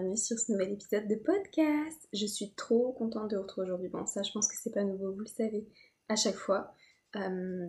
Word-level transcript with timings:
Bienvenue 0.00 0.16
sur 0.16 0.38
ce 0.38 0.50
nouvel 0.50 0.72
épisode 0.72 1.08
de 1.08 1.14
podcast. 1.16 2.08
Je 2.14 2.24
suis 2.24 2.54
trop 2.54 2.90
contente 2.92 3.30
de 3.30 3.36
vous 3.36 3.42
retrouver 3.42 3.66
aujourd'hui. 3.66 3.90
Bon, 3.90 4.06
ça, 4.06 4.22
je 4.22 4.32
pense 4.32 4.48
que 4.48 4.54
c'est 4.56 4.72
pas 4.72 4.82
nouveau, 4.82 5.12
vous 5.12 5.20
le 5.20 5.26
savez, 5.26 5.68
à 6.08 6.16
chaque 6.16 6.36
fois. 6.36 6.74
Euh, 7.16 7.66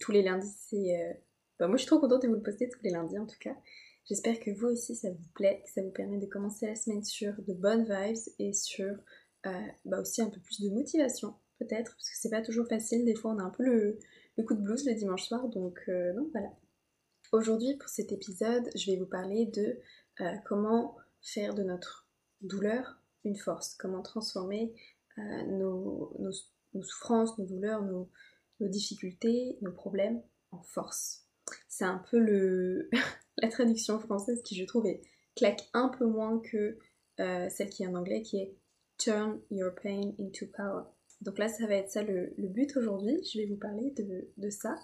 tous 0.00 0.10
les 0.10 0.22
lundis, 0.22 0.52
c'est. 0.68 1.00
Euh, 1.00 1.12
bah, 1.60 1.68
moi, 1.68 1.76
je 1.76 1.82
suis 1.82 1.86
trop 1.86 2.00
contente 2.00 2.22
de 2.22 2.26
vous 2.26 2.34
le 2.34 2.42
poster 2.42 2.68
tous 2.68 2.80
les 2.82 2.90
lundis 2.90 3.16
en 3.16 3.26
tout 3.26 3.38
cas. 3.38 3.54
J'espère 4.06 4.40
que 4.40 4.50
vous 4.50 4.66
aussi, 4.66 4.96
ça 4.96 5.08
vous 5.08 5.28
plaît, 5.36 5.62
que 5.64 5.70
ça 5.70 5.80
vous 5.82 5.92
permet 5.92 6.18
de 6.18 6.26
commencer 6.26 6.66
la 6.66 6.74
semaine 6.74 7.04
sur 7.04 7.32
de 7.46 7.54
bonnes 7.54 7.84
vibes 7.84 8.34
et 8.40 8.52
sur 8.52 8.96
euh, 9.46 9.50
bah, 9.84 10.00
aussi 10.00 10.20
un 10.20 10.30
peu 10.30 10.40
plus 10.40 10.60
de 10.60 10.70
motivation, 10.70 11.36
peut-être, 11.60 11.92
parce 11.94 12.10
que 12.10 12.16
c'est 12.16 12.30
pas 12.30 12.42
toujours 12.42 12.66
facile. 12.66 13.04
Des 13.04 13.14
fois, 13.14 13.30
on 13.30 13.38
a 13.38 13.44
un 13.44 13.50
peu 13.50 13.62
le, 13.62 14.00
coup 14.44 14.54
de 14.54 14.62
blues 14.62 14.84
le 14.84 14.94
dimanche 14.94 15.28
soir, 15.28 15.46
donc, 15.46 15.78
donc 15.88 16.28
voilà. 16.32 16.50
Aujourd'hui, 17.30 17.76
pour 17.76 17.88
cet 17.88 18.10
épisode, 18.10 18.68
je 18.74 18.90
vais 18.90 18.96
vous 18.96 19.06
parler 19.06 19.46
de 19.46 19.78
euh, 20.20 20.34
comment 20.44 20.96
faire 21.22 21.54
de 21.54 21.62
notre 21.62 22.08
douleur 22.40 23.00
une 23.24 23.36
force, 23.36 23.74
comment 23.74 24.02
transformer 24.02 24.72
euh, 25.18 25.42
nos, 25.46 26.14
souffrances, 26.82 27.36
nos 27.38 27.46
douleurs, 27.46 27.82
nos, 27.82 28.08
difficultés, 28.60 29.56
nos 29.62 29.72
problèmes 29.72 30.22
en 30.50 30.62
force. 30.62 31.26
C'est 31.68 31.84
un 31.84 32.02
peu 32.10 32.18
le 32.18 32.90
la 33.38 33.48
traduction 33.48 33.98
française 33.98 34.42
qui 34.42 34.56
je 34.56 34.64
trouve 34.64 34.86
claque 35.36 35.68
un 35.72 35.88
peu 35.88 36.06
moins 36.06 36.40
que 36.40 36.78
euh, 37.20 37.48
celle 37.50 37.70
qui 37.70 37.84
est 37.84 37.86
en 37.86 37.94
anglais 37.94 38.22
qui 38.22 38.38
est 38.38 38.56
Turn 38.98 39.40
your 39.52 39.72
pain 39.80 40.12
into 40.18 40.46
power. 40.46 40.82
Donc 41.20 41.38
là 41.38 41.48
ça 41.48 41.66
va 41.66 41.74
être 41.74 41.90
ça 41.90 42.02
le, 42.02 42.34
but 42.36 42.76
aujourd'hui, 42.76 43.22
je 43.24 43.38
vais 43.38 43.46
vous 43.46 43.56
parler 43.56 43.94
de, 43.96 44.50
ça. 44.50 44.74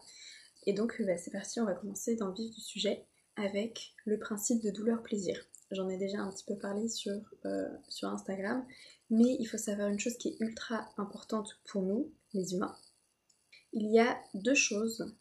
Et 0.66 0.72
donc 0.72 1.02
bah, 1.04 1.16
c'est 1.16 1.32
parti, 1.32 1.60
on 1.60 1.64
va 1.64 1.74
commencer 1.74 2.14
dans 2.14 2.28
le 2.28 2.34
vif 2.34 2.54
du 2.54 2.60
sujet 2.60 3.06
avec 3.36 3.94
le 4.04 4.18
principe 4.18 4.62
de 4.62 4.70
douleur-plaisir. 4.70 5.44
J'en 5.74 5.88
ai 5.88 5.96
déjà 5.96 6.18
un 6.18 6.30
petit 6.30 6.44
peu 6.44 6.56
parlé 6.56 6.88
sur, 6.88 7.20
euh, 7.46 7.68
sur 7.88 8.08
Instagram, 8.08 8.64
mais 9.10 9.36
il 9.40 9.46
faut 9.46 9.58
savoir 9.58 9.88
une 9.88 9.98
chose 9.98 10.16
qui 10.16 10.28
est 10.28 10.36
ultra 10.40 10.88
importante 10.98 11.60
pour 11.64 11.82
nous, 11.82 12.12
les 12.32 12.54
humains. 12.54 12.76
Il 13.72 13.90
y 13.90 13.98
a 13.98 14.16
deux 14.34 14.54
choses 14.54 15.12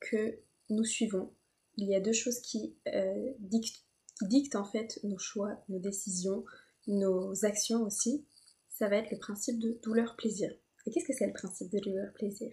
que 0.00 0.38
nous 0.68 0.84
suivons. 0.84 1.32
Il 1.78 1.88
y 1.88 1.94
a 1.94 2.00
deux 2.00 2.12
choses 2.12 2.40
qui, 2.40 2.76
euh, 2.88 3.32
dictent, 3.38 3.84
qui 4.18 4.26
dictent 4.28 4.56
en 4.56 4.64
fait 4.64 5.00
nos 5.02 5.18
choix, 5.18 5.64
nos 5.70 5.78
décisions, 5.78 6.44
nos 6.86 7.44
actions 7.46 7.82
aussi. 7.82 8.26
Ça 8.68 8.88
va 8.88 8.96
être 8.96 9.10
le 9.10 9.18
principe 9.18 9.58
de 9.58 9.78
douleur-plaisir. 9.82 10.52
Et 10.84 10.90
qu'est-ce 10.90 11.06
que 11.06 11.14
c'est 11.14 11.26
le 11.26 11.32
principe 11.32 11.70
de 11.70 11.78
douleur-plaisir 11.78 12.52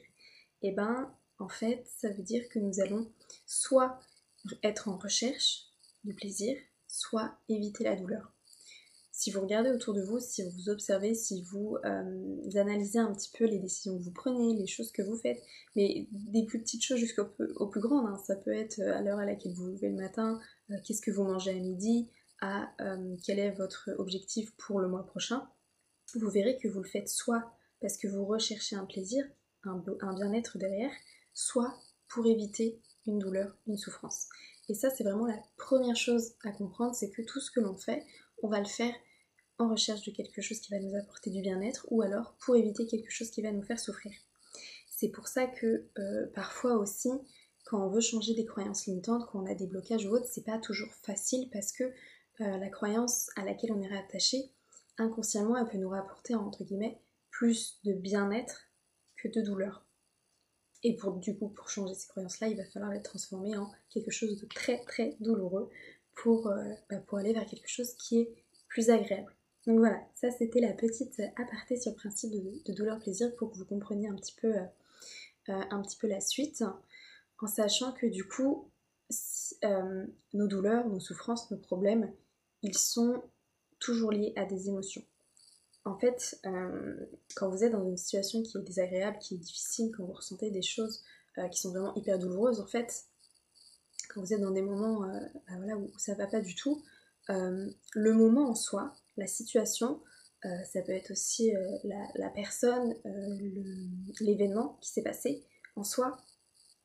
Eh 0.61 0.71
ben, 0.71 1.13
en 1.39 1.49
fait, 1.49 1.85
ça 1.87 2.09
veut 2.09 2.23
dire 2.23 2.47
que 2.47 2.59
nous 2.59 2.79
allons 2.79 3.11
soit 3.45 3.99
être 4.63 4.87
en 4.87 4.97
recherche 4.97 5.65
du 6.05 6.13
plaisir, 6.13 6.57
soit 6.93 7.33
éviter 7.49 7.83
la 7.83 7.95
douleur. 7.95 8.31
Si 9.11 9.31
vous 9.31 9.41
regardez 9.41 9.71
autour 9.71 9.93
de 9.93 10.01
vous, 10.03 10.19
si 10.19 10.43
vous 10.43 10.69
observez, 10.69 11.15
si 11.15 11.43
vous 11.43 11.77
euh, 11.85 12.49
analysez 12.55 12.99
un 12.99 13.11
petit 13.13 13.31
peu 13.35 13.45
les 13.45 13.59
décisions 13.59 13.97
que 13.97 14.03
vous 14.03 14.11
prenez, 14.11 14.53
les 14.53 14.67
choses 14.67 14.91
que 14.91 15.01
vous 15.01 15.17
faites, 15.17 15.41
mais 15.75 16.07
des 16.11 16.45
plus 16.45 16.59
petites 16.59 16.83
choses 16.83 16.99
jusqu'au 16.99 17.25
plus 17.25 17.81
grandes, 17.81 18.07
hein. 18.07 18.21
ça 18.25 18.35
peut 18.35 18.53
être 18.53 18.79
euh, 18.79 18.95
à 18.95 19.01
l'heure 19.01 19.19
à 19.19 19.25
laquelle 19.25 19.53
vous 19.53 19.65
vous 19.65 19.71
levez 19.71 19.89
le 19.89 19.95
matin, 19.95 20.39
euh, 20.69 20.75
qu'est-ce 20.83 21.01
que 21.01 21.11
vous 21.11 21.23
mangez 21.23 21.51
à 21.51 21.59
midi, 21.59 22.09
à 22.41 22.75
quel 23.23 23.39
est 23.39 23.51
votre 23.51 23.91
objectif 23.97 24.51
pour 24.57 24.81
le 24.81 24.89
mois 24.89 25.05
prochain, 25.05 25.47
vous 26.13 26.29
verrez 26.29 26.57
que 26.57 26.67
vous 26.67 26.81
le 26.81 26.89
faites 26.89 27.07
soit 27.07 27.53
parce 27.79 27.95
que 27.95 28.09
vous 28.09 28.25
recherchez 28.25 28.75
un 28.75 28.83
plaisir, 28.83 29.23
un 29.63 30.13
bien-être 30.13 30.57
derrière, 30.57 30.91
soit 31.33 31.73
pour 32.09 32.25
éviter 32.25 32.81
une 33.07 33.19
douleur, 33.19 33.55
une 33.65 33.77
souffrance. 33.77 34.27
Et 34.69 34.75
ça, 34.75 34.89
c'est 34.89 35.03
vraiment 35.03 35.25
la 35.25 35.41
première 35.57 35.95
chose 35.95 36.33
à 36.43 36.51
comprendre, 36.51 36.95
c'est 36.95 37.09
que 37.09 37.21
tout 37.21 37.39
ce 37.39 37.51
que 37.51 37.59
l'on 37.59 37.75
fait, 37.75 38.05
on 38.41 38.47
va 38.47 38.59
le 38.59 38.65
faire 38.65 38.93
en 39.59 39.69
recherche 39.69 40.03
de 40.03 40.11
quelque 40.11 40.41
chose 40.41 40.59
qui 40.59 40.71
va 40.71 40.79
nous 40.79 40.95
apporter 40.95 41.29
du 41.29 41.41
bien-être 41.41 41.85
ou 41.91 42.01
alors 42.01 42.35
pour 42.39 42.55
éviter 42.55 42.87
quelque 42.87 43.11
chose 43.11 43.29
qui 43.29 43.41
va 43.41 43.51
nous 43.51 43.63
faire 43.63 43.79
souffrir. 43.79 44.13
C'est 44.89 45.09
pour 45.09 45.27
ça 45.27 45.47
que 45.47 45.85
euh, 45.97 46.27
parfois 46.33 46.77
aussi, 46.77 47.11
quand 47.65 47.85
on 47.85 47.89
veut 47.89 48.01
changer 48.01 48.33
des 48.33 48.45
croyances 48.45 48.85
limitantes, 48.85 49.25
quand 49.31 49.41
on 49.41 49.51
a 49.51 49.55
des 49.55 49.67
blocages 49.67 50.05
ou 50.05 50.11
autres, 50.11 50.27
c'est 50.29 50.45
pas 50.45 50.57
toujours 50.59 50.91
facile 51.03 51.49
parce 51.51 51.71
que 51.71 51.83
euh, 51.83 52.57
la 52.57 52.69
croyance 52.69 53.29
à 53.35 53.43
laquelle 53.43 53.73
on 53.73 53.81
est 53.81 53.93
rattaché, 53.93 54.51
inconsciemment, 54.97 55.57
elle 55.57 55.67
peut 55.67 55.77
nous 55.77 55.89
rapporter 55.89 56.35
entre 56.35 56.63
guillemets 56.63 56.99
plus 57.31 57.79
de 57.83 57.93
bien-être 57.93 58.69
que 59.17 59.27
de 59.27 59.41
douleur. 59.41 59.82
Et 60.83 60.95
pour 60.95 61.13
du 61.13 61.35
coup, 61.35 61.49
pour 61.49 61.69
changer 61.69 61.95
ces 61.95 62.07
croyances-là, 62.07 62.47
il 62.49 62.57
va 62.57 62.65
falloir 62.65 62.91
les 62.91 63.01
transformer 63.01 63.55
en 63.55 63.71
quelque 63.89 64.11
chose 64.11 64.39
de 64.39 64.45
très 64.47 64.81
très 64.83 65.15
douloureux 65.21 65.69
pour, 66.15 66.47
euh, 66.47 66.73
bah, 66.89 66.99
pour 67.07 67.17
aller 67.17 67.33
vers 67.33 67.45
quelque 67.45 67.69
chose 67.69 67.93
qui 67.95 68.19
est 68.19 68.33
plus 68.67 68.89
agréable. 68.89 69.33
Donc 69.65 69.79
voilà, 69.79 70.01
ça 70.15 70.29
c'était 70.29 70.59
la 70.59 70.73
petite 70.73 71.21
aparté 71.37 71.79
sur 71.79 71.91
le 71.91 71.95
principe 71.95 72.31
de, 72.31 72.73
douleur-plaisir 72.73 73.33
pour 73.35 73.51
que 73.51 73.57
vous 73.57 73.65
compreniez 73.65 74.09
un 74.09 74.15
petit 74.15 74.35
peu, 74.35 74.53
euh, 74.57 74.65
euh, 75.49 75.61
un 75.71 75.81
petit 75.81 75.97
peu 75.97 76.07
la 76.07 76.19
suite, 76.19 76.63
en 77.39 77.47
sachant 77.47 77.93
que 77.93 78.05
du 78.05 78.27
coup, 78.27 78.69
nos 80.33 80.47
douleurs, 80.47 80.87
nos 80.87 80.99
souffrances, 80.99 81.49
nos 81.51 81.57
problèmes, 81.57 82.11
ils 82.61 82.77
sont 82.77 83.21
toujours 83.79 84.11
liés 84.11 84.33
à 84.35 84.45
des 84.45 84.69
émotions 84.69 85.03
en 85.85 85.97
fait, 85.97 86.39
euh, 86.45 86.95
quand 87.35 87.49
vous 87.49 87.63
êtes 87.63 87.73
dans 87.73 87.83
une 87.83 87.97
situation 87.97 88.41
qui 88.41 88.57
est 88.57 88.61
désagréable, 88.61 89.17
qui 89.19 89.35
est 89.35 89.39
difficile, 89.39 89.91
quand 89.95 90.05
vous 90.05 90.13
ressentez 90.13 90.49
des 90.49 90.61
choses 90.61 91.03
euh, 91.37 91.47
qui 91.49 91.59
sont 91.59 91.71
vraiment 91.71 91.93
hyper 91.95 92.19
douloureuses, 92.19 92.61
en 92.61 92.67
fait, 92.67 93.05
quand 94.09 94.21
vous 94.21 94.33
êtes 94.33 94.41
dans 94.41 94.51
des 94.51 94.61
moments 94.61 95.03
euh, 95.03 95.19
bah 95.47 95.75
où 95.75 95.91
ça 95.97 96.15
va 96.15 96.27
pas 96.27 96.41
du 96.41 96.55
tout, 96.55 96.83
le 97.29 98.13
moment 98.13 98.49
en 98.49 98.55
soi, 98.55 98.93
la 99.15 99.27
situation, 99.27 100.01
ça 100.41 100.81
peut 100.81 100.91
être 100.91 101.11
aussi 101.11 101.53
la, 101.85 102.29
personne, 102.31 102.93
l'événement 104.19 104.77
qui 104.81 104.89
s'est 104.89 105.03
passé, 105.03 105.45
en 105.77 105.85
soi, 105.85 106.17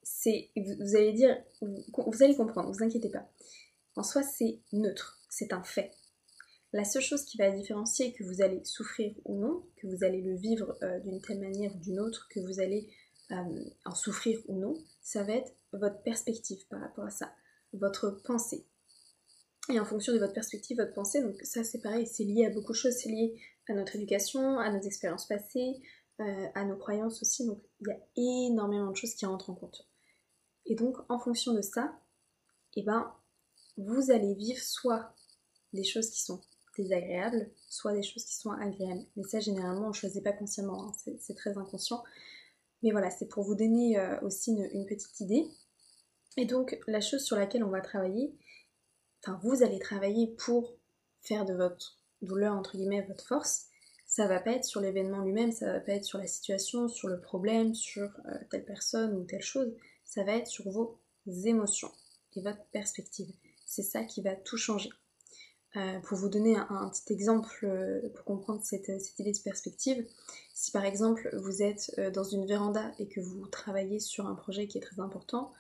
c'est, 0.04 0.50
vous, 0.56 0.94
allez 0.94 1.12
dire, 1.12 1.36
vous 1.60 2.22
allez 2.22 2.36
comprendre, 2.36 2.70
vous 2.70 2.84
inquiétez 2.84 3.10
pas. 3.10 3.28
En 3.96 4.04
soi, 4.04 4.22
c'est 4.22 4.60
neutre, 4.72 5.20
c'est 5.28 5.52
un 5.52 5.64
fait. 5.64 5.90
La 6.78 6.84
seule 6.84 7.02
chose 7.02 7.24
qui 7.24 7.36
va 7.38 7.50
différencier 7.50 8.12
que 8.12 8.22
vous 8.22 8.40
allez 8.40 8.64
souffrir 8.64 9.12
ou 9.24 9.34
non, 9.34 9.64
que 9.78 9.88
vous 9.88 10.04
allez 10.04 10.22
le 10.22 10.36
vivre 10.36 10.78
euh, 10.84 11.00
d'une 11.00 11.20
telle 11.20 11.40
manière 11.40 11.74
ou 11.74 11.78
d'une 11.80 11.98
autre, 11.98 12.28
que 12.30 12.38
vous 12.38 12.60
allez 12.60 12.88
euh, 13.32 13.64
en 13.84 13.96
souffrir 13.96 14.38
ou 14.46 14.56
non, 14.56 14.74
ça 15.02 15.24
va 15.24 15.32
être 15.32 15.52
votre 15.72 16.00
perspective 16.04 16.64
par 16.68 16.80
rapport 16.80 17.04
à 17.04 17.10
ça, 17.10 17.32
votre 17.72 18.22
pensée. 18.22 18.64
Et 19.72 19.80
en 19.80 19.84
fonction 19.84 20.12
de 20.12 20.20
votre 20.20 20.34
perspective, 20.34 20.76
votre 20.76 20.92
pensée, 20.92 21.20
donc 21.20 21.40
ça 21.42 21.64
c'est 21.64 21.80
pareil, 21.80 22.06
c'est 22.06 22.22
lié 22.22 22.46
à 22.46 22.50
beaucoup 22.50 22.70
de 22.70 22.78
choses, 22.78 22.94
c'est 22.94 23.08
lié 23.08 23.36
à 23.68 23.72
notre 23.72 23.96
éducation, 23.96 24.60
à 24.60 24.70
nos 24.70 24.80
expériences 24.80 25.26
passées, 25.26 25.82
euh, 26.20 26.46
à 26.54 26.64
nos 26.64 26.76
croyances 26.76 27.20
aussi, 27.22 27.44
donc 27.44 27.60
il 27.80 27.88
y 27.88 27.90
a 27.90 27.98
énormément 28.14 28.92
de 28.92 28.96
choses 28.96 29.16
qui 29.16 29.26
rentrent 29.26 29.50
en 29.50 29.56
compte. 29.56 29.88
Et 30.64 30.76
donc 30.76 30.96
en 31.08 31.18
fonction 31.18 31.54
de 31.54 31.60
ça, 31.60 31.98
eh 32.76 32.84
ben, 32.84 33.12
vous 33.78 34.12
allez 34.12 34.34
vivre 34.34 34.62
soit 34.62 35.12
des 35.72 35.84
choses 35.84 36.10
qui 36.10 36.22
sont 36.22 36.40
soit 37.68 37.92
des 37.92 38.02
choses 38.02 38.24
qui 38.24 38.36
sont 38.36 38.50
agréables. 38.50 39.04
Mais 39.16 39.24
ça, 39.24 39.40
généralement, 39.40 39.86
on 39.86 39.88
ne 39.88 39.94
choisit 39.94 40.22
pas 40.22 40.32
consciemment, 40.32 40.88
hein. 40.88 40.92
c'est 41.18 41.34
très 41.34 41.56
inconscient. 41.56 42.02
Mais 42.82 42.90
voilà, 42.90 43.10
c'est 43.10 43.26
pour 43.26 43.44
vous 43.44 43.54
donner 43.54 43.98
euh, 43.98 44.20
aussi 44.20 44.52
une, 44.52 44.86
petite 44.86 45.20
idée. 45.20 45.46
Et 46.36 46.44
donc, 46.44 46.78
la 46.86 47.00
chose 47.00 47.24
sur 47.24 47.36
laquelle 47.36 47.64
on 47.64 47.70
va 47.70 47.80
travailler, 47.80 48.32
enfin, 49.22 49.40
vous 49.42 49.62
allez 49.62 49.78
travailler 49.78 50.28
pour 50.38 50.74
faire 51.20 51.44
de 51.44 51.54
votre 51.54 51.98
douleur, 52.22 52.54
entre 52.54 52.76
guillemets, 52.76 53.02
votre 53.02 53.26
force. 53.26 53.66
Ça 54.06 54.26
va 54.26 54.40
pas 54.40 54.52
être 54.52 54.64
sur 54.64 54.80
l'événement 54.80 55.22
lui-même, 55.22 55.52
ça 55.52 55.72
va 55.72 55.80
pas 55.80 55.92
être 55.92 56.04
sur 56.04 56.18
la 56.18 56.26
situation, 56.26 56.88
sur 56.88 57.08
le 57.08 57.20
problème, 57.20 57.74
sur 57.74 58.08
euh, 58.26 58.38
telle 58.50 58.64
personne 58.64 59.14
ou 59.14 59.24
telle 59.24 59.42
chose. 59.42 59.74
Ça 60.04 60.24
va 60.24 60.36
être 60.36 60.46
sur 60.46 60.70
vos 60.70 60.98
émotions 61.26 61.90
et 62.36 62.40
votre 62.40 62.64
perspective. 62.72 63.34
C'est 63.66 63.82
ça 63.82 64.04
qui 64.04 64.22
va 64.22 64.34
tout 64.34 64.56
changer. 64.56 64.90
Euh, 65.78 66.00
pour 66.00 66.18
vous 66.18 66.28
donner 66.28 66.56
un, 66.56 66.88
petit 66.88 67.12
exemple 67.12 67.60
euh, 67.62 68.08
pour 68.14 68.24
comprendre 68.24 68.60
cette, 68.64 68.90
idée 69.20 69.32
de 69.32 69.38
perspective, 69.38 70.04
si 70.52 70.72
par 70.72 70.84
exemple 70.84 71.30
vous 71.36 71.62
êtes 71.62 71.94
euh, 71.98 72.10
dans 72.10 72.24
une 72.24 72.46
véranda 72.46 72.90
et 72.98 73.06
que 73.06 73.20
vous 73.20 73.46
travaillez 73.46 74.00
sur 74.00 74.26
un 74.26 74.34
projet 74.34 74.66
qui 74.66 74.78
est 74.78 74.80
très 74.80 74.98
important, 74.98 75.52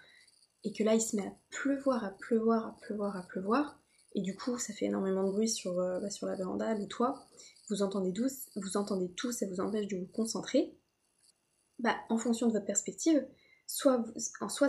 et 0.64 0.72
que 0.72 0.82
là 0.82 0.94
il 0.94 1.00
se 1.00 1.14
met 1.14 1.26
à 1.26 1.32
pleuvoir, 1.50 2.04
à 2.04 2.10
pleuvoir, 2.10 2.66
à 2.66 2.76
pleuvoir, 2.80 3.16
à 3.16 3.22
pleuvoir, 3.22 3.78
et 4.16 4.20
du 4.20 4.34
coup 4.34 4.58
ça 4.58 4.72
fait 4.72 4.86
énormément 4.86 5.22
de 5.22 5.30
bruit 5.30 5.48
sur, 5.48 5.74
bah, 5.76 6.10
sur 6.10 6.26
la 6.26 6.34
véranda, 6.34 6.74
le 6.74 6.88
toit, 6.88 7.24
vous 7.68 7.82
entendez, 7.82 8.12
tous, 8.12 8.48
vous 8.56 8.76
entendez 8.76 9.10
tout, 9.10 9.30
ça 9.30 9.46
vous 9.46 9.60
empêche 9.60 9.86
de 9.86 9.98
vous 9.98 10.08
concentrer, 10.08 10.76
bah, 11.78 11.94
en 12.08 12.18
fonction 12.18 12.48
de 12.48 12.52
votre 12.52 12.66
perspective, 12.66 13.24
soit 13.68 14.04
en 14.40 14.48
soi 14.48 14.68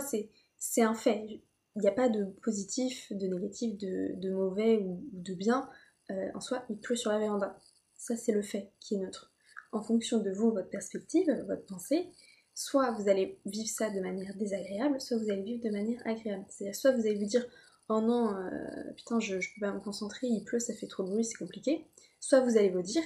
c'est 0.58 0.82
un 0.82 0.94
fait, 0.94 1.42
il 1.76 1.82
n'y 1.82 1.88
a 1.88 1.92
pas 1.92 2.08
de 2.08 2.24
positif, 2.42 3.12
de 3.12 3.26
négatif, 3.26 3.78
de, 3.78 4.30
mauvais 4.30 4.78
ou, 4.78 5.02
de 5.12 5.34
bien. 5.34 5.68
Euh, 6.10 6.28
en 6.34 6.40
soi, 6.40 6.64
il 6.68 6.78
pleut 6.78 6.96
sur 6.96 7.12
la 7.12 7.18
véranda. 7.18 7.56
Ça, 7.96 8.16
c'est 8.16 8.32
le 8.32 8.42
fait 8.42 8.72
qui 8.80 8.96
est 8.96 8.98
neutre. 8.98 9.32
En 9.72 9.82
fonction 9.82 10.18
de 10.18 10.30
vous, 10.30 10.50
votre 10.50 10.68
perspective, 10.68 11.30
votre 11.46 11.64
pensée, 11.66 12.08
soit 12.54 12.90
vous 12.92 13.08
allez 13.08 13.38
vivre 13.46 13.68
ça 13.68 13.90
de 13.90 14.00
manière 14.00 14.34
désagréable, 14.36 15.00
soit 15.00 15.16
vous 15.16 15.30
allez 15.30 15.42
vivre 15.42 15.62
de 15.64 15.70
manière 15.70 16.00
agréable. 16.04 16.44
C'est-à-dire, 16.48 16.74
soit 16.74 16.92
vous 16.92 17.06
allez 17.06 17.16
vous 17.16 17.26
dire 17.26 17.46
oh 17.88 18.00
non, 18.00 18.34
euh, 18.36 18.92
putain, 18.96 19.20
je, 19.20 19.40
je 19.40 19.54
peux 19.54 19.60
pas 19.60 19.72
me 19.72 19.80
concentrer, 19.80 20.26
il 20.26 20.44
pleut, 20.44 20.60
ça 20.60 20.74
fait 20.74 20.86
trop 20.86 21.02
de 21.02 21.10
bruit, 21.10 21.24
c'est 21.24 21.36
compliqué. 21.36 21.86
Soit 22.20 22.40
vous 22.40 22.56
allez 22.56 22.70
vous 22.70 22.82
dire, 22.82 23.02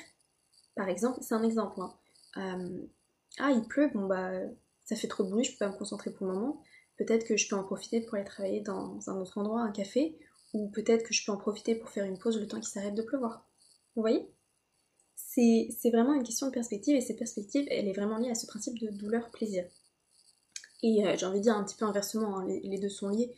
par 0.77 0.89
exemple, 0.89 1.19
c'est 1.23 1.35
un 1.35 1.43
exemple, 1.43 1.81
hein, 1.81 1.95
euh, 2.37 2.87
ah 3.39 3.51
il 3.51 3.63
pleut, 3.67 3.91
bon 3.95 4.07
bah 4.07 4.33
ça 4.85 4.97
fait 4.97 5.09
trop 5.09 5.25
de 5.25 5.31
bruit, 5.31 5.45
je 5.45 5.53
peux 5.53 5.59
pas 5.59 5.69
me 5.69 5.77
concentrer 5.77 6.13
pour 6.13 6.27
le 6.27 6.35
moment. 6.35 6.63
Peut-être 6.97 7.27
que 7.27 7.37
je 7.37 7.49
peux 7.49 7.57
en 7.57 7.65
profiter 7.65 8.01
pour 8.01 8.15
aller 8.15 8.25
travailler 8.25 8.61
dans 8.61 8.99
un 9.09 9.17
autre 9.17 9.39
endroit, 9.39 9.63
un 9.63 9.73
café, 9.73 10.17
ou 10.53 10.69
peut-être 10.71 11.05
que 11.05 11.13
je 11.13 11.25
peux 11.25 11.33
en 11.33 11.37
profiter 11.37 11.75
pour 11.75 11.91
faire 11.91 12.05
une 12.05 12.19
pause 12.19 12.39
le 12.39 12.47
temps 12.47 12.61
qu'il 12.61 12.69
s'arrête 12.69 12.95
de 12.95 13.03
pleuvoir. 13.03 13.47
Vous 13.97 14.03
voyez? 14.03 14.31
C'est 15.17 15.91
vraiment 15.91 16.15
une 16.15 16.23
question 16.23 16.47
de 16.47 16.53
perspective 16.53 16.95
et 16.95 17.01
cette 17.01 17.19
perspective, 17.19 17.67
elle 17.69 17.89
est 17.89 17.93
vraiment 17.93 18.19
liée 18.19 18.31
à 18.31 18.37
ce 18.37 18.47
principe 18.47 18.79
de 18.79 18.89
douleur-plaisir. 18.89 19.65
Et 20.85 21.05
euh, 21.05 21.17
j'ai 21.17 21.27
envie 21.27 21.39
de 21.39 21.45
dire 21.45 21.57
un 21.57 21.65
petit 21.65 21.77
peu 21.77 21.85
inversement, 21.85 22.39
hein, 22.39 22.47
les, 22.47 22.79
deux 22.79 22.89
sont 22.89 23.09
liés. 23.09 23.35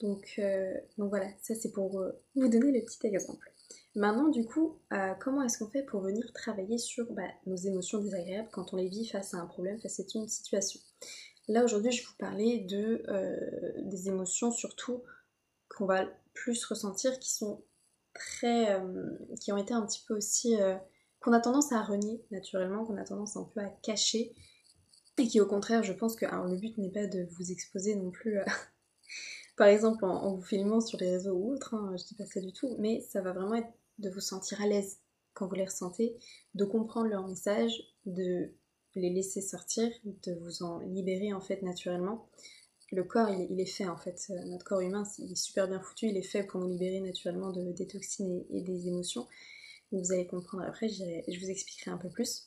Donc, 0.00 0.34
euh, 0.38 0.72
voilà, 0.96 1.28
ça 1.42 1.54
c'est 1.54 1.72
pour 1.72 2.00
euh, 2.00 2.12
vous 2.34 2.48
donner 2.48 2.72
le 2.72 2.82
petit 2.82 3.06
exemple. 3.06 3.52
Maintenant, 3.94 4.28
du 4.28 4.44
coup, 4.44 4.80
comment 5.20 5.42
est-ce 5.42 5.58
qu'on 5.58 5.70
fait 5.70 5.84
pour 5.84 6.00
venir 6.00 6.32
travailler 6.32 6.78
sur 6.78 7.12
bah, 7.12 7.28
nos 7.46 7.54
émotions 7.54 8.00
désagréables 8.00 8.48
quand 8.50 8.74
on 8.74 8.76
les 8.76 8.88
vit 8.88 9.06
face 9.06 9.34
à 9.34 9.36
un 9.36 9.46
problème, 9.46 9.78
face 9.80 10.00
à 10.00 10.02
une 10.16 10.26
situation? 10.26 10.80
Là 11.48 11.64
aujourd'hui, 11.64 11.92
je 11.92 12.02
vais 12.02 12.06
vous 12.06 12.16
parler 12.18 12.60
de, 12.60 13.04
des 13.82 14.08
émotions 14.08 14.50
surtout 14.50 15.02
qu'on 15.68 15.86
va 15.86 16.06
plus 16.32 16.64
ressentir, 16.64 17.18
qui 17.18 17.32
sont 17.32 17.64
très, 18.14 18.80
qui 19.40 19.52
ont 19.52 19.56
été 19.56 19.74
un 19.74 19.84
petit 19.84 20.02
peu 20.06 20.16
aussi 20.16 20.56
qu'on 21.20 21.32
a 21.32 21.40
tendance 21.40 21.72
à 21.72 21.82
renier 21.82 22.24
naturellement, 22.30 22.84
qu'on 22.84 22.96
a 22.96 23.04
tendance 23.04 23.36
un 23.36 23.44
peu 23.44 23.60
à 23.60 23.68
cacher, 23.82 24.34
et 25.18 25.28
qui 25.28 25.40
au 25.40 25.46
contraire, 25.46 25.82
je 25.82 25.92
pense 25.92 26.16
que 26.16 26.26
alors, 26.26 26.46
le 26.46 26.56
but 26.56 26.76
n'est 26.78 26.90
pas 26.90 27.06
de 27.06 27.26
vous 27.36 27.52
exposer 27.52 27.94
non 27.94 28.10
plus, 28.10 28.38
par 29.56 29.68
exemple 29.68 30.04
en, 30.04 30.34
vous 30.34 30.42
filmant 30.42 30.80
sur 30.80 30.98
les 30.98 31.10
réseaux 31.10 31.34
ou 31.34 31.52
autres, 31.52 31.74
hein, 31.74 31.94
je 31.96 32.04
dis 32.04 32.14
pas 32.14 32.26
ça 32.26 32.40
du 32.40 32.52
tout, 32.52 32.76
mais 32.78 33.00
ça 33.00 33.20
va 33.20 33.32
vraiment 33.32 33.54
être 33.54 33.72
de 33.98 34.10
vous 34.10 34.20
sentir 34.20 34.60
à 34.60 34.66
l'aise 34.66 34.98
quand 35.34 35.46
vous 35.46 35.54
les 35.54 35.64
ressentez, 35.64 36.16
de 36.54 36.64
comprendre 36.64 37.08
leur 37.08 37.26
message, 37.26 37.72
de 38.06 38.52
les 38.96 39.10
laisser 39.10 39.40
sortir, 39.40 39.90
de 40.04 40.34
vous 40.34 40.62
en 40.62 40.78
libérer 40.80 41.32
en 41.32 41.40
fait 41.40 41.62
naturellement. 41.62 42.28
Le 42.92 43.02
corps, 43.02 43.30
il, 43.30 43.60
est 43.60 43.66
fait 43.66 43.86
en 43.86 43.96
fait, 43.96 44.26
euh, 44.30 44.44
notre 44.44 44.64
corps 44.64 44.80
humain, 44.80 45.04
il 45.18 45.32
est 45.32 45.36
super 45.36 45.66
bien 45.66 45.80
foutu, 45.80 46.06
il 46.06 46.16
est 46.16 46.22
fait 46.22 46.44
pour 46.44 46.60
nous 46.60 46.68
libérer 46.68 47.00
naturellement 47.00 47.50
de, 47.50 47.72
des 47.72 47.86
toxines 47.86 48.44
et 48.50 48.60
des 48.60 48.86
émotions. 48.86 49.26
Vous 49.90 50.12
allez 50.12 50.26
comprendre 50.26 50.64
après, 50.64 50.88
je 50.88 51.40
vous 51.40 51.50
expliquerai 51.50 51.90
un 51.90 51.96
peu 51.96 52.08
plus. 52.08 52.46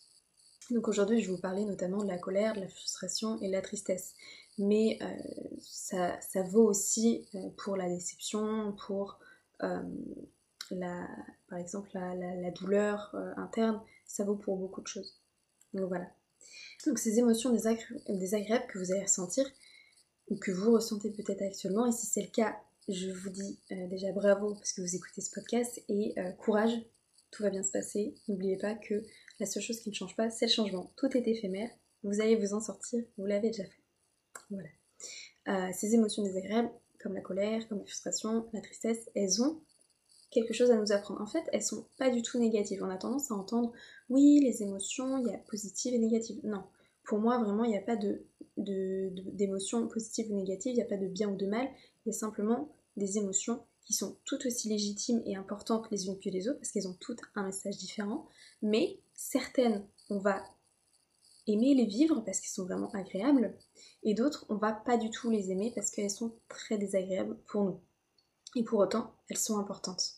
Donc 0.71 0.87
aujourd'hui, 0.87 1.21
je 1.21 1.27
vais 1.27 1.35
vous 1.35 1.41
parler 1.41 1.65
notamment 1.65 2.03
de 2.03 2.07
la 2.07 2.17
colère, 2.17 2.53
de 2.53 2.61
la 2.61 2.67
frustration 2.67 3.41
et 3.41 3.47
de 3.47 3.53
la 3.53 3.61
tristesse. 3.61 4.15
Mais 4.57 4.97
euh, 5.01 5.07
ça, 5.61 6.43
vaut 6.43 6.65
aussi 6.65 7.25
euh, 7.35 7.49
pour 7.57 7.75
la 7.75 7.89
déception, 7.89 8.73
pour 8.85 9.19
la, 10.71 11.07
par 11.49 11.57
exemple 11.57 11.89
la, 11.93 12.51
douleur 12.51 13.15
interne, 13.37 13.81
ça 14.05 14.23
vaut 14.23 14.35
pour 14.35 14.57
beaucoup 14.57 14.81
de 14.81 14.87
choses. 14.87 15.19
Donc 15.73 15.87
voilà. 15.87 16.07
Donc 16.85 16.99
ces 16.99 17.19
émotions 17.19 17.51
désagréables 17.51 18.67
que 18.67 18.79
vous 18.79 18.91
allez 18.91 19.03
ressentir, 19.03 19.45
ou 20.29 20.37
que 20.37 20.51
vous 20.51 20.73
ressentez 20.73 21.11
peut-être 21.11 21.41
actuellement, 21.41 21.85
et 21.85 21.91
si 21.91 22.05
c'est 22.05 22.21
le 22.21 22.31
cas, 22.31 22.55
je 22.87 23.09
vous 23.09 23.29
dis 23.29 23.59
déjà 23.89 24.11
bravo 24.11 24.53
parce 24.53 24.73
que 24.73 24.81
vous 24.81 24.95
écoutez 24.95 25.21
ce 25.21 25.31
podcast 25.31 25.81
et 25.89 26.15
courage 26.37 26.79
tout 27.31 27.43
va 27.43 27.49
bien 27.49 27.63
se 27.63 27.71
passer. 27.71 28.15
N'oubliez 28.27 28.57
pas 28.57 28.75
que 28.75 29.03
la 29.39 29.45
seule 29.45 29.63
chose 29.63 29.79
qui 29.79 29.89
ne 29.89 29.95
change 29.95 30.15
pas, 30.15 30.29
c'est 30.29 30.45
le 30.45 30.51
changement. 30.51 30.91
Tout 30.97 31.15
est 31.15 31.27
éphémère, 31.27 31.69
vous 32.03 32.21
allez 32.21 32.35
vous 32.35 32.53
en 32.53 32.61
sortir, 32.61 33.03
vous 33.17 33.25
l'avez 33.25 33.49
déjà 33.49 33.63
fait. 33.65 33.83
Voilà. 34.49 34.69
Euh, 35.47 35.71
ces 35.73 35.93
émotions 35.93 36.23
désagréables, 36.23 36.71
comme 36.99 37.13
la 37.13 37.21
colère, 37.21 37.67
comme 37.67 37.79
la 37.79 37.85
frustration, 37.85 38.47
la 38.53 38.61
tristesse, 38.61 39.09
elles 39.15 39.41
ont 39.41 39.61
quelque 40.29 40.53
chose 40.53 40.71
à 40.71 40.77
nous 40.77 40.91
apprendre. 40.91 41.21
En 41.21 41.25
fait, 41.25 41.43
elles 41.51 41.63
sont 41.63 41.85
pas 41.97 42.09
du 42.09 42.21
tout 42.21 42.39
négatives. 42.39 42.83
On 42.83 42.89
a 42.89 42.97
tendance 42.97 43.31
à 43.31 43.35
entendre, 43.35 43.71
oui, 44.09 44.39
les 44.41 44.63
émotions, 44.63 45.17
il 45.19 45.27
y 45.27 45.33
a 45.33 45.37
positives 45.37 45.93
et 45.93 45.99
négatives. 45.99 46.39
Non. 46.43 46.63
Pour 47.03 47.19
moi, 47.19 47.41
vraiment, 47.41 47.63
il 47.63 47.71
n'y 47.71 47.77
a 47.77 47.81
pas 47.81 47.95
de, 47.95 48.25
d'émotions 48.57 49.87
positives 49.87 50.31
ou 50.31 50.35
négatives, 50.35 50.73
il 50.73 50.77
n'y 50.77 50.81
a 50.81 50.85
pas 50.85 50.97
de 50.97 51.07
bien 51.07 51.29
ou 51.29 51.37
de 51.37 51.45
mal, 51.45 51.67
il 52.05 52.09
y 52.09 52.15
a 52.15 52.17
simplement 52.17 52.69
des 52.97 53.17
émotions 53.17 53.63
qui 53.81 53.93
sont 53.93 54.17
toutes 54.25 54.45
aussi 54.45 54.67
légitimes 54.67 55.21
et 55.25 55.37
importantes 55.37 55.89
les 55.91 56.07
unes 56.07 56.19
que 56.19 56.29
les 56.29 56.49
autres, 56.49 56.59
parce 56.59 56.71
qu'elles 56.71 56.89
ont 56.89 56.97
toutes 56.99 57.21
un 57.35 57.43
message 57.43 57.77
différent, 57.77 58.25
mais 58.61 58.99
certaines, 59.13 59.87
on 60.09 60.17
va 60.17 60.43
aimer 61.47 61.73
les 61.73 61.85
vivre 61.85 62.21
parce 62.25 62.41
qu'elles 62.41 62.49
sont 62.49 62.65
vraiment 62.65 62.89
agréables, 62.89 63.55
et 64.03 64.13
d'autres, 64.13 64.45
on 64.49 64.55
va 64.55 64.73
pas 64.73 64.97
du 64.97 65.09
tout 65.09 65.29
les 65.29 65.51
aimer 65.51 65.71
parce 65.73 65.91
qu'elles 65.91 66.09
sont 66.09 66.33
très 66.49 66.77
désagréables 66.77 67.37
pour 67.47 67.63
nous. 67.63 67.79
Et 68.55 68.63
pour 68.63 68.79
autant, 68.79 69.13
elles 69.29 69.37
sont 69.37 69.57
importantes. 69.59 70.13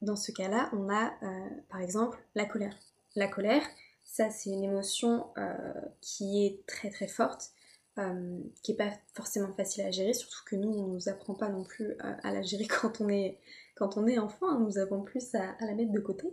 Dans 0.00 0.16
ce 0.16 0.30
cas-là, 0.32 0.70
on 0.72 0.88
a 0.88 1.12
euh, 1.22 1.48
par 1.68 1.80
exemple 1.80 2.18
la 2.34 2.44
colère. 2.44 2.76
La 3.16 3.26
colère, 3.26 3.62
ça 4.04 4.30
c'est 4.30 4.50
une 4.50 4.64
émotion 4.64 5.26
euh, 5.38 5.72
qui 6.00 6.46
est 6.46 6.64
très 6.66 6.90
très 6.90 7.08
forte 7.08 7.52
euh, 7.98 8.38
qui 8.62 8.72
n'est 8.72 8.76
pas 8.76 8.92
forcément 9.14 9.52
facile 9.54 9.82
à 9.84 9.90
gérer, 9.90 10.12
surtout 10.12 10.44
que 10.46 10.54
nous, 10.54 10.68
on 10.68 10.86
ne 10.86 10.92
nous 10.94 11.08
apprend 11.08 11.34
pas 11.34 11.48
non 11.48 11.64
plus 11.64 11.96
à 11.98 12.30
la 12.30 12.42
gérer 12.42 12.66
quand 12.68 13.00
on 13.00 13.08
est, 13.08 13.40
quand 13.74 13.96
on 13.96 14.06
est 14.06 14.18
enfant, 14.18 14.48
hein. 14.50 14.60
nous 14.60 14.78
avons 14.78 15.02
plus 15.02 15.34
à, 15.34 15.56
la 15.60 15.74
mettre 15.74 15.90
de 15.90 15.98
côté, 15.98 16.28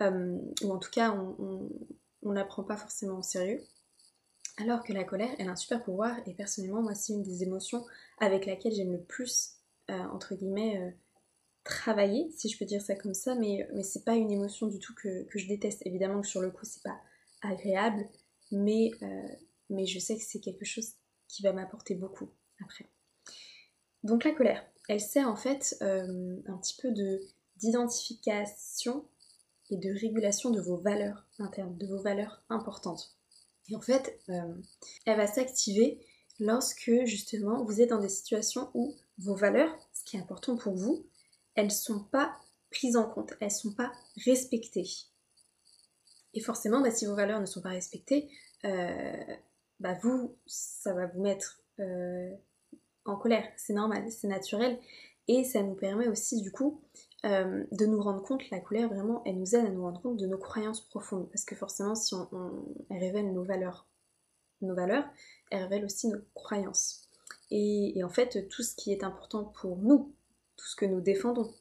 ou 0.00 0.72
en 0.72 0.78
tout 0.78 0.90
cas, 0.90 1.10
on 1.12 1.68
ne 2.22 2.34
l'apprend 2.34 2.62
pas 2.62 2.78
forcément 2.78 3.18
au 3.18 3.22
sérieux. 3.22 3.60
Alors 4.56 4.82
que 4.82 4.94
la 4.94 5.04
colère, 5.04 5.28
elle 5.38 5.48
a 5.48 5.52
un 5.52 5.56
super 5.56 5.82
pouvoir, 5.82 6.16
et 6.26 6.32
personnellement, 6.32 6.80
moi, 6.80 6.94
c'est 6.94 7.12
une 7.12 7.22
des 7.22 7.42
émotions 7.42 7.84
avec 8.18 8.46
laquelle 8.46 8.72
j'aime 8.72 8.92
le 8.92 9.02
plus, 9.02 9.56
entre 9.88 10.34
guillemets, 10.34 10.96
travailler, 11.64 12.30
si 12.36 12.48
je 12.48 12.58
peux 12.58 12.64
dire 12.64 12.82
ça 12.82 12.94
comme 12.94 13.14
ça, 13.14 13.34
mais, 13.34 13.68
mais 13.74 13.82
c'est 13.82 14.04
pas 14.04 14.14
une 14.14 14.30
émotion 14.30 14.66
du 14.66 14.78
tout 14.78 14.94
que, 14.94 15.26
je 15.34 15.46
déteste. 15.46 15.82
Évidemment 15.86 16.20
que 16.20 16.26
sur 16.26 16.40
le 16.40 16.50
coup, 16.50 16.64
c'est 16.64 16.82
pas 16.82 16.98
agréable, 17.42 18.08
mais 18.50 18.90
mais 19.70 19.86
je 19.86 19.98
sais 19.98 20.16
que 20.16 20.22
c'est 20.22 20.40
quelque 20.40 20.64
chose 20.64 20.94
qui 21.28 21.42
va 21.42 21.52
m'apporter 21.52 21.94
beaucoup 21.94 22.30
après. 22.62 22.86
Donc 24.02 24.24
la 24.24 24.32
colère, 24.32 24.64
elle 24.88 25.00
sert 25.00 25.28
en 25.28 25.36
fait 25.36 25.76
euh, 25.82 26.36
un 26.46 26.58
petit 26.58 26.76
peu 26.80 26.90
de 26.92 27.20
d'identification 27.56 29.06
et 29.70 29.76
de 29.76 29.90
régulation 29.98 30.50
de 30.50 30.60
vos 30.60 30.76
valeurs 30.76 31.26
internes, 31.38 31.76
de 31.78 31.86
vos 31.86 32.02
valeurs 32.02 32.42
importantes. 32.48 33.16
Et 33.70 33.76
en 33.76 33.80
fait, 33.80 34.20
euh, 34.28 34.54
elle 35.06 35.16
va 35.16 35.26
s'activer 35.26 36.04
lorsque 36.38 36.90
justement 37.04 37.64
vous 37.64 37.80
êtes 37.80 37.90
dans 37.90 38.00
des 38.00 38.08
situations 38.08 38.70
où 38.74 38.94
vos 39.18 39.34
valeurs, 39.34 39.74
ce 39.92 40.04
qui 40.04 40.16
est 40.16 40.20
important 40.20 40.56
pour 40.56 40.74
vous, 40.74 41.06
elles 41.54 41.66
ne 41.66 41.70
sont 41.70 42.04
pas 42.04 42.36
prises 42.70 42.96
en 42.96 43.08
compte, 43.08 43.32
elles 43.40 43.48
ne 43.48 43.52
sont 43.52 43.74
pas 43.74 43.92
respectées. 44.24 44.88
Et 46.34 46.40
forcément, 46.40 46.80
bah, 46.80 46.90
si 46.90 47.06
vos 47.06 47.14
valeurs 47.14 47.40
ne 47.40 47.46
sont 47.46 47.62
pas 47.62 47.70
respectées, 47.70 48.28
euh, 48.64 49.36
bah 49.80 49.96
vous, 50.02 50.36
ça 50.46 50.92
va 50.92 51.06
vous 51.06 51.22
mettre 51.22 51.62
euh, 51.78 52.30
en 53.04 53.16
colère. 53.16 53.46
C'est 53.56 53.72
normal, 53.72 54.10
c'est 54.10 54.28
naturel. 54.28 54.78
Et 55.28 55.44
ça 55.44 55.62
nous 55.62 55.74
permet 55.74 56.08
aussi, 56.08 56.42
du 56.42 56.52
coup, 56.52 56.82
euh, 57.24 57.64
de 57.72 57.86
nous 57.86 58.02
rendre 58.02 58.22
compte, 58.22 58.50
la 58.50 58.60
colère, 58.60 58.88
vraiment, 58.88 59.22
elle 59.24 59.38
nous 59.38 59.54
aide 59.54 59.64
à 59.64 59.70
nous 59.70 59.82
rendre 59.82 60.00
compte 60.02 60.18
de 60.18 60.26
nos 60.26 60.38
croyances 60.38 60.82
profondes. 60.82 61.30
Parce 61.30 61.44
que 61.44 61.54
forcément, 61.54 61.94
si 61.94 62.14
on, 62.14 62.28
révèle 62.90 63.32
nos 63.32 63.44
valeurs, 63.44 63.86
nos 64.60 64.74
valeurs, 64.74 65.04
elle 65.50 65.62
révèle 65.62 65.84
aussi 65.84 66.08
nos 66.08 66.20
croyances. 66.34 67.03
Et, 67.56 68.02
en 68.02 68.08
fait, 68.08 68.48
tout 68.48 68.64
ce 68.64 68.74
qui 68.74 68.90
est 68.90 69.04
important 69.04 69.44
pour 69.44 69.76
nous, 69.76 70.12
tout 70.56 70.66
ce 70.66 70.74
que 70.74 70.86
nous 70.86 71.00
défendons, 71.00 71.54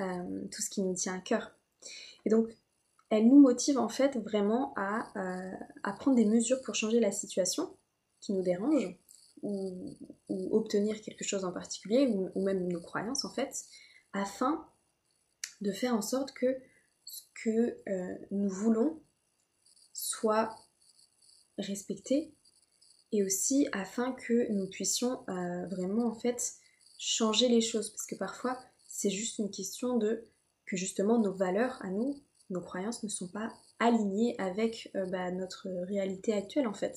euh, 0.00 0.44
tout 0.52 0.62
ce 0.62 0.70
qui 0.70 0.82
nous 0.82 0.94
tient 0.94 1.16
à 1.16 1.18
cœur. 1.18 1.50
Et 2.24 2.30
donc, 2.30 2.48
elle 3.10 3.26
nous 3.26 3.40
motive 3.40 3.76
en 3.76 3.88
fait 3.88 4.16
vraiment 4.18 4.72
euh, 4.78 5.52
à, 5.82 5.92
prendre 5.94 6.16
des 6.16 6.26
mesures 6.26 6.60
pour 6.62 6.76
changer 6.76 7.00
la 7.00 7.10
situation 7.10 7.76
qui 8.20 8.34
nous 8.34 8.42
dérange 8.42 8.96
ou, 9.42 9.96
obtenir 10.28 11.00
quelque 11.02 11.24
chose 11.24 11.44
en 11.44 11.52
particulier 11.52 12.06
ou, 12.06 12.44
même 12.44 12.68
nos 12.68 12.80
croyances 12.80 13.24
en 13.24 13.32
fait 13.32 13.64
afin 14.12 14.64
de 15.60 15.72
faire 15.72 15.94
en 15.94 16.02
sorte 16.02 16.32
que 16.32 16.56
ce 17.04 17.22
que 17.42 17.76
euh, 17.88 18.14
nous 18.30 18.48
voulons 18.48 19.00
soit 19.92 20.56
respecté 21.58 22.35
et 23.16 23.24
aussi 23.24 23.66
afin 23.72 24.12
que 24.12 24.50
nous 24.52 24.68
puissions 24.68 25.24
euh, 25.28 25.66
vraiment 25.68 26.06
en 26.06 26.14
fait 26.14 26.54
changer 26.98 27.48
les 27.48 27.60
choses. 27.60 27.90
Parce 27.90 28.06
que 28.06 28.14
parfois 28.14 28.58
c'est 28.88 29.10
juste 29.10 29.38
une 29.38 29.50
question 29.50 29.96
de 29.96 30.24
que 30.66 30.76
justement 30.76 31.18
nos 31.18 31.32
valeurs 31.32 31.78
à 31.82 31.90
nous 31.90 32.20
nos 32.50 32.60
croyances 32.60 33.02
ne 33.02 33.08
sont 33.08 33.28
pas 33.28 33.52
alignées 33.78 34.38
avec 34.38 34.90
euh, 34.94 35.06
bah, 35.06 35.30
notre 35.30 35.68
réalité 35.86 36.32
actuelle 36.32 36.66
en 36.66 36.74
fait, 36.74 36.96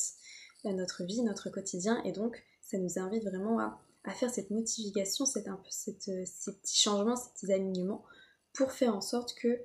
notre 0.65 1.03
vie, 1.03 1.21
notre 1.23 1.49
quotidien, 1.49 2.03
et 2.03 2.11
donc 2.11 2.43
ça 2.61 2.77
nous 2.77 2.99
invite 2.99 3.23
vraiment 3.23 3.59
à, 3.59 3.79
faire 4.13 4.29
cette 4.29 4.49
modification, 4.49 5.25
cette, 5.25 5.47
un 5.47 5.55
peu, 5.55 5.69
cette, 5.69 6.07
euh, 6.09 6.23
ces 6.25 6.53
petits 6.53 6.79
changements, 6.79 7.15
ces 7.15 7.29
petits 7.31 7.53
alignements, 7.53 8.03
pour 8.53 8.71
faire 8.71 8.95
en 8.95 9.01
sorte 9.01 9.33
que 9.35 9.59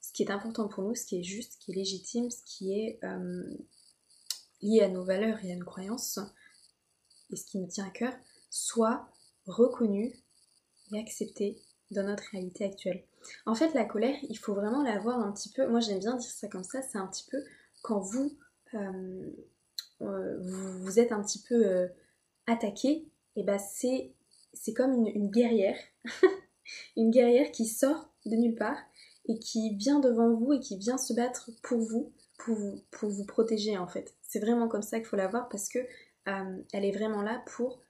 ce 0.00 0.12
qui 0.12 0.22
est 0.22 0.30
important 0.30 0.68
pour 0.68 0.82
nous, 0.82 0.94
ce 0.94 1.04
qui 1.04 1.18
est 1.18 1.22
juste, 1.22 1.54
ce 1.54 1.58
qui 1.58 1.72
est 1.72 1.76
légitime, 1.76 2.30
ce 2.30 2.42
qui 2.44 2.72
est 2.72 2.98
lié 4.62 4.80
à 4.80 4.88
nos 4.88 5.04
valeurs 5.04 5.44
et 5.44 5.52
à 5.52 5.56
nos 5.56 5.64
croyances, 5.64 6.18
et 7.30 7.36
ce 7.36 7.44
qui 7.44 7.58
nous 7.58 7.68
tient 7.68 7.86
à 7.86 7.90
cœur, 7.90 8.12
soit 8.50 9.08
reconnu 9.46 10.14
et 10.92 10.98
accepter 10.98 11.56
dans 11.90 12.04
notre 12.04 12.24
réalité 12.32 12.64
actuelle. 12.64 13.04
En 13.46 13.54
fait, 13.54 13.74
la 13.74 13.84
colère, 13.84 14.16
il 14.28 14.38
faut 14.38 14.54
vraiment 14.54 14.82
la 14.82 14.98
voir 14.98 15.18
un 15.18 15.32
petit 15.32 15.50
peu, 15.50 15.66
moi 15.66 15.80
j'aime 15.80 15.98
bien 15.98 16.16
dire 16.16 16.30
ça 16.30 16.48
comme 16.48 16.64
ça, 16.64 16.82
c'est 16.82 16.98
un 16.98 17.06
petit 17.06 17.26
peu 17.30 17.38
quand 17.82 18.00
vous, 18.00 18.36
euh, 18.74 19.30
euh, 20.02 20.38
vous, 20.40 20.98
êtes 20.98 21.12
un 21.12 21.22
petit 21.22 21.42
peu 21.42 21.66
euh, 21.66 21.88
attaqué, 22.46 23.08
et 23.36 23.42
ben 23.42 23.58
c'est, 23.58 24.12
c'est 24.52 24.72
comme 24.72 25.06
une 25.06 25.30
guerrière, 25.30 25.78
une 26.96 27.10
guerrière 27.10 27.50
qui 27.52 27.66
sort 27.66 28.10
de 28.26 28.36
nulle 28.36 28.56
part 28.56 28.78
et 29.26 29.38
qui 29.38 29.74
vient 29.76 30.00
devant 30.00 30.34
vous 30.34 30.54
et 30.54 30.60
qui 30.60 30.76
vient 30.78 30.98
se 30.98 31.12
battre 31.12 31.50
pour 31.62 31.78
vous, 31.80 32.12
pour 32.44 33.10
vous, 33.10 33.26
protéger 33.26 33.76
en 33.76 33.86
fait. 33.86 34.14
C'est 34.22 34.40
vraiment 34.40 34.68
comme 34.68 34.82
ça 34.82 34.98
qu'il 34.98 35.06
faut 35.06 35.16
la 35.16 35.28
voir 35.28 35.48
parce 35.48 35.68
que 35.68 35.78
elle 36.26 36.84
est 36.84 36.92
vraiment 36.92 37.22
là 37.22 37.42
pour 37.46 37.82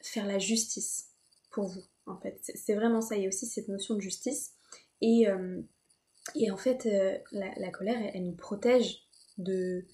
faire 0.00 0.26
la 0.26 0.38
justice 0.38 1.08
pour 1.50 1.66
vous 1.66 1.82
en 2.06 2.16
fait. 2.18 2.38
C'est 2.42 2.74
vraiment 2.74 3.00
ça. 3.00 3.16
Il 3.16 3.22
y 3.22 3.24
a 3.26 3.28
aussi 3.28 3.46
cette 3.46 3.68
notion 3.68 3.94
de 3.94 4.00
justice. 4.00 4.54
Et, 5.00 5.28
euh, 5.28 5.60
et 6.34 6.50
en 6.50 6.56
fait, 6.56 6.86
euh, 6.86 7.18
la, 7.32 7.70
colère, 7.70 7.98
elle, 8.14 8.24
nous 8.24 8.36
protège 8.36 9.02
de, 9.38 9.84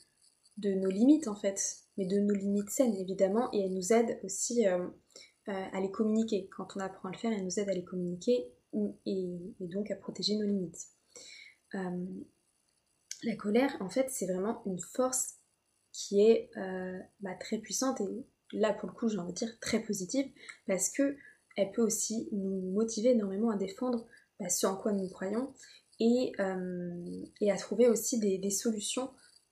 de 0.58 0.70
nos 0.74 0.90
limites 0.90 1.28
en 1.28 1.34
fait, 1.34 1.78
mais 1.96 2.06
de 2.06 2.18
nos 2.18 2.34
limites 2.34 2.70
saines 2.70 2.94
évidemment, 2.94 3.48
et 3.52 3.60
elle 3.64 3.74
nous 3.74 3.92
aide 3.92 4.20
aussi 4.22 4.66
euh, 4.66 4.86
à 5.46 5.80
les 5.80 5.90
communiquer. 5.90 6.48
Quand 6.56 6.76
on 6.76 6.80
apprend 6.80 7.08
à 7.08 7.12
le 7.12 7.18
faire, 7.18 7.32
elle 7.32 7.44
nous 7.44 7.58
aide 7.58 7.70
à 7.70 7.74
les 7.74 7.84
communiquer 7.84 8.52
et, 9.06 9.38
donc 9.60 9.90
à 9.90 9.96
protéger 9.96 10.36
nos 10.36 10.46
limites. 10.46 10.88
La 13.22 13.36
colère, 13.36 13.76
en 13.80 13.90
fait, 13.90 14.08
c'est 14.10 14.26
vraiment 14.26 14.62
une 14.66 14.78
force 14.78 15.34
qui 15.92 16.20
est 16.20 16.50
bah, 17.20 17.34
très 17.40 17.58
puissante 17.58 18.00
et 18.00 18.26
là 18.52 18.72
pour 18.72 18.88
le 18.88 18.94
coup 18.94 19.08
j'ai 19.08 19.18
envie 19.18 19.32
de 19.32 19.38
dire 19.38 19.58
très 19.60 19.80
positive 19.80 20.30
parce 20.66 20.90
que 20.90 21.16
elle 21.56 21.72
peut 21.72 21.82
aussi 21.82 22.28
nous 22.30 22.70
motiver 22.72 23.10
énormément 23.10 23.50
à 23.50 23.56
défendre 23.56 24.06
bah, 24.38 24.48
ce 24.48 24.66
en 24.66 24.76
quoi 24.76 24.92
nous 24.92 25.08
croyons 25.08 25.52
et, 26.00 26.32
euh, 26.38 27.50
à 27.50 27.56
trouver 27.56 27.88
aussi 27.88 28.18
des, 28.18 28.50
solutions 28.50 29.10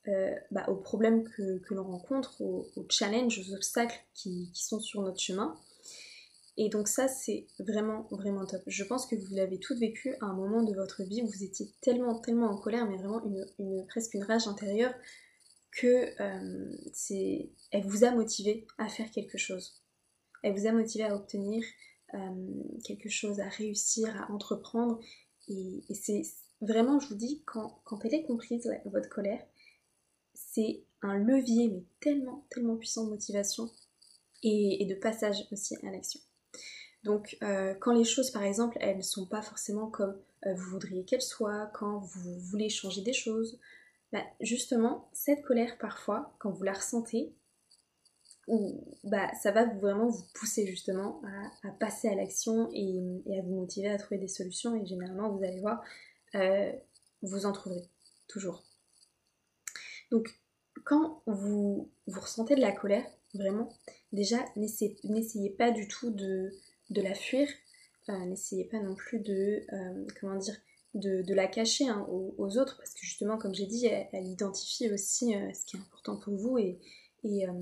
euh, 0.08 0.32
bah, 0.52 0.66
aux 0.68 0.76
problèmes 0.76 1.24
que, 1.24 1.74
l'on 1.74 1.84
rencontre, 1.84 2.40
aux, 2.40 2.64
challenges, 2.88 3.40
aux 3.40 3.54
obstacles 3.54 3.98
qui, 4.14 4.50
sont 4.54 4.78
sur 4.78 5.02
notre 5.02 5.18
chemin. 5.18 5.58
Et 6.58 6.68
donc 6.70 6.88
ça, 6.88 7.06
c'est 7.06 7.46
vraiment, 7.58 8.06
vraiment 8.10 8.46
top. 8.46 8.62
Je 8.66 8.84
pense 8.84 9.06
que 9.06 9.14
vous 9.14 9.34
l'avez 9.34 9.58
toutes 9.58 9.78
vécu 9.78 10.14
à 10.20 10.26
un 10.26 10.32
moment 10.32 10.62
de 10.62 10.74
votre 10.74 11.02
vie 11.02 11.22
où 11.22 11.26
vous 11.26 11.44
étiez 11.44 11.70
tellement, 11.82 12.18
tellement 12.18 12.50
en 12.50 12.56
colère, 12.56 12.86
mais 12.86 12.96
vraiment 12.96 13.22
une, 13.58 13.86
presque 13.86 14.14
une 14.14 14.24
rage 14.24 14.48
intérieure, 14.48 14.94
que 15.72 16.22
euh, 16.22 16.76
elle 17.70 17.84
vous 17.84 18.04
a 18.04 18.10
motivé 18.10 18.66
à 18.78 18.88
faire 18.88 19.10
quelque 19.10 19.36
chose. 19.36 19.82
Elle 20.42 20.54
vous 20.54 20.66
a 20.66 20.72
motivé 20.72 21.04
à 21.04 21.14
obtenir 21.14 21.62
euh, 22.14 22.62
quelque 22.84 23.08
chose 23.08 23.40
à 23.40 23.48
réussir, 23.48 24.08
à 24.22 24.32
entreprendre. 24.32 25.00
Et, 25.48 25.82
c'est 25.92 26.22
vraiment, 26.60 26.98
je 27.00 27.08
vous 27.08 27.14
dis, 27.14 27.42
quand, 27.44 27.82
elle 28.04 28.14
est 28.14 28.24
comprise, 28.24 28.70
votre 28.86 29.08
colère, 29.10 29.44
c'est 30.34 30.84
un 31.02 31.18
levier, 31.18 31.68
mais 31.68 31.84
tellement, 32.00 32.46
tellement 32.50 32.76
puissant 32.76 33.04
de 33.04 33.10
motivation 33.10 33.70
et, 34.42 34.86
de 34.86 34.94
passage 34.94 35.46
aussi 35.52 35.76
à 35.82 35.90
l'action. 35.90 36.20
Donc, 37.04 37.36
euh, 37.42 37.74
quand 37.74 37.92
les 37.92 38.04
choses, 38.04 38.30
par 38.30 38.42
exemple, 38.42 38.76
elles 38.80 38.96
ne 38.96 39.02
sont 39.02 39.26
pas 39.26 39.42
forcément 39.42 39.88
comme 39.88 40.16
euh, 40.46 40.54
vous 40.54 40.70
voudriez 40.70 41.04
qu'elles 41.04 41.22
soient, 41.22 41.70
quand 41.72 41.98
vous 41.98 42.38
voulez 42.40 42.68
changer 42.68 43.02
des 43.02 43.12
choses, 43.12 43.58
bah, 44.12 44.24
justement, 44.40 45.08
cette 45.12 45.42
colère, 45.42 45.78
parfois, 45.78 46.34
quand 46.38 46.50
vous 46.50 46.64
la 46.64 46.72
ressentez, 46.72 47.32
bah, 49.04 49.28
ça 49.42 49.50
va 49.50 49.66
vraiment 49.66 50.06
vous 50.08 50.24
pousser 50.34 50.66
justement 50.66 51.20
à, 51.64 51.70
passer 51.80 52.08
à 52.08 52.14
l'action 52.14 52.70
et, 52.72 53.22
à 53.36 53.42
vous 53.42 53.54
motiver 53.54 53.88
à 53.88 53.98
trouver 53.98 54.18
des 54.18 54.28
solutions 54.28 54.74
et 54.76 54.86
généralement 54.86 55.30
vous 55.30 55.42
allez 55.42 55.60
voir, 55.60 55.82
euh, 56.36 56.72
vous 57.22 57.46
en 57.46 57.52
trouverez 57.52 57.88
toujours. 58.28 58.62
Donc 60.12 60.38
quand 60.84 61.22
vous, 61.26 61.90
vous 62.06 62.20
ressentez 62.20 62.54
de 62.54 62.60
la 62.60 62.70
colère, 62.70 63.04
vraiment, 63.36 63.68
déjà 64.12 64.44
n'essayez 64.56 65.50
pas 65.50 65.70
du 65.70 65.88
tout 65.88 66.10
de, 66.10 66.50
de 66.90 67.02
la 67.02 67.14
fuir, 67.14 67.48
euh, 68.08 68.24
n'essayez 68.26 68.64
pas 68.64 68.80
non 68.80 68.94
plus 68.94 69.20
de, 69.20 69.64
euh, 69.72 70.06
comment 70.20 70.36
dire, 70.36 70.56
de, 70.94 71.34
la 71.34 71.46
cacher 71.46 71.88
hein, 71.88 72.06
aux, 72.08 72.56
autres 72.56 72.76
parce 72.78 72.94
que 72.94 73.00
justement 73.00 73.36
comme 73.36 73.54
j'ai 73.54 73.66
dit, 73.66 73.86
elle, 73.86 74.26
identifie 74.26 74.90
aussi 74.90 75.34
ce 75.54 75.66
qui 75.66 75.76
est 75.76 75.80
important 75.80 76.16
pour 76.16 76.34
vous 76.34 76.56
et, 76.56 76.78
et 77.26 77.48
euh, 77.48 77.52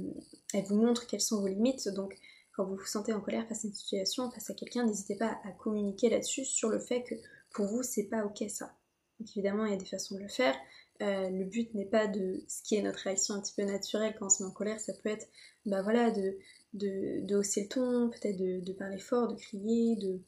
elle 0.53 0.65
vous 0.65 0.77
montre 0.77 1.07
quelles 1.07 1.21
sont 1.21 1.41
vos 1.41 1.49
limites. 1.49 1.89
Donc, 1.89 2.17
quand 2.53 2.65
vous 2.65 2.77
vous 2.77 2.87
sentez 2.87 3.13
en 3.13 3.21
colère 3.21 3.47
face 3.49 3.65
à 3.65 3.69
une 3.69 3.75
situation, 3.75 4.31
face 4.31 4.51
à 4.51 4.55
quelqu'un, 4.55 4.85
n'hésitez 4.85 5.17
pas 5.17 5.39
à 5.45 5.53
communiquer 5.53 6.11
là-dessus 6.11 6.45
sur 6.45 6.69
le 6.69 6.79
fait 6.79 7.03
que 7.03 7.15
pour 7.53 7.67
vous, 7.67 7.83
c'est 7.83 8.05
pas 8.05 8.25
ok 8.25 8.45
ça. 8.49 8.77
Donc, 9.19 9.29
évidemment, 9.37 9.65
il 9.67 9.73
y 9.73 9.75
a 9.75 9.79
des 9.79 9.85
façons 9.85 10.17
de 10.17 10.21
le 10.21 10.29
faire. 10.29 10.55
Euh, 11.03 11.29
le 11.29 11.45
but 11.45 11.75
n'est 11.75 11.87
pas 11.87 12.07
de 12.07 12.41
ce 12.47 12.63
qui 12.63 12.77
est 12.77 12.83
notre 12.83 13.01
réaction 13.01 13.35
un 13.35 13.41
petit 13.41 13.55
peu 13.57 13.65
naturelle 13.65 14.15
quand 14.19 14.27
on 14.27 14.31
se 14.31 14.43
met 14.43 14.49
en 14.49 14.53
colère, 14.53 14.79
ça 14.79 14.93
peut 15.03 15.09
être 15.09 15.27
bah 15.67 15.83
voilà, 15.83 16.11
de, 16.11 16.39
de, 16.73 17.35
hausser 17.35 17.63
le 17.63 17.69
ton, 17.69 18.11
peut-être 18.11 18.37
de, 18.37 18.73
parler 18.73 18.99
fort, 18.99 19.29
de 19.29 19.35
crier, 19.35 19.97
de, 19.97 20.21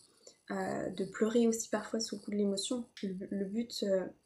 euh, 0.50 0.90
de 0.90 1.04
pleurer 1.04 1.46
aussi 1.46 1.68
parfois 1.68 2.00
sous 2.00 2.16
le 2.16 2.20
coup 2.20 2.30
de 2.32 2.36
l'émotion. 2.36 2.84
Le, 3.02 3.44
but, 3.44 3.82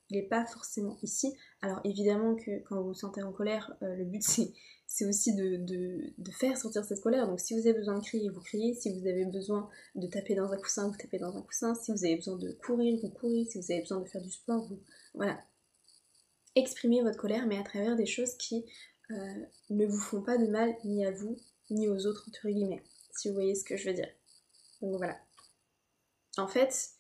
il 0.09 0.17
n'est 0.17 0.29
pas 0.29 0.47
forcément 0.47 0.97
ici. 1.03 1.35
Alors 1.61 1.81
évidemment 1.85 2.37
que 2.37 2.63
quand 2.65 2.81
vous 2.81 2.89
vous 2.89 2.95
sentez 2.95 3.23
en 3.23 3.33
colère, 3.33 3.77
le 3.83 4.05
but 4.05 4.23
c'est 4.87 5.07
aussi 5.07 5.35
de, 5.37 6.33
faire 6.33 6.57
sortir 6.57 6.85
cette 6.85 7.01
colère. 7.01 7.29
Donc 7.29 7.39
si 7.39 7.55
vous 7.55 7.67
avez 7.67 7.79
besoin 7.79 7.99
de 7.99 8.03
crier, 8.03 8.29
vous 8.29 8.41
criez. 8.41 8.75
Si 8.75 8.93
vous 8.93 9.07
avez 9.07 9.25
besoin 9.25 9.69
de 9.95 10.07
taper 10.07 10.35
dans 10.35 10.51
un 10.51 10.57
coussin, 10.57 10.89
vous 10.89 10.97
tapez 10.97 11.19
dans 11.19 11.37
un 11.37 11.43
coussin. 11.43 11.75
Si 11.75 11.93
vous 11.93 12.05
avez 12.05 12.17
besoin 12.17 12.37
de 12.37 12.51
courir, 12.53 12.99
vous 13.03 13.11
courez. 13.11 13.45
Si 13.45 13.61
vous 13.61 13.71
avez 13.71 13.81
besoin 13.81 14.01
de 14.01 14.09
faire 14.09 14.23
du 14.23 14.31
sport, 14.31 14.67
vous... 14.67 14.81
Voilà. 15.15 15.39
Exprimez 16.57 17.03
votre 17.03 17.19
colère, 17.19 17.47
mais 17.47 17.59
à 17.59 17.63
travers 17.63 17.97
des 17.97 18.07
choses 18.07 18.37
qui 18.37 18.65
euh, 19.11 19.45
ne 19.71 19.87
vous 19.87 19.99
font 19.99 20.23
pas 20.23 20.39
de 20.39 20.47
mal 20.47 20.75
ni 20.85 21.05
à 21.07 21.11
vous, 21.11 21.37
ni 21.71 21.89
aux 21.89 22.07
autres, 22.07 22.25
entre 22.29 22.49
guillemets. 22.49 22.83
Si 23.13 23.29
vous 23.29 23.35
voyez 23.35 23.55
ce 23.55 23.65
que 23.65 23.77
je 23.77 23.89
veux 23.89 23.95
dire. 23.95 24.11
Donc 24.81 24.97
voilà. 24.97 25.19
En 26.37 26.49
fait, 26.49 26.91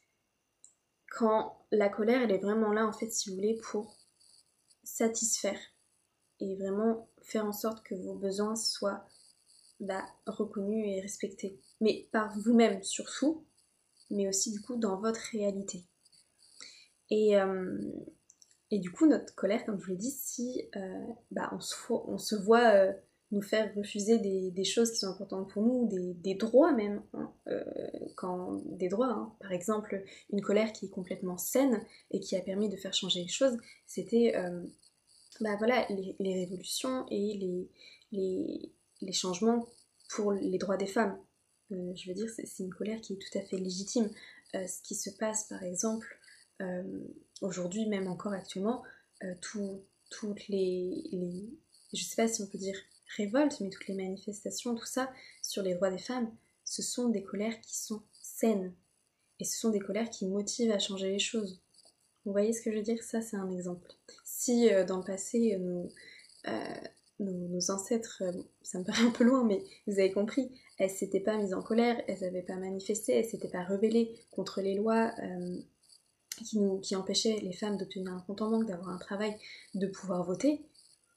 quand 1.11 1.67
la 1.71 1.89
colère, 1.89 2.23
elle 2.23 2.33
est 2.33 2.39
vraiment 2.39 2.73
là, 2.73 2.87
en 2.87 2.93
fait, 2.93 3.11
si 3.11 3.31
vous 3.31 3.37
voulez, 3.37 3.59
pour 3.71 3.97
satisfaire 4.83 5.59
et 6.41 6.57
vraiment 6.57 7.09
faire 7.23 7.45
en 7.45 7.53
sorte 7.53 7.85
que 7.85 7.95
vos 7.95 8.15
besoins 8.15 8.57
soient 8.57 9.07
bah, 9.79 10.05
reconnus 10.27 10.87
et 10.87 11.01
respectés. 11.01 11.61
Mais 11.81 12.09
par 12.13 12.37
vous-même 12.39 12.83
surtout, 12.83 13.47
mais 14.11 14.29
aussi 14.29 14.53
du 14.53 14.61
coup 14.61 14.77
dans 14.77 15.01
votre 15.01 15.21
réalité. 15.33 15.85
Et, 17.11 17.39
euh, 17.39 17.79
et 18.71 18.79
du 18.79 18.91
coup, 18.91 19.07
notre 19.07 19.35
colère, 19.35 19.65
comme 19.65 19.79
je 19.79 19.85
vous 19.85 19.91
l'ai 19.91 19.97
dit, 19.97 20.11
si 20.11 20.69
euh, 20.77 21.07
bah, 21.31 21.51
on, 21.53 21.61
se, 22.19 22.35
voit 22.37 22.75
euh, 22.75 22.93
nous 23.33 23.43
faire 23.43 23.75
refuser 23.75 24.19
des, 24.19 24.65
choses 24.65 24.93
qui 24.93 24.99
sont 24.99 25.09
importantes 25.09 25.51
pour 25.51 25.63
nous, 25.63 25.89
des, 25.89 26.35
droits 26.35 26.73
même, 26.73 27.03
hein, 27.15 27.33
quand, 28.17 28.61
des 28.67 28.89
droits, 28.89 29.11
hein. 29.11 29.33
par 29.41 29.53
exemple, 29.53 30.03
une 30.33 30.41
colère 30.41 30.73
qui 30.73 30.87
est 30.87 30.91
complètement 30.91 31.39
saine 31.39 31.81
et 32.11 32.21
qui 32.21 32.37
a 32.37 32.41
permis 32.41 32.69
de 32.69 32.77
faire 32.77 32.95
changer 32.95 33.23
les 33.23 33.29
choses, 33.29 33.57
c'était 33.87 34.35
bah 35.41 35.57
voilà, 35.57 35.87
les, 35.89 36.35
révolutions 36.35 37.07
et 37.11 37.67
les, 38.13 38.73
les, 39.01 39.13
changements 39.13 39.67
pour 40.11 40.33
les 40.33 40.59
droits 40.59 40.77
des 40.77 40.87
femmes. 40.87 41.19
Euh, 41.73 41.95
je 41.95 42.09
veux 42.09 42.15
dire, 42.15 42.29
c'est 42.29 42.63
une 42.63 42.75
colère 42.75 43.01
qui 43.01 43.15
est 43.15 43.17
tout 43.17 43.39
à 43.39 43.43
fait 43.43 43.57
légitime. 43.57 44.11
Euh, 44.55 44.67
ce 44.67 44.83
qui 44.83 44.95
se 44.95 45.11
passe, 45.11 45.45
par 45.45 45.63
exemple, 45.63 46.19
euh, 46.61 46.83
aujourd'hui, 47.41 47.87
même 47.87 48.09
encore 48.09 48.33
actuellement, 48.33 48.83
toutes 49.41 50.49
les, 50.49 51.09
les, 51.13 51.51
je 51.93 52.03
sais 52.03 52.17
pas 52.17 52.29
si 52.29 52.43
on 52.43 52.47
peut 52.47 52.59
dire 52.59 52.77
révoltes, 53.17 53.61
mais 53.61 53.71
toutes 53.71 53.87
les 53.89 53.95
manifestations, 53.95 54.75
tout 54.75 54.87
ça, 54.87 55.13
sur 55.43 55.63
les 55.63 55.75
droits 55.75 55.91
des 55.91 55.99
femmes, 55.99 56.31
ce 56.65 56.83
sont 56.83 57.09
des 57.09 57.23
colères 57.23 57.61
qui 57.61 57.77
sont 57.77 58.03
saines. 58.23 58.75
Et 59.41 59.45
ce 59.45 59.59
sont 59.59 59.71
des 59.71 59.81
colères 59.81 60.11
qui 60.11 60.27
motivent 60.27 60.73
à 60.73 60.79
changer 60.79 61.11
les 61.11 61.19
choses. 61.19 61.61
Vous 62.25 62.33
voyez 62.33 62.53
ce 62.53 62.63
que 62.63 62.71
je 62.71 62.77
veux 62.77 62.83
dire? 62.83 63.03
Ça, 63.03 63.21
c'est 63.23 63.37
un 63.37 63.51
exemple 63.51 63.89
si 64.41 64.73
euh, 64.73 64.85
dans 64.85 64.97
le 64.97 65.05
passé, 65.05 65.59
euh, 65.61 65.85
euh, 66.49 66.75
nos, 67.19 67.71
ancêtres, 67.71 68.23
ça 68.63 68.79
me 68.79 68.85
paraît 68.87 69.05
un 69.05 69.11
peu 69.11 69.25
loin, 69.25 69.45
mais 69.45 69.63
vous 69.87 69.99
avez 69.99 70.13
compris, 70.13 70.51
elles 70.79 70.91
s'étaient 70.91 71.21
pas 71.21 71.37
mises 71.37 71.53
en 71.53 71.63
colère, 71.63 72.03
elles 72.09 72.21
n'avaient 72.21 72.43
pas 72.43 72.57
manifesté, 72.57 73.13
elles 73.13 73.27
s'étaient 73.27 73.49
pas 73.49 73.65
rebellées 73.65 74.15
contre 74.31 74.63
les 74.63 74.75
lois 74.75 75.13
qui, 76.43 76.97
empêchaient 76.97 77.39
les 77.41 77.53
femmes 77.53 77.77
d'obtenir 77.77 78.13
un 78.13 78.21
compte 78.21 78.43
en 78.43 78.51
banque, 78.51 78.67
d'avoir 78.67 78.91
un 78.91 78.99
travail, 78.99 79.37
de 79.75 79.87
pouvoir 79.87 80.25
voter, 80.25 80.65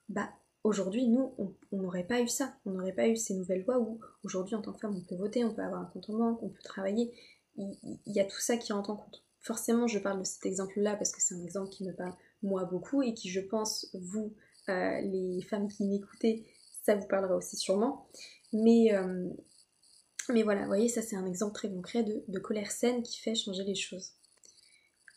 bah 0.09 0.29
aujourd'hui, 0.63 1.07
nous, 1.07 1.33
on 1.37 1.77
n'aurait 1.77 2.05
pas 2.05 2.21
eu 2.21 2.27
ça. 2.27 2.55
On 2.65 2.71
n'aurait 2.71 2.93
pas 2.93 3.07
eu 3.07 3.15
ces 3.15 3.33
nouvelles 3.35 3.63
lois 3.63 3.79
où 3.79 3.99
aujourd'hui, 4.23 4.55
en 4.55 4.61
tant 4.61 4.73
que 4.73 4.79
femme, 4.79 4.95
on 4.95 5.01
peut 5.01 5.15
voter, 5.15 5.43
on 5.43 5.53
peut 5.53 5.63
avoir 5.63 5.81
un 5.81 5.85
compte 5.85 6.09
en 6.09 6.17
banque, 6.17 6.43
on 6.43 6.49
peut 6.49 6.63
travailler. 6.63 7.13
Il, 7.57 7.99
y 8.07 8.19
a 8.19 8.25
tout 8.25 8.39
ça 8.39 8.57
qui 8.57 8.73
rentre 8.73 8.89
en 8.89 8.95
compte. 8.95 9.23
Forcément, 9.41 9.87
je 9.87 9.99
parle 9.99 10.19
de 10.19 10.23
cet 10.23 10.45
exemple-là 10.45 10.95
parce 10.95 11.11
que 11.11 11.21
c'est 11.21 11.35
un 11.35 11.43
exemple 11.43 11.69
qui 11.69 11.83
me 11.83 11.93
parle 11.93 12.13
moi 12.41 12.65
beaucoup 12.65 13.01
et 13.01 13.13
qui 13.13 13.29
je 13.29 13.39
pense 13.39 13.87
vous 13.93 14.33
euh, 14.69 15.01
les 15.01 15.41
femmes 15.41 15.67
qui 15.67 15.85
m'écoutez 15.85 16.45
ça 16.83 16.95
vous 16.95 17.07
parlera 17.07 17.35
aussi 17.35 17.55
sûrement 17.55 18.07
euh, 18.53 19.29
Mais 20.29 20.43
voilà, 20.43 20.61
vous 20.61 20.67
voyez, 20.67 20.89
ça 20.89 21.01
c'est 21.01 21.15
un 21.15 21.25
exemple 21.25 21.53
très 21.53 21.69
concret 21.69 22.03
de, 22.03 22.39
colère 22.39 22.71
saine 22.71 23.01
qui 23.01 23.19
fait 23.19 23.35
changer 23.35 23.63
les 23.63 23.75
choses. 23.75 24.11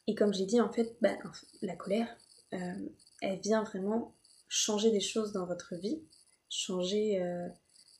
Et 0.07 0.15
comme 0.15 0.33
j'ai 0.33 0.47
dit, 0.47 0.61
en 0.61 0.73
fait, 0.73 0.97
bah, 1.01 1.17
la 1.63 1.77
colère, 1.77 2.09
euh, 2.53 2.89
elle 3.23 3.41
vient 3.41 3.65
vraiment 3.65 4.15
changer 4.49 4.91
des 4.91 5.01
choses 5.01 5.33
dans 5.33 5.47
votre 5.47 5.75
vie, 5.75 6.01
changer, 6.49 7.21
euh, 7.21 7.49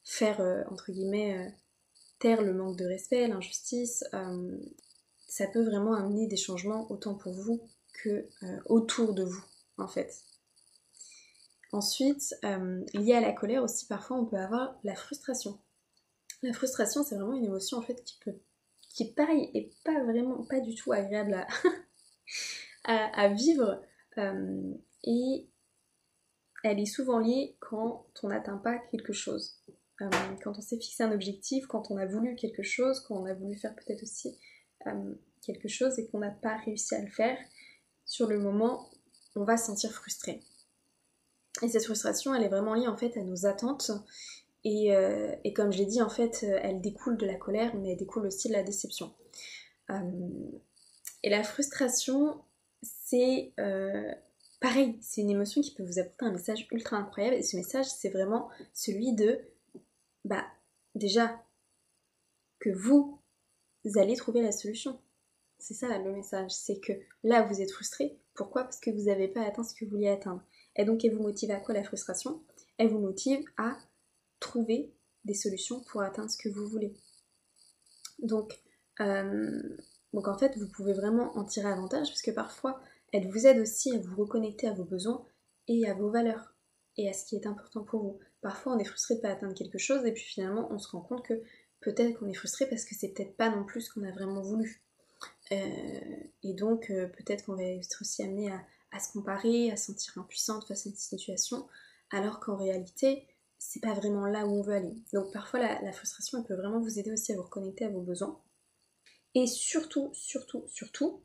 faire, 0.05 0.41
euh, 0.41 0.63
entre 0.71 0.93
guillemets, 0.93 1.53
taire 2.19 2.43
le 2.43 2.55
manque 2.55 2.79
de 2.79 2.87
respect, 2.87 3.27
l'injustice. 3.27 4.05
ça 5.29 5.47
peut 5.49 5.65
vraiment 5.65 5.95
amener 5.95 6.29
des 6.29 6.37
changements 6.37 6.91
autant 6.91 7.15
pour 7.15 7.33
vous 7.33 7.69
que 8.03 8.29
autour 8.67 9.13
de 9.13 9.25
vous, 9.25 9.45
en 9.77 9.89
fait. 9.89 10.23
Ensuite, 11.73 12.35
lié 12.95 13.15
à 13.15 13.21
la 13.21 13.33
colère 13.33 13.65
aussi, 13.65 13.87
parfois 13.87 14.17
on 14.19 14.25
peut 14.25 14.39
avoir 14.39 14.79
la 14.85 14.95
frustration. 14.95 15.59
La 16.43 16.53
frustration, 16.53 17.03
c'est 17.03 17.17
vraiment 17.17 17.35
une 17.35 17.45
émotion 17.45 17.79
en 17.79 17.83
fait 17.83 18.03
qui 18.05 18.19
peut, 18.25 18.39
qui 18.95 19.13
pareil, 19.13 19.51
est 19.53 19.71
pas 19.85 20.03
vraiment, 20.05 20.45
pas 20.45 20.61
du 20.61 20.75
tout 20.75 20.93
agréable 20.93 21.35
à, 21.35 21.47
à, 22.85 23.29
vivre. 23.29 23.83
Euh, 24.19 24.75
et 25.05 25.49
elle 26.65 26.81
est 26.81 26.87
souvent 26.87 27.19
liée 27.19 27.57
quand 27.61 28.07
on 28.23 28.29
n'atteint 28.29 28.59
pas 28.59 28.79
quelque 28.91 29.13
chose. 29.13 29.63
Euh, 30.01 30.11
quand 30.43 30.57
on 30.57 30.61
s'est 30.61 30.79
fixé 30.79 31.03
un 31.03 31.13
objectif, 31.13 31.67
quand 31.67 31.91
on 31.91 31.97
a 31.97 32.07
voulu 32.07 32.35
quelque 32.37 32.63
chose, 32.63 33.01
quand 33.01 33.17
on 33.17 33.27
a 33.27 33.35
voulu 33.35 33.57
faire 33.57 33.75
peut-être 33.75 34.03
aussi 34.03 34.39
euh, 34.87 35.15
quelque 35.43 35.69
chose 35.69 35.99
et 35.99 36.07
qu'on 36.07 36.19
n'a 36.19 36.31
pas 36.31 36.57
réussi 36.59 36.95
à 36.95 37.01
le 37.01 37.11
faire, 37.11 37.39
sur 38.05 38.29
le 38.29 38.39
moment, 38.39 38.89
on 39.35 39.45
va 39.45 39.57
se 39.57 39.67
sentir 39.67 39.93
frustré. 39.93 40.41
Et 41.63 41.69
cette 41.69 41.85
frustration, 41.85 42.35
elle 42.35 42.43
est 42.43 42.49
vraiment 42.49 42.75
liée 42.75 42.87
en 42.87 42.97
fait 42.97 43.17
à 43.17 43.23
nos 43.23 43.47
attentes 43.47 43.91
et, 44.65 45.53
comme 45.55 45.73
je 45.73 45.79
l'ai 45.79 45.87
dit, 45.87 46.03
en 46.03 46.09
fait, 46.09 46.43
elle 46.43 46.81
découle 46.81 47.17
de 47.17 47.25
la 47.25 47.37
colère, 47.37 47.73
mais 47.77 47.93
elle 47.93 47.97
découle 47.97 48.27
aussi 48.27 48.49
de 48.49 48.53
la 48.53 48.65
déception. 48.65 49.15
Et 51.27 51.29
la 51.29 51.43
frustration, 51.43 52.41
c'est 52.85 53.53
pareil, 54.61 54.97
c'est 55.01 55.23
une 55.23 55.31
émotion 55.31 55.61
qui 55.61 55.75
peut 55.75 55.83
vous 55.83 55.99
apporter 55.99 56.25
un 56.25 56.31
message 56.31 56.69
ultra 56.71 56.99
incroyable. 56.99 57.35
Et 57.35 57.43
ce 57.43 57.57
message, 57.57 57.87
c'est 57.87 58.11
vraiment 58.11 58.49
celui 58.73 59.13
de, 59.13 59.41
bah, 60.25 60.47
déjà, 60.95 61.45
que 62.61 62.71
vous, 62.71 63.21
allez 63.97 64.15
trouver 64.15 64.41
la 64.41 64.53
solution. 64.53 65.01
C'est 65.59 65.75
ça 65.75 65.99
le 65.99 66.13
message, 66.13 66.53
c'est 66.53 66.79
que 66.79 66.93
là, 67.25 67.43
vous 67.43 67.61
êtes 67.61 67.73
frustré. 67.73 68.21
Pourquoi? 68.35 68.63
Parce 68.63 68.79
que 68.79 68.91
vous 68.91 69.07
n'avez 69.07 69.27
pas 69.27 69.45
atteint 69.45 69.65
ce 69.65 69.75
que 69.75 69.85
vous 69.85 69.91
vouliez 69.91 70.11
atteindre. 70.11 70.45
Et 70.77 70.85
donc, 70.85 71.05
elle 71.05 71.17
vous 71.17 71.25
motive 71.25 71.51
à 71.51 71.59
quoi 71.59 71.75
la 71.75 71.83
frustration? 71.83 72.41
Elle 72.79 72.87
vous 72.87 73.01
motive 73.01 73.45
à 73.57 73.77
trouver 74.39 74.95
des 75.25 75.35
solutions 75.35 75.81
pour 75.91 76.03
atteindre 76.03 76.31
ce 76.31 76.39
que 76.39 76.51
vous 76.51 76.69
voulez. 76.69 76.95
Donc, 78.21 78.57
euh, 79.01 79.77
donc 80.17 80.29
en 80.29 80.39
fait, 80.39 80.57
vous 80.57 80.67
pouvez 80.67 80.95
vraiment 80.95 81.37
en 81.37 81.45
tirer 81.45 81.69
avantage 81.69 82.09
parce 82.09 82.23
que 82.23 82.31
parfois, 82.31 82.81
elle 83.13 83.29
vous 83.29 83.47
aide 83.47 83.59
aussi 83.59 83.95
à 83.95 83.99
vous 83.99 84.17
reconnecter 84.17 84.67
à 84.67 84.73
vos 84.73 84.85
besoins 84.85 85.23
et 85.69 85.87
à 85.87 85.93
vos 85.93 86.09
valeurs 86.09 86.55
et 86.97 87.07
à 87.11 87.13
ce 87.13 87.27
qui 87.27 87.37
est 87.37 87.47
important 87.47 87.85
pour 87.85 88.03
vous. 88.03 88.19
Parfois, 88.41 88.73
on 88.73 88.79
est 88.79 88.85
frustré 88.85 89.17
de 89.17 89.19
ne 89.19 89.23
pas 89.23 89.33
atteindre 89.33 89.53
quelque 89.53 89.77
chose 89.77 90.07
et 90.07 90.13
puis 90.13 90.23
finalement, 90.23 90.73
on 90.73 90.79
se 90.79 90.89
rend 90.89 91.03
compte 91.03 91.23
que 91.23 91.35
peut-être 91.81 92.19
qu'on 92.19 92.31
est 92.31 92.35
frustré 92.35 92.67
parce 92.67 92.87
que 92.87 92.95
c'est 92.95 93.09
peut-être 93.09 93.37
pas 93.37 93.51
non 93.51 93.65
plus 93.65 93.83
ce 93.83 93.93
qu'on 93.93 94.05
a 94.05 94.11
vraiment 94.11 94.41
voulu. 94.41 94.83
Euh, 95.53 96.01
et 96.43 96.55
donc, 96.55 96.89
euh, 96.89 97.09
peut-être 97.09 97.45
qu'on 97.45 97.57
va 97.57 97.65
être 97.65 97.99
aussi 98.01 98.23
amené 98.23 98.51
à, 98.51 98.99
se 98.99 99.13
comparer, 99.13 99.71
à 99.71 99.77
se 99.77 99.93
sentir 99.93 100.17
impuissante 100.17 100.67
face 100.67 100.87
à 100.87 100.89
une 100.89 100.97
situation, 100.97 101.69
alors 102.11 102.41
qu'en 102.41 102.57
réalité, 102.57 103.27
c'est 103.59 103.83
pas 103.83 103.93
vraiment 103.93 104.27
là 104.27 104.47
où 104.47 104.61
on 104.61 104.63
veut 104.63 104.77
aller. 104.77 104.95
Donc 105.13 105.31
parfois 105.31 105.61
la, 105.61 105.93
frustration 105.93 106.39
elle 106.39 106.45
peut 106.45 106.55
vraiment 106.55 106.81
vous 106.81 106.99
aider 106.99 107.13
aussi 107.13 107.33
à 107.33 107.37
vous 107.37 107.43
reconnecter 107.43 107.85
à 107.85 107.91
vos 107.91 108.01
besoins. 108.01 108.41
Et 109.37 109.47
surtout, 109.47 110.09
surtout, 110.15 110.65
surtout, 110.67 111.23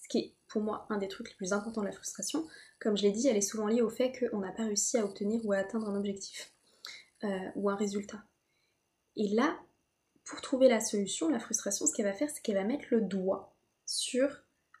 ce 0.00 0.08
qui 0.08 0.18
est 0.18 0.34
pour 0.48 0.62
moi 0.62 0.86
un 0.88 0.96
des 0.96 1.06
trucs 1.06 1.28
les 1.28 1.36
plus 1.36 1.52
importants 1.52 1.82
de 1.82 1.86
la 1.86 1.92
frustration, 1.92 2.48
comme 2.80 2.96
je 2.96 3.02
l'ai 3.02 3.12
dit, 3.12 3.28
elle 3.28 3.36
est 3.36 3.42
souvent 3.42 3.66
liée 3.66 3.82
au 3.82 3.90
fait 3.90 4.10
qu'on 4.18 4.38
n'a 4.38 4.52
pas 4.52 4.64
réussi 4.64 4.96
à 4.96 5.04
obtenir 5.04 5.44
ou 5.44 5.52
à 5.52 5.58
atteindre 5.58 5.86
un 5.90 5.94
objectif 5.94 6.50
euh, 7.24 7.50
ou 7.56 7.68
un 7.68 7.76
résultat. 7.76 8.24
Et 9.16 9.28
là, 9.28 9.60
pour 10.24 10.40
trouver 10.40 10.70
la 10.70 10.80
solution, 10.80 11.28
la 11.28 11.38
frustration, 11.38 11.84
ce 11.84 11.92
qu'elle 11.92 12.06
va 12.06 12.14
faire, 12.14 12.30
c'est 12.30 12.40
qu'elle 12.40 12.54
va 12.54 12.64
mettre 12.64 12.86
le 12.90 13.02
doigt 13.02 13.54
sur 13.84 14.30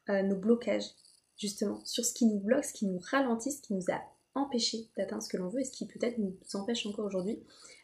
euh, 0.08 0.22
nos 0.22 0.36
blocages, 0.36 0.92
justement, 1.36 1.84
sur 1.84 2.06
ce 2.06 2.14
qui 2.14 2.24
nous 2.24 2.40
bloque, 2.40 2.64
ce 2.64 2.72
qui 2.72 2.86
nous 2.86 3.00
ralentit, 3.10 3.52
ce 3.52 3.60
qui 3.60 3.74
nous 3.74 3.92
a 3.92 4.00
empêcher 4.34 4.88
d'atteindre 4.96 5.22
ce 5.22 5.28
que 5.28 5.36
l'on 5.36 5.50
veut 5.50 5.60
et 5.60 5.64
ce 5.64 5.72
qui 5.72 5.86
peut-être 5.86 6.16
nous 6.16 6.38
empêche 6.54 6.86
encore 6.86 7.04
aujourd'hui 7.04 7.38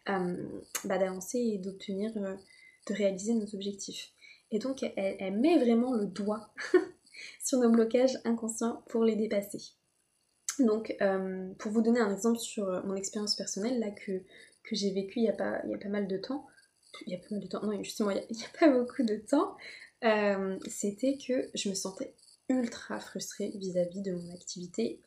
euh, 0.08 0.62
bah, 0.84 0.96
d'avancer 0.96 1.36
et 1.36 1.58
d'obtenir, 1.58 2.14
de 2.14 2.94
réaliser 2.94 3.34
nos 3.34 3.54
objectifs. 3.54 4.14
Et 4.50 4.58
donc 4.58 4.82
elle, 4.96 5.38
met 5.38 5.58
vraiment 5.58 5.94
le 5.94 6.06
doigt 6.06 6.52
sur 7.44 7.58
nos 7.58 7.70
blocages 7.70 8.18
inconscients 8.24 8.82
pour 8.88 9.04
les 9.04 9.16
dépasser. 9.16 9.60
Donc 10.58 10.94
euh, 11.00 11.52
pour 11.58 11.70
vous 11.70 11.82
donner 11.82 12.00
un 12.00 12.12
exemple 12.12 12.38
sur 12.38 12.66
mon 12.84 12.94
expérience 12.94 13.36
personnelle 13.36 13.78
là 13.78 13.90
que, 13.90 14.22
que 14.64 14.74
j'ai 14.74 14.92
vécu 14.92 15.20
il 15.20 15.24
y, 15.24 15.28
a 15.28 15.32
pas, 15.32 15.58
a 15.58 15.78
pas 15.80 15.88
mal 15.88 16.08
de 16.08 16.16
temps, 16.16 16.46
il 17.06 17.12
y 17.12 17.16
a 17.16 17.18
pas 17.18 17.26
mal 17.30 17.40
de 17.40 17.46
temps, 17.46 17.62
non 17.62 17.82
justement 17.82 18.10
il 18.10 18.16
n'y 18.30 18.44
a, 18.44 18.58
pas 18.58 18.68
beaucoup 18.68 19.04
de 19.04 19.16
temps, 19.16 19.56
c'était 20.66 21.18
que 21.18 21.50
je 21.54 21.68
me 21.68 21.74
sentais 21.74 22.14
ultra 22.48 22.98
frustrée 22.98 23.52
vis-à-vis 23.54 24.00
de 24.00 24.12
mon 24.12 24.32
activité 24.32 25.00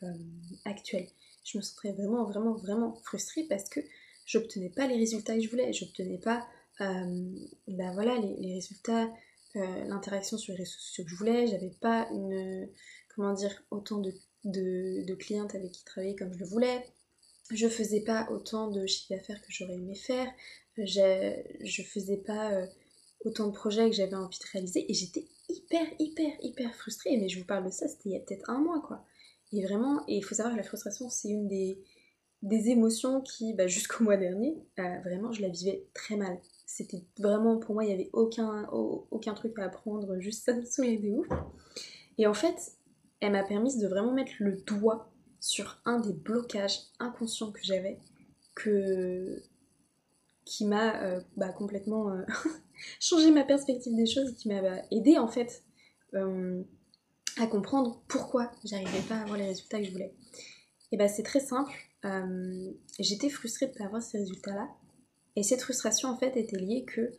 actuelle 0.64 1.08
je 1.44 1.58
me 1.58 1.62
sentais 1.62 1.92
vraiment, 1.92 2.24
vraiment, 2.24 2.54
vraiment 2.54 2.94
frustrée 3.04 3.44
parce 3.48 3.68
que 3.68 3.80
j'obtenais 4.26 4.70
pas 4.70 4.86
les 4.86 4.96
résultats 4.96 5.34
que 5.34 5.40
je 5.40 5.50
voulais, 5.50 5.72
j'obtenais 5.72 6.18
pas 6.18 6.46
euh, 6.80 7.30
bah 7.68 7.90
voilà, 7.92 8.16
les, 8.18 8.54
résultats, 8.54 9.04
euh, 9.04 9.08
l'interaction 9.54 10.38
sur 10.38 10.52
les 10.52 10.58
réseaux 10.58 10.78
sociaux 10.78 11.04
que 11.04 11.10
je 11.10 11.16
voulais, 11.16 11.46
j'avais 11.46 11.72
pas 11.80 12.08
comment 13.14 13.32
dire, 13.32 13.62
autant 13.70 13.98
de, 13.98 14.12
de, 14.44 15.14
clientes 15.14 15.54
avec 15.54 15.72
qui 15.72 15.84
travailler 15.84 16.16
comme 16.16 16.32
je 16.32 16.38
le 16.38 16.46
voulais, 16.46 16.84
je 17.50 17.68
faisais 17.68 18.00
pas 18.00 18.28
autant 18.30 18.68
de 18.70 18.86
chiffre 18.86 19.14
d'affaires 19.14 19.40
que 19.40 19.50
j'aurais 19.50 19.74
aimé 19.74 19.94
faire, 19.94 20.30
je 20.76 21.82
faisais 21.82 22.16
pas 22.16 22.52
euh, 22.52 22.66
autant 23.24 23.46
de 23.48 23.52
projets 23.52 23.90
que 23.90 23.96
j'avais 23.96 24.14
envie 24.14 24.38
de 24.38 24.44
réaliser. 24.52 24.90
Et 24.90 24.94
j'étais 24.94 25.26
hyper, 25.48 25.86
hyper, 25.98 26.32
hyper 26.40 26.74
frustrée, 26.74 27.16
mais 27.18 27.28
je 27.28 27.38
vous 27.38 27.44
parle 27.44 27.64
de 27.66 27.70
ça, 27.70 27.88
c'était 27.88 28.08
il 28.08 28.12
y 28.12 28.16
a 28.16 28.20
peut-être 28.20 28.48
un 28.48 28.58
mois 28.58 28.80
quoi. 28.80 29.04
Et 29.52 29.62
vraiment, 29.62 30.02
il 30.08 30.24
faut 30.24 30.34
savoir 30.34 30.54
que 30.54 30.58
la 30.58 30.64
frustration, 30.64 31.10
c'est 31.10 31.28
une 31.28 31.46
des, 31.46 31.78
des 32.40 32.70
émotions 32.70 33.20
qui, 33.20 33.52
bah, 33.52 33.66
jusqu'au 33.66 34.02
mois 34.02 34.16
dernier, 34.16 34.56
euh, 34.78 35.00
vraiment, 35.00 35.30
je 35.30 35.42
la 35.42 35.48
vivais 35.48 35.84
très 35.92 36.16
mal. 36.16 36.40
C'était 36.74 37.04
vraiment, 37.18 37.58
pour 37.58 37.74
moi, 37.74 37.84
il 37.84 37.88
n'y 37.88 37.92
avait 37.92 38.08
aucun, 38.14 38.66
truc 39.34 39.58
à 39.58 39.64
apprendre, 39.64 40.18
juste 40.20 40.44
ça 40.44 40.54
me 40.54 40.64
saoulait 40.64 40.98
ouf. 41.10 41.26
Et 42.16 42.26
en 42.26 42.32
fait, 42.32 42.72
elle 43.20 43.32
m'a 43.32 43.44
permis 43.44 43.76
de 43.76 43.86
vraiment 43.86 44.12
mettre 44.12 44.32
le 44.38 44.56
doigt 44.62 45.12
sur 45.38 45.82
un 45.84 46.00
des 46.00 46.14
blocages 46.14 46.78
inconscients 46.98 47.52
que 47.52 47.60
j'avais, 47.62 47.98
que 48.54 49.42
qui 50.46 50.64
m'a 50.64 51.02
euh, 51.02 51.20
bah, 51.36 51.50
complètement 51.50 52.10
euh, 52.10 52.22
changé 53.00 53.30
ma 53.30 53.44
perspective 53.44 53.94
des 53.94 54.06
choses 54.06 54.34
qui 54.34 54.48
m'a 54.48 54.62
bah, 54.62 54.82
aidé 54.90 55.18
en 55.18 55.28
fait 55.28 55.64
à 56.14 57.46
comprendre 57.48 58.02
pourquoi 58.08 58.50
j'arrivais 58.64 59.02
pas 59.08 59.16
à 59.16 59.22
avoir 59.22 59.36
les 59.36 59.46
résultats 59.46 59.78
que 59.78 59.84
je 59.84 59.92
voulais. 59.92 60.14
Et 60.90 60.96
bah 60.96 61.08
c'est 61.08 61.22
très 61.22 61.40
simple, 61.40 61.72
euh, 62.06 62.72
j'étais 62.98 63.28
frustrée 63.28 63.66
de 63.66 63.72
ne 63.72 63.78
pas 63.78 63.84
avoir 63.84 64.02
ces 64.02 64.18
résultats-là. 64.18 64.68
Et 65.36 65.42
cette 65.42 65.62
frustration 65.62 66.08
en 66.08 66.16
fait 66.16 66.36
était 66.36 66.58
liée 66.58 66.84
que 66.84 67.12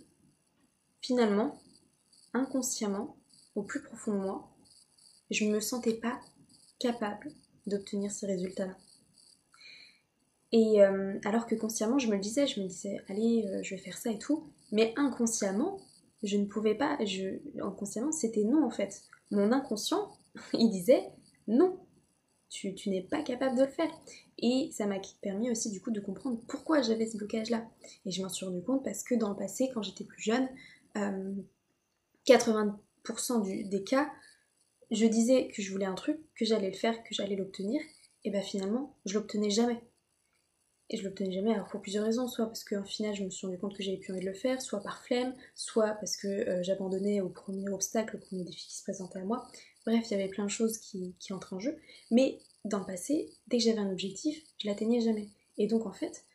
finalement, 1.02 1.60
inconsciemment, 2.34 3.18
au 3.56 3.64
plus 3.64 3.82
profond 3.82 4.14
de 4.14 4.20
moi, 4.20 4.50
je 5.32 5.46
ne 5.46 5.52
me 5.52 5.60
sentais 5.60 5.96
pas 5.96 6.20
capable 6.80 7.32
d'obtenir 7.66 8.12
ces 8.12 8.28
résultats-là. 8.28 8.78
Et 10.52 10.84
euh, 10.84 11.18
alors 11.26 11.48
que 11.48 11.56
consciemment, 11.56 11.98
je 11.98 12.08
me 12.08 12.14
le 12.14 12.20
disais, 12.20 12.46
je 12.46 12.62
me 12.62 12.68
disais, 12.68 13.02
allez, 13.10 13.48
euh, 13.48 13.64
je 13.64 13.74
vais 13.76 13.82
faire 13.82 13.98
ça 13.98 14.12
et 14.12 14.20
tout. 14.20 14.48
Mais 14.72 14.94
inconsciemment, 14.98 15.80
je 16.22 16.38
ne 16.38 16.46
pouvais 16.46 16.76
pas, 16.76 16.98
je, 17.04 17.40
inconsciemment, 17.62 18.12
c'était 18.12 18.44
non 18.44 18.64
en 18.64 18.70
fait 18.70 19.04
mon 19.34 19.52
inconscient, 19.52 20.12
il 20.54 20.70
disait 20.70 21.04
non, 21.48 21.78
tu, 22.54 22.90
n'es 22.90 23.02
pas 23.02 23.24
capable 23.24 23.58
de 23.58 23.64
le 23.64 23.70
faire. 23.70 23.90
Et 24.38 24.70
ça 24.72 24.86
m'a 24.86 25.00
permis 25.22 25.50
aussi 25.50 25.72
du 25.72 25.82
coup 25.82 25.92
de 25.92 26.00
comprendre 26.00 26.40
pourquoi 26.48 26.82
j'avais 26.82 27.08
ce 27.08 27.18
blocage-là. 27.18 27.66
Et 28.06 28.12
je 28.12 28.22
m'en 28.22 28.30
suis 28.30 28.46
rendu 28.46 28.62
compte 28.62 28.84
parce 28.84 29.04
que 29.04 29.16
dans 29.16 29.30
le 29.30 29.36
passé, 29.36 29.70
quand 29.74 29.82
j'étais 29.82 30.04
plus 30.04 30.22
jeune, 30.22 30.48
80% 30.96 32.72
euh, 33.42 33.70
des 33.70 33.84
cas, 33.84 34.12
je 34.92 35.06
disais 35.06 35.48
que 35.48 35.62
je 35.62 35.72
voulais 35.72 35.86
un 35.86 35.96
truc, 35.96 36.20
que 36.36 36.46
j'allais 36.46 36.70
le 36.70 36.78
faire, 36.78 37.02
que 37.04 37.16
j'allais 37.16 37.36
l'obtenir, 37.36 37.82
et 38.24 38.30
bien 38.30 38.42
finalement, 38.42 38.96
je 39.06 39.16
l'obtenais 39.16 39.50
jamais. 39.50 39.82
Et 40.90 40.98
je 40.98 41.04
l'obtenais 41.04 41.32
jamais, 41.32 41.54
alors 41.54 41.68
pour 41.68 41.82
plusieurs 41.82 42.06
raisons, 42.06 42.28
soit 42.28 42.46
parce 42.46 42.64
qu'en 42.64 42.84
final 42.84 43.16
je 43.16 43.24
me 43.24 43.30
suis 43.32 43.48
rendu 43.48 43.58
compte 43.58 43.76
que 43.76 43.82
j'avais 43.82 43.98
plus 43.98 44.12
envie 44.14 44.22
de 44.22 44.28
le 44.30 44.36
faire, 44.36 44.62
soit 44.62 44.84
par 44.84 45.04
flemme, 45.04 45.34
soit 45.56 45.92
parce 45.94 46.18
que 46.18 46.28
euh, 46.28 46.62
j'abandonnais 46.62 47.22
au 47.22 47.30
premier 47.30 47.70
obstacle, 47.70 48.18
au 48.18 48.20
premier 48.20 48.44
défi 48.44 48.68
qui 48.68 48.78
se 48.78 48.84
présentait 48.84 49.20
à 49.20 49.24
moi. 49.24 49.48
Bref, 49.86 50.06
il 50.10 50.12
y 50.12 50.22
avait 50.22 50.30
plein 50.30 50.46
de 50.46 50.50
choses 50.50 50.78
qui, 50.78 51.16
qui 51.20 51.34
entrent 51.34 51.54
en 51.54 51.60
jeu. 51.60 51.78
Mais 52.12 52.40
dans 52.66 52.80
le 52.80 52.86
passé, 52.86 53.30
dès 53.48 53.58
que 53.58 53.64
j'avais 53.64 53.80
un 53.80 53.92
objectif, 53.92 54.42
je 54.60 54.68
l'atteignais 54.68 55.02
jamais. 55.02 55.30
Et 55.58 55.68
donc 55.68 55.86
en 55.86 55.92
fait, 55.92 56.26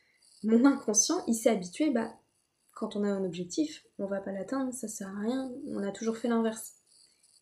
mon 0.43 0.65
inconscient, 0.65 1.23
il 1.27 1.33
s'est 1.33 1.49
habitué, 1.49 1.89
bah, 1.89 2.13
quand 2.73 2.95
on 2.95 3.03
a 3.03 3.09
un 3.09 3.25
objectif, 3.25 3.85
on 3.97 4.05
va 4.05 4.21
pas 4.21 4.31
l'atteindre, 4.31 4.73
ça 4.73 4.87
sert 4.87 5.09
à 5.09 5.19
rien, 5.19 5.51
on 5.67 5.83
a 5.83 5.91
toujours 5.91 6.17
fait 6.17 6.29
l'inverse. 6.29 6.75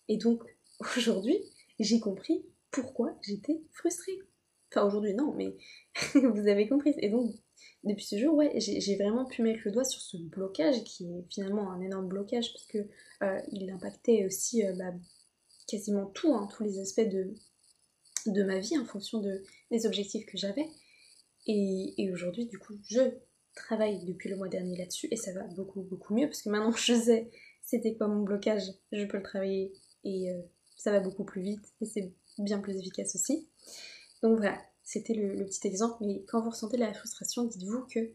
Et 0.07 0.17
donc, 0.17 0.41
aujourd'hui, 0.97 1.37
j'ai 1.79 1.99
compris 1.99 2.45
pourquoi 2.71 3.15
j'étais 3.21 3.61
frustrée. 3.71 4.19
Enfin, 4.71 4.85
aujourd'hui, 4.85 5.13
non, 5.13 5.33
mais 5.33 5.55
vous 6.15 6.47
avez 6.47 6.67
compris. 6.67 6.93
Et 6.97 7.09
donc, 7.09 7.35
depuis 7.83 8.05
ce 8.05 8.17
jour, 8.17 8.35
ouais, 8.35 8.51
j'ai 8.59 8.95
vraiment 8.97 9.25
pu 9.25 9.41
mettre 9.43 9.61
le 9.65 9.71
doigt 9.71 9.85
sur 9.85 10.01
ce 10.01 10.17
blocage 10.17 10.83
qui 10.83 11.05
est 11.05 11.25
finalement 11.29 11.71
un 11.71 11.81
énorme 11.81 12.07
blocage 12.07 12.51
parce 12.51 12.67
euh, 13.23 13.39
il 13.51 13.69
impactait 13.69 14.25
aussi 14.25 14.65
euh, 14.65 14.73
bah, 14.73 14.93
quasiment 15.67 16.05
tout, 16.07 16.33
hein, 16.33 16.47
tous 16.55 16.63
les 16.63 16.79
aspects 16.79 17.07
de, 17.07 17.33
de 18.27 18.43
ma 18.43 18.59
vie 18.59 18.77
en 18.77 18.85
fonction 18.85 19.19
de, 19.19 19.43
des 19.71 19.85
objectifs 19.85 20.25
que 20.25 20.37
j'avais. 20.37 20.67
Et, 21.45 22.09
aujourd'hui, 22.11 22.45
du 22.45 22.59
coup, 22.59 22.73
je 22.89 22.99
travaille 23.55 24.03
depuis 24.05 24.29
le 24.29 24.35
mois 24.35 24.49
dernier 24.49 24.77
là-dessus 24.77 25.07
et 25.11 25.15
ça 25.15 25.31
va 25.33 25.43
beaucoup, 25.55 25.81
beaucoup 25.81 26.13
mieux 26.13 26.27
parce 26.27 26.43
que 26.43 26.49
maintenant 26.49 26.71
je 26.71 26.93
sais 26.93 27.31
c'était 27.63 27.95
quoi 27.95 28.07
mon 28.07 28.21
blocage, 28.21 28.71
je 28.91 29.03
peux 29.05 29.17
le 29.17 29.23
travailler 29.23 29.73
et 30.03 30.31
euh, 30.31 30.41
ça 30.77 30.91
va 30.91 30.99
beaucoup 30.99 31.23
plus 31.25 31.41
vite 31.41 31.73
et 31.81 31.85
c'est 31.85 32.13
bien 32.37 32.59
plus 32.59 32.77
efficace 32.77 33.15
aussi. 33.15 33.47
Donc 34.21 34.37
voilà, 34.37 34.57
c'était 34.83 35.13
le, 35.13 35.43
petit 35.45 35.67
exemple, 35.67 35.97
mais 36.01 36.23
quand 36.27 36.41
vous 36.41 36.51
ressentez 36.51 36.77
la 36.77 36.93
frustration, 36.93 37.45
dites-vous 37.45 37.85
que 37.93 38.11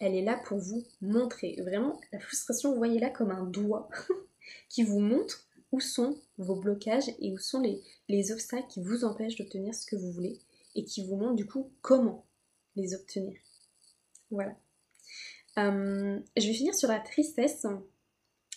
elle 0.00 0.14
est 0.14 0.22
là 0.22 0.40
pour 0.44 0.58
vous 0.58 0.84
montrer. 1.00 1.56
Vraiment, 1.60 2.00
la 2.12 2.18
frustration, 2.18 2.74
voyez-la 2.74 3.10
comme 3.10 3.30
un 3.30 3.44
doigt 3.44 3.88
qui 4.68 4.82
vous 4.82 5.00
montre 5.00 5.46
où 5.72 5.80
sont 5.80 6.18
vos 6.38 6.56
blocages 6.56 7.08
et 7.20 7.32
où 7.32 7.38
sont 7.38 7.60
les, 7.60 7.82
les 8.08 8.32
obstacles 8.32 8.68
qui 8.68 8.82
vous 8.82 9.04
empêchent 9.04 9.36
d'obtenir 9.36 9.74
ce 9.74 9.86
que 9.86 9.96
vous 9.96 10.12
voulez 10.12 10.38
et 10.74 10.84
qui 10.84 11.06
vous 11.06 11.16
montrent 11.16 11.34
du 11.34 11.46
coup 11.46 11.72
comment 11.80 12.26
les 12.76 12.94
obtenir. 12.94 13.38
Voilà. 14.30 14.56
Euh, 15.58 16.20
je 16.36 16.46
vais 16.46 16.52
finir 16.52 16.74
sur 16.74 16.88
la 16.88 17.00
tristesse 17.00 17.66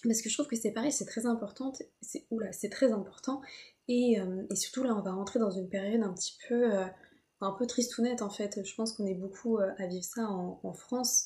parce 0.03 0.21
que 0.21 0.29
je 0.29 0.33
trouve 0.33 0.47
que 0.47 0.55
c'est 0.55 0.71
pareil, 0.71 0.91
c'est 0.91 1.05
très 1.05 1.25
important. 1.25 1.71
C'est 2.01 2.25
oula, 2.29 2.51
c'est 2.51 2.69
très 2.69 2.91
important. 2.91 3.41
Et, 3.87 4.19
euh, 4.19 4.45
et, 4.51 4.55
surtout 4.55 4.83
là, 4.83 4.93
on 4.95 5.01
va 5.01 5.11
rentrer 5.11 5.39
dans 5.39 5.51
une 5.51 5.69
période 5.69 6.03
un 6.03 6.13
petit 6.13 6.37
peu, 6.47 6.73
euh, 6.75 6.85
un 7.41 7.51
peu 7.53 7.65
tristounette 7.65 8.21
en 8.21 8.29
fait. 8.29 8.63
Je 8.63 8.75
pense 8.75 8.93
qu'on 8.93 9.07
est 9.07 9.15
beaucoup 9.15 9.57
à 9.57 9.87
vivre 9.87 10.03
ça 10.03 10.27
en, 10.29 10.73
France, 10.73 11.25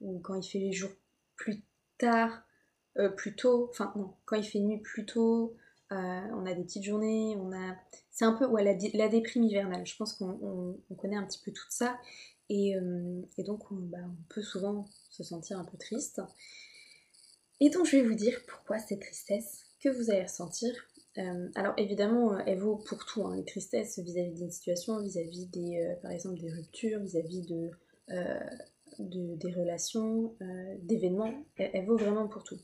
où 0.00 0.18
quand 0.20 0.34
il 0.34 0.48
fait 0.48 0.58
les 0.58 0.72
jours 0.72 0.90
plus 1.36 1.62
tard, 1.98 2.42
plus 3.16 3.36
tôt, 3.36 3.68
enfin 3.70 3.92
non, 3.96 4.14
quand 4.24 4.36
il 4.36 4.44
fait 4.44 4.60
nuit 4.60 4.80
plus 4.80 5.04
tôt, 5.04 5.54
on 5.90 6.46
a 6.46 6.54
des 6.54 6.62
petites 6.62 6.82
journées, 6.82 7.36
on 7.38 7.52
a, 7.52 7.76
c'est 8.10 8.24
un 8.24 8.32
peu 8.32 8.46
ouais, 8.46 8.64
la, 8.64 8.74
la 8.94 9.08
déprime 9.08 9.44
hivernale. 9.44 9.86
Je 9.86 9.96
pense 9.96 10.14
qu'on 10.14 10.78
connaît 10.96 11.16
un 11.16 11.26
petit 11.26 11.40
peu 11.44 11.52
tout 11.52 11.66
ça. 11.68 11.98
Euh, 12.50 13.22
et, 13.38 13.42
donc 13.42 13.62
bah, 13.70 13.98
on, 14.04 14.22
peut 14.28 14.42
souvent 14.42 14.86
se 15.10 15.24
sentir 15.24 15.58
un 15.58 15.64
peu 15.64 15.76
triste. 15.78 16.20
Et 17.60 17.70
donc 17.70 17.86
je 17.86 17.96
vais 17.96 18.02
vous 18.02 18.14
dire 18.14 18.40
pourquoi 18.46 18.78
cette 18.78 19.00
tristesse 19.00 19.64
que 19.80 19.88
vous 19.88 20.10
allez 20.10 20.22
ressentir. 20.22 20.72
Euh, 21.18 21.48
alors 21.54 21.74
évidemment, 21.78 22.34
euh, 22.34 22.42
elle 22.46 22.58
vaut 22.58 22.76
pour 22.76 23.04
tout, 23.06 23.24
hein, 23.26 23.34
les 23.36 23.44
tristesses 23.44 23.98
vis-à-vis 23.98 24.34
d'une 24.34 24.50
situation, 24.50 25.00
vis-à-vis 25.00 25.46
des, 25.46 25.96
par 26.02 26.10
exemple 26.10 26.38
des 26.38 26.52
ruptures, 26.52 27.00
vis-à-vis 27.00 27.42
de, 27.42 27.70
des 28.98 29.52
relations, 29.52 30.36
d'événements, 30.80 31.32
elle, 31.56 31.70
elle 31.74 31.86
vaut 31.86 31.96
vraiment 31.96 32.28
pour 32.28 32.44
tout. 32.44 32.58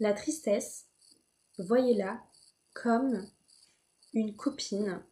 La 0.00 0.12
tristesse, 0.12 0.86
voyez-la 1.58 2.20
comme 2.74 3.26
une 4.14 4.34
copine 4.34 5.02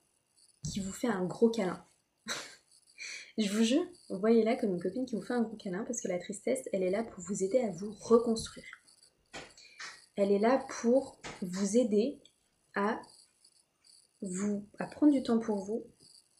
qui 0.64 0.81
vous 0.81 0.93
fait 0.93 1.09
un 1.09 1.25
gros 1.25 1.51
câlin. 1.51 1.85
Je 3.38 3.51
vous 3.51 3.64
jure, 3.64 3.87
voyez-la 4.09 4.57
comme 4.57 4.75
une 4.75 4.83
copine 4.83 5.07
qui 5.07 5.16
vous 5.16 5.23
fait 5.23 5.35
un 5.35 5.43
gros 5.43 5.57
câlin 5.57 5.85
parce 5.85 6.01
que 6.01 6.09
la 6.09 6.19
tristesse, 6.19 6.69
elle 6.73 6.83
est 6.83 6.90
là 6.90 7.05
pour 7.05 7.23
vous 7.23 7.43
aider 7.43 7.61
à 7.61 7.71
vous 7.71 7.93
reconstruire. 7.93 8.66
Elle 10.16 10.33
est 10.33 10.38
là 10.38 10.64
pour 10.81 11.21
vous 11.40 11.77
aider 11.77 12.21
à 12.75 13.01
vous 14.23 14.66
à 14.79 14.87
prendre 14.87 15.12
du 15.12 15.23
temps 15.23 15.38
pour 15.38 15.64
vous, 15.64 15.87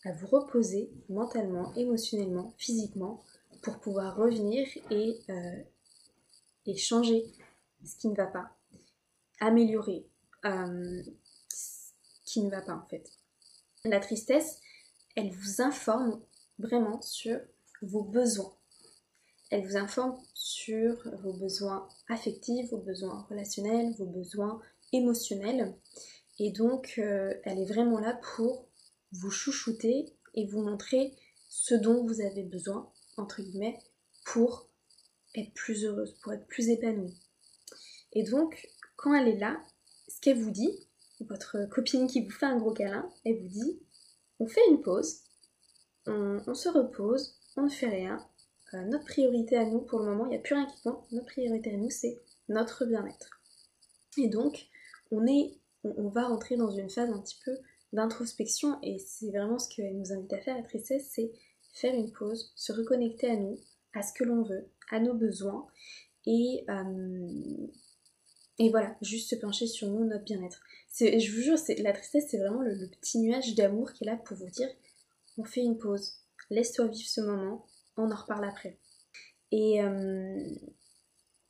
à 0.05 0.13
vous 0.13 0.27
reposer 0.27 0.91
mentalement, 1.09 1.75
émotionnellement, 1.75 2.55
physiquement, 2.59 3.23
pour 3.63 3.79
pouvoir 3.81 4.17
revenir 4.17 4.67
et, 4.91 5.21
euh, 5.29 5.63
et 6.67 6.77
changer 6.77 7.25
ce 7.85 7.97
qui 7.97 8.09
ne 8.09 8.17
va 8.17 8.27
pas, 8.27 8.51
améliorer 9.41 10.07
euh, 10.45 11.03
ce 11.49 11.93
qui 12.25 12.43
ne 12.43 12.51
va 12.51 12.63
pas 12.63 12.75
en 12.75 12.87
fait. 12.87 13.11
La 13.85 14.01
tristesse, 14.01 14.61
elle 15.17 15.31
vous 15.31 15.63
informe 15.63 16.21
vraiment 16.59 17.01
sur 17.03 17.41
vos 17.83 18.03
besoins. 18.03 18.55
Elle 19.51 19.67
vous 19.67 19.77
informe 19.77 20.17
sur 20.35 20.97
vos 21.23 21.33
besoins 21.33 21.89
affectifs, 22.09 22.71
vos 22.71 22.79
besoins 22.79 23.27
relationnels, 23.29 23.95
vos 23.99 24.07
besoins 24.07 24.61
émotionnels. 24.93 25.75
Et 26.39 26.53
donc, 26.53 26.95
euh, 26.99 27.35
elle 27.45 27.59
est 27.59 27.67
vraiment 27.67 27.99
là 27.99 28.19
pour 28.35 28.67
vous 29.13 29.31
chouchouter 29.31 30.15
et 30.35 30.47
vous 30.47 30.63
montrer 30.63 31.15
ce 31.49 31.75
dont 31.75 32.07
vous 32.07 32.21
avez 32.21 32.45
besoin, 32.45 32.89
entre 33.21 33.43
guillemets, 33.43 33.79
pour 34.25 34.69
être 35.35 35.53
plus 35.55 35.85
heureuse, 35.85 36.15
pour 36.23 36.33
être 36.33 36.47
plus 36.47 36.69
épanouie. 36.69 37.17
Et 38.13 38.25
donc, 38.25 38.69
quand 38.97 39.15
elle 39.15 39.29
est 39.29 39.39
là, 39.39 39.61
ce 40.09 40.21
qu'elle 40.21 40.39
vous 40.39 40.51
dit, 40.51 40.89
votre 41.21 41.67
copine 41.67 42.07
qui 42.07 42.25
vous 42.25 42.31
fait 42.31 42.47
un 42.47 42.57
gros 42.57 42.73
câlin, 42.73 43.09
elle 43.25 43.41
vous 43.41 43.49
dit, 43.49 43.81
on 44.39 44.47
fait 44.47 44.67
une 44.71 44.81
pause, 44.81 45.23
on, 46.07 46.55
se 46.55 46.69
repose, 46.69 47.39
on 47.57 47.63
ne 47.63 47.69
fait 47.69 47.89
rien. 47.89 48.27
Euh, 48.75 48.83
notre 48.85 49.05
priorité 49.05 49.57
à 49.57 49.65
nous, 49.65 49.81
pour 49.81 50.01
le 50.01 50.07
moment, 50.07 50.27
il 50.27 50.31
n'y 50.31 50.37
a 50.37 50.41
plus 50.41 50.55
rien 50.55 50.67
qui 50.67 50.81
compte. 50.83 51.11
Notre 51.13 51.27
priorité 51.27 51.73
à 51.73 51.77
nous, 51.77 51.91
c'est 51.91 52.19
notre 52.49 52.85
bien-être. 52.85 53.41
Et 54.17 54.29
donc, 54.29 54.67
on, 55.11 55.27
est, 55.27 55.59
on, 55.85 56.09
va 56.09 56.27
rentrer 56.27 56.57
dans 56.57 56.71
une 56.71 56.91
phase 56.91 57.11
un 57.11 57.21
petit 57.21 57.39
peu 57.45 57.57
d'introspection 57.93 58.79
et 58.83 58.99
c'est 58.99 59.31
vraiment 59.31 59.59
ce 59.59 59.69
qu'elle 59.69 59.97
nous 59.97 60.13
invite 60.13 60.33
à 60.33 60.39
faire, 60.39 60.57
la 60.57 60.63
tristesse, 60.63 61.11
c'est 61.11 61.31
faire 61.73 61.95
une 61.95 62.13
pause, 62.13 62.53
se 62.57 62.73
reconnecter 62.73 63.29
à 63.29 63.37
nous, 63.37 63.59
à 63.95 64.03
ce 64.03 64.13
que 64.13 64.25
l'on 64.25 64.43
veut, 64.43 64.69
à 64.91 65.01
nos 65.01 65.15
besoins 65.15 65.67
et, 66.27 66.65
euh, 66.69 67.67
et 68.59 68.71
voilà, 68.71 68.97
juste 69.01 69.31
se 69.31 69.37
pencher 69.37 69.67
sur 69.67 69.89
nous, 69.89 70.05
notre 70.05 70.25
bien-être. 70.25 70.61
Je 70.99 71.33
vous 71.33 71.41
jure, 71.41 71.57
la 71.79 71.93
tristesse, 71.93 72.27
c'est 72.29 72.39
vraiment 72.39 72.63
le 72.63 72.89
petit 73.01 73.19
nuage 73.21 73.55
d'amour 73.55 73.93
qui 73.93 74.05
est 74.05 74.07
là 74.07 74.17
pour 74.17 74.37
vous 74.37 74.51
dire 74.51 74.69
on 75.39 75.45
fait 75.45 75.63
une 75.63 75.79
pause, 75.79 76.19
laisse-toi 76.51 76.89
vivre 76.89 77.09
ce 77.09 77.21
moment, 77.21 77.67
on 77.97 78.11
en 78.11 78.17
reparle 78.17 78.45
après. 78.45 78.79
Et, 79.53 79.83
euh, 79.83 80.55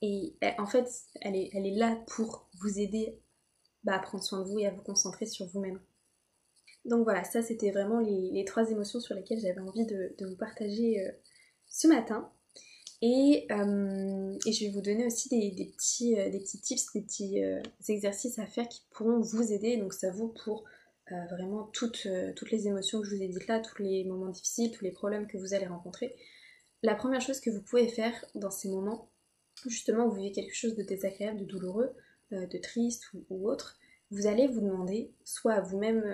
et 0.03 0.37
en 0.59 0.67
fait, 0.67 0.89
elle 1.21 1.37
est, 1.37 1.51
elle 1.53 1.67
est 1.67 1.77
là 1.77 1.97
pour 2.07 2.49
vous 2.61 2.79
aider 2.79 3.19
bah, 3.85 3.97
à 3.97 3.99
prendre 3.99 4.23
soin 4.23 4.41
de 4.41 4.45
vous 4.45 4.59
et 4.59 4.67
à 4.67 4.71
vous 4.71 4.83
concentrer 4.83 5.27
sur 5.27 5.47
vous-même. 5.47 5.81
Donc 6.85 7.05
voilà, 7.05 7.25
ça 7.25 7.43
c'était 7.43 7.71
vraiment 7.71 8.01
les, 8.01 8.45
trois 8.45 8.71
émotions 8.71 9.01
sur 9.01 9.15
lesquelles 9.15 9.41
j'avais 9.41 9.61
envie 9.61 9.87
de, 9.87 10.15
vous 10.21 10.37
partager 10.37 11.07
euh, 11.07 11.11
ce 11.67 11.89
matin. 11.89 12.31
Et, 13.03 13.47
euh, 13.51 14.37
et, 14.47 14.53
je 14.53 14.67
vais 14.67 14.71
vous 14.71 14.83
donner 14.83 15.07
aussi 15.07 15.29
des, 15.31 15.73
petits, 15.75 16.15
des 16.15 16.39
petits 16.39 16.61
tips, 16.61 16.93
des 16.93 17.01
petits 17.01 17.43
exercices 17.89 18.39
à 18.39 18.47
faire 18.47 18.69
qui 18.69 18.83
pourront 18.91 19.21
vous 19.21 19.53
aider. 19.53 19.79
Donc 19.79 19.95
ça 19.95 20.11
vaut 20.11 20.35
pour 20.45 20.65
euh, 21.13 21.27
vraiment 21.27 21.65
toutes, 21.73 22.07
euh, 22.07 22.33
toutes 22.37 22.53
les 22.53 22.69
émotions 22.69 23.01
que 23.01 23.07
je 23.09 23.17
vous 23.17 23.23
ai 23.23 23.27
dites 23.27 23.49
là, 23.49 23.59
tous 23.59 23.83
les 23.83 24.05
moments 24.05 24.29
difficiles, 24.29 24.71
tous 24.71 24.85
les 24.85 24.93
problèmes 24.93 25.27
que 25.27 25.39
vous 25.39 25.55
allez 25.55 25.67
rencontrer. 25.67 26.15
La 26.83 26.95
première 26.95 27.21
chose 27.21 27.41
que 27.41 27.51
vous 27.51 27.63
pouvez 27.63 27.89
faire 27.89 28.13
dans 28.37 28.51
ces 28.51 28.69
moments, 28.69 29.11
justement, 29.67 30.07
où 30.07 30.11
vous 30.11 30.17
vivez 30.17 30.31
quelque 30.31 30.55
chose 30.55 30.77
de 30.77 30.85
désagréable, 30.85 31.41
de 31.41 31.45
douloureux, 31.47 31.93
euh, 32.33 32.47
de 32.47 32.59
triste 32.59 33.11
ou, 33.29 33.51
autre, 33.51 33.77
vous 34.13 34.29
allez 34.29 34.47
vous 34.47 34.61
demander, 34.61 35.13
soit 35.25 35.55
à 35.55 35.61
vous-même 35.61 36.05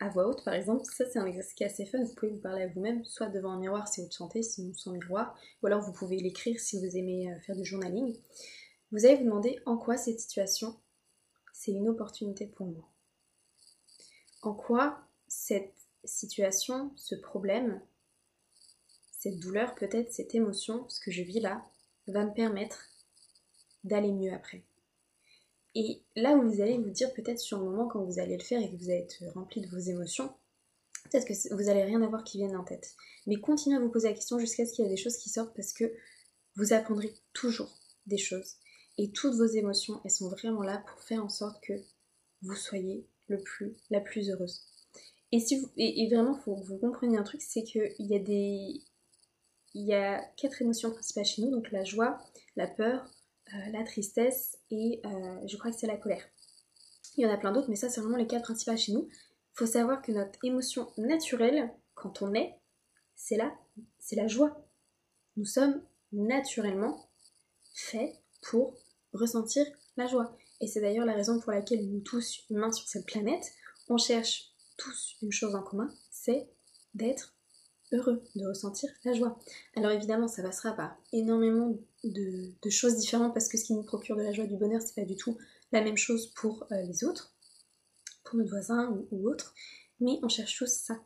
à 0.00 0.08
voix 0.08 0.28
haute 0.28 0.44
par 0.44 0.54
exemple, 0.54 0.84
ça 0.84 1.04
c'est 1.10 1.18
un 1.18 1.26
exercice 1.26 1.54
qui 1.54 1.64
est 1.64 1.66
assez 1.66 1.86
fun, 1.86 2.02
vous 2.02 2.14
pouvez 2.14 2.32
vous 2.32 2.40
parler 2.40 2.62
à 2.62 2.68
vous-même, 2.68 3.04
soit 3.04 3.28
devant 3.28 3.52
un 3.52 3.58
miroir 3.58 3.88
si 3.88 4.00
vous 4.00 4.10
chantez, 4.10 4.42
sinon 4.42 4.72
sans 4.74 4.92
miroir, 4.92 5.36
ou 5.62 5.66
alors 5.66 5.80
vous 5.80 5.92
pouvez 5.92 6.18
l'écrire 6.18 6.60
si 6.60 6.78
vous 6.78 6.96
aimez 6.96 7.34
faire 7.44 7.56
du 7.56 7.64
journaling. 7.64 8.16
Vous 8.92 9.04
allez 9.04 9.16
vous 9.16 9.24
demander 9.24 9.58
en 9.66 9.76
quoi 9.76 9.96
cette 9.96 10.20
situation 10.20 10.76
c'est 11.52 11.72
une 11.72 11.88
opportunité 11.88 12.46
pour 12.46 12.66
moi 12.66 12.88
en 14.42 14.54
quoi 14.54 15.00
cette 15.26 15.74
situation, 16.04 16.92
ce 16.96 17.14
problème, 17.14 17.80
cette 19.10 19.38
douleur, 19.40 19.74
peut-être 19.74 20.12
cette 20.12 20.34
émotion, 20.34 20.88
ce 20.88 21.00
que 21.00 21.10
je 21.10 21.22
vis 21.22 21.40
là, 21.40 21.64
va 22.06 22.24
me 22.24 22.32
permettre 22.32 22.88
d'aller 23.84 24.12
mieux 24.12 24.32
après. 24.32 24.62
Et 25.74 26.02
là 26.16 26.34
où 26.34 26.50
vous 26.50 26.60
allez 26.60 26.78
vous 26.78 26.90
dire 26.90 27.12
peut-être 27.14 27.38
sur 27.38 27.58
le 27.58 27.64
moment 27.64 27.88
quand 27.88 28.02
vous 28.04 28.18
allez 28.18 28.36
le 28.36 28.42
faire 28.42 28.60
et 28.60 28.70
que 28.70 28.76
vous 28.76 28.90
allez 28.90 29.00
être 29.00 29.22
rempli 29.34 29.60
de 29.60 29.68
vos 29.68 29.78
émotions, 29.78 30.32
peut-être 31.04 31.26
que 31.26 31.54
vous 31.54 31.64
n'allez 31.64 31.84
rien 31.84 32.02
avoir 32.02 32.24
qui 32.24 32.38
vienne 32.38 32.56
en 32.56 32.64
tête. 32.64 32.94
Mais 33.26 33.36
continuez 33.36 33.76
à 33.76 33.80
vous 33.80 33.90
poser 33.90 34.08
la 34.08 34.14
question 34.14 34.38
jusqu'à 34.38 34.66
ce 34.66 34.72
qu'il 34.72 34.84
y 34.84 34.88
ait 34.88 34.90
des 34.90 34.96
choses 34.96 35.18
qui 35.18 35.28
sortent 35.28 35.54
parce 35.54 35.72
que 35.72 35.92
vous 36.56 36.72
apprendrez 36.72 37.14
toujours 37.32 37.78
des 38.06 38.18
choses. 38.18 38.56
Et 38.96 39.10
toutes 39.12 39.36
vos 39.36 39.46
émotions, 39.46 40.00
elles 40.04 40.10
sont 40.10 40.28
vraiment 40.28 40.62
là 40.62 40.82
pour 40.88 41.00
faire 41.02 41.24
en 41.24 41.28
sorte 41.28 41.62
que 41.62 41.74
vous 42.42 42.56
soyez 42.56 43.06
le 43.28 43.40
plus, 43.40 43.76
la 43.90 44.00
plus 44.00 44.30
heureuse. 44.30 44.62
Et, 45.30 45.40
si 45.40 45.60
vous, 45.60 45.70
et, 45.76 46.08
vraiment, 46.08 46.34
faut 46.34 46.56
vous 46.56 46.78
compreniez 46.78 47.18
un 47.18 47.22
truc, 47.22 47.42
c'est 47.42 47.62
qu'il 47.62 47.94
y 47.98 48.16
a 48.16 48.18
des... 48.18 48.82
il 49.74 49.86
y 49.86 49.94
a 49.94 50.24
quatre 50.36 50.62
émotions 50.62 50.90
principales 50.90 51.26
chez 51.26 51.42
nous, 51.42 51.50
donc 51.50 51.70
la 51.70 51.84
joie, 51.84 52.18
la 52.56 52.66
peur, 52.66 53.06
la 53.72 53.84
tristesse 53.84 54.58
et 54.70 55.00
euh, 55.04 55.46
je 55.46 55.56
crois 55.56 55.70
que 55.70 55.78
c'est 55.78 55.86
la 55.86 55.96
colère. 55.96 56.22
Il 57.16 57.22
y 57.22 57.26
en 57.26 57.32
a 57.32 57.36
plein 57.36 57.52
d'autres, 57.52 57.68
mais 57.68 57.76
ça 57.76 57.88
c'est 57.88 58.00
vraiment 58.00 58.16
les 58.16 58.26
quatre 58.26 58.44
principales 58.44 58.78
chez 58.78 58.92
nous. 58.92 59.08
Il 59.10 59.58
faut 59.58 59.66
savoir 59.66 60.02
que 60.02 60.12
notre 60.12 60.38
émotion 60.44 60.92
naturelle, 60.96 61.72
quand 61.94 62.22
on 62.22 62.34
est, 62.34 62.54
c'est 63.16 63.36
la, 63.36 63.52
c'est 63.98 64.16
la 64.16 64.28
joie. 64.28 64.64
Nous 65.36 65.44
sommes 65.44 65.82
naturellement 66.12 67.10
faits 67.74 68.14
pour 68.42 68.76
ressentir 69.12 69.66
la 69.96 70.06
joie. 70.06 70.36
Et 70.60 70.66
c'est 70.66 70.80
d'ailleurs 70.80 71.06
la 71.06 71.14
raison 71.14 71.40
pour 71.40 71.52
laquelle 71.52 71.88
nous 71.88 72.00
tous, 72.00 72.44
humains 72.50 72.72
sur 72.72 72.86
cette 72.88 73.06
planète, 73.06 73.52
on 73.88 73.98
cherche 73.98 74.52
tous 74.76 75.16
une 75.22 75.32
chose 75.32 75.54
en 75.54 75.62
commun, 75.62 75.92
c'est 76.10 76.48
d'être 76.94 77.37
heureux, 77.92 78.22
de 78.36 78.46
ressentir 78.46 78.90
la 79.04 79.14
joie. 79.14 79.38
Alors 79.76 79.90
évidemment, 79.90 80.28
ça 80.28 80.42
passera 80.42 80.72
par 80.72 80.96
énormément 81.12 81.74
de, 82.04 82.70
choses 82.70 82.96
différentes 82.96 83.34
parce 83.34 83.48
que 83.48 83.56
ce 83.56 83.64
qui 83.64 83.74
nous 83.74 83.82
procure 83.82 84.16
de 84.16 84.22
la 84.22 84.32
joie, 84.32 84.46
du 84.46 84.56
bonheur, 84.56 84.80
c'est 84.82 84.94
pas 84.94 85.06
du 85.06 85.16
tout 85.16 85.36
la 85.72 85.82
même 85.82 85.96
chose 85.96 86.28
pour 86.34 86.66
euh, 86.72 86.82
les 86.82 87.04
autres, 87.04 87.34
pour 88.24 88.36
notre 88.36 88.50
voisin 88.50 88.90
ou, 88.90 89.08
ou 89.10 89.28
autre, 89.28 89.54
mais 90.00 90.18
on 90.22 90.28
cherche 90.28 90.56
tous 90.56 90.70
ça. 90.70 90.98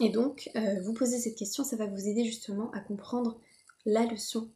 Et 0.00 0.08
donc, 0.08 0.50
euh, 0.56 0.80
vous 0.82 0.94
poser 0.94 1.18
cette 1.18 1.36
question, 1.36 1.64
ça 1.64 1.76
va 1.76 1.86
vous 1.86 2.08
aider 2.08 2.24
justement 2.24 2.70
à 2.72 2.80
comprendre 2.80 3.40
la 3.84 4.04
leçon, 4.06 4.50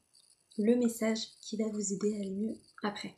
le 0.59 0.75
message 0.77 1.29
qui 1.41 1.57
va 1.57 1.69
vous 1.69 1.93
aider 1.93 2.15
à 2.15 2.21
aller 2.21 2.31
mieux 2.31 2.57
après. 2.83 3.17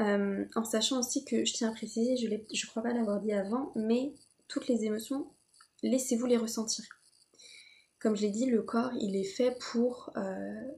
Euh, 0.00 0.46
en 0.56 0.64
sachant 0.64 0.98
aussi 0.98 1.24
que 1.24 1.44
je 1.44 1.52
tiens 1.52 1.68
à 1.68 1.72
préciser, 1.72 2.16
je 2.16 2.26
ne 2.26 2.70
crois 2.70 2.82
pas 2.82 2.92
l'avoir 2.92 3.20
dit 3.20 3.32
avant, 3.32 3.72
mais 3.76 4.14
toutes 4.48 4.66
les 4.66 4.84
émotions, 4.84 5.30
laissez-vous 5.82 6.26
les 6.26 6.36
ressentir. 6.36 6.84
Comme 7.98 8.16
je 8.16 8.22
l'ai 8.22 8.30
dit, 8.30 8.46
le 8.46 8.62
corps, 8.62 8.90
il 9.00 9.16
est 9.16 9.24
fait 9.24 9.56
pour, 9.70 10.10
euh, 10.16 10.70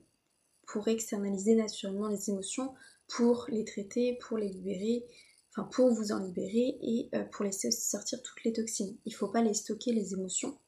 pour 0.66 0.88
externaliser 0.88 1.54
naturellement 1.54 2.08
les 2.08 2.30
émotions, 2.30 2.74
pour 3.08 3.46
les 3.48 3.64
traiter, 3.64 4.18
pour 4.26 4.38
les 4.38 4.48
libérer, 4.48 5.04
enfin 5.50 5.68
pour 5.68 5.92
vous 5.92 6.12
en 6.12 6.18
libérer 6.18 6.78
et 6.80 7.08
euh, 7.14 7.24
pour 7.24 7.44
laisser 7.44 7.70
sortir 7.70 8.22
toutes 8.22 8.42
les 8.44 8.52
toxines. 8.52 8.96
Il 9.04 9.12
ne 9.12 9.16
faut 9.16 9.28
pas 9.28 9.42
les 9.42 9.54
stocker, 9.54 9.92
les 9.92 10.14
émotions. 10.14 10.58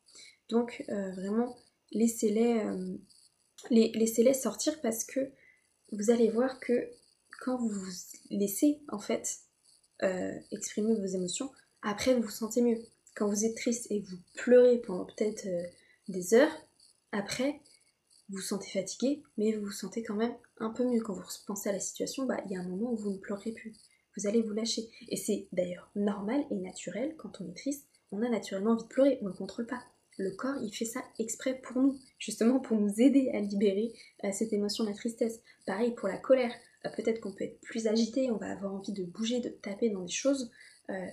Donc 0.51 0.85
vraiment, 0.89 1.57
laissez-les 1.93 2.63
les, 3.71 3.91
laissez-les 3.95 4.35
sortir 4.35 4.81
parce 4.81 5.05
que 5.05 5.31
vous 5.93 6.11
allez 6.11 6.31
voir 6.31 6.61
que 6.61 6.91
quand 7.41 7.57
vous 7.57 7.69
vous 7.69 7.93
laissez 8.31 8.81
en 8.89 8.99
fait 8.99 9.39
euh, 10.03 10.35
exprimer 10.51 10.95
vos 10.95 11.07
émotions, 11.07 11.51
après 11.83 12.15
vous 12.15 12.23
vous 12.23 12.31
sentez 12.31 12.63
mieux. 12.63 12.83
Quand 13.15 13.29
vous 13.29 13.45
êtes 13.45 13.57
triste 13.57 13.87
et 13.91 14.01
vous 14.01 14.17
pleurez 14.35 14.79
pendant 14.79 15.05
peut-être 15.05 15.47
euh, 15.47 15.63
des 16.09 16.35
heures, 16.35 16.53
après 17.13 17.61
vous 18.29 18.37
vous 18.37 18.43
sentez 18.43 18.71
fatigué, 18.71 19.23
mais 19.37 19.53
vous 19.53 19.67
vous 19.67 19.71
sentez 19.71 20.03
quand 20.03 20.15
même 20.15 20.35
un 20.59 20.71
peu 20.71 20.85
mieux. 20.85 21.01
Quand 21.01 21.13
vous 21.13 21.23
pensez 21.47 21.69
à 21.69 21.73
la 21.73 21.81
situation, 21.81 22.25
bah, 22.25 22.41
il 22.47 22.53
y 22.53 22.57
a 22.57 22.61
un 22.61 22.69
moment 22.69 22.93
où 22.93 22.97
vous 22.97 23.11
ne 23.11 23.19
pleurez 23.19 23.53
plus. 23.53 23.75
Vous 24.17 24.27
allez 24.27 24.43
vous 24.43 24.55
lâcher. 24.55 24.89
Et 25.09 25.17
c'est 25.17 25.47
d'ailleurs 25.53 25.91
normal 25.95 26.45
et 26.51 26.57
naturel 26.57 27.15
quand 27.17 27.41
on 27.41 27.49
est 27.49 27.57
triste. 27.57 27.87
On 28.13 28.23
a 28.23 28.29
naturellement 28.29 28.73
envie 28.73 28.85
de 28.85 28.89
pleurer, 28.89 29.19
on 29.21 29.27
ne 29.27 29.31
le 29.31 29.37
contrôle 29.37 29.67
pas. 29.67 29.83
Le 30.17 30.31
corps, 30.31 30.57
il 30.63 30.73
fait 30.73 30.85
ça 30.85 31.03
exprès 31.19 31.61
pour 31.61 31.83
nous, 31.83 31.99
justement 32.19 32.61
pour 32.61 32.79
nous 32.79 33.01
aider 33.01 33.31
à 33.35 33.41
libérer 33.41 33.93
euh, 34.25 34.31
cette 34.33 34.53
émotion 34.53 34.85
de 34.85 34.91
la 34.91 34.95
tristesse. 34.95 35.41
Pareil 35.67 35.93
pour 35.95 36.09
la 36.09 36.19
colère. 36.19 36.53
Euh, 36.87 36.91
peut-être 36.97 37.21
qu'on 37.21 37.33
peut 37.33 37.45
être 37.45 37.61
plus 37.61 37.87
agité, 37.87 38.31
on 38.31 38.37
va 38.37 38.53
avoir 38.53 38.75
envie 38.75 38.93
de 38.93 39.05
bouger, 39.05 39.41
de 39.41 39.49
taper 39.49 39.91
dans 39.91 40.03
des 40.03 40.13
choses, 40.13 40.51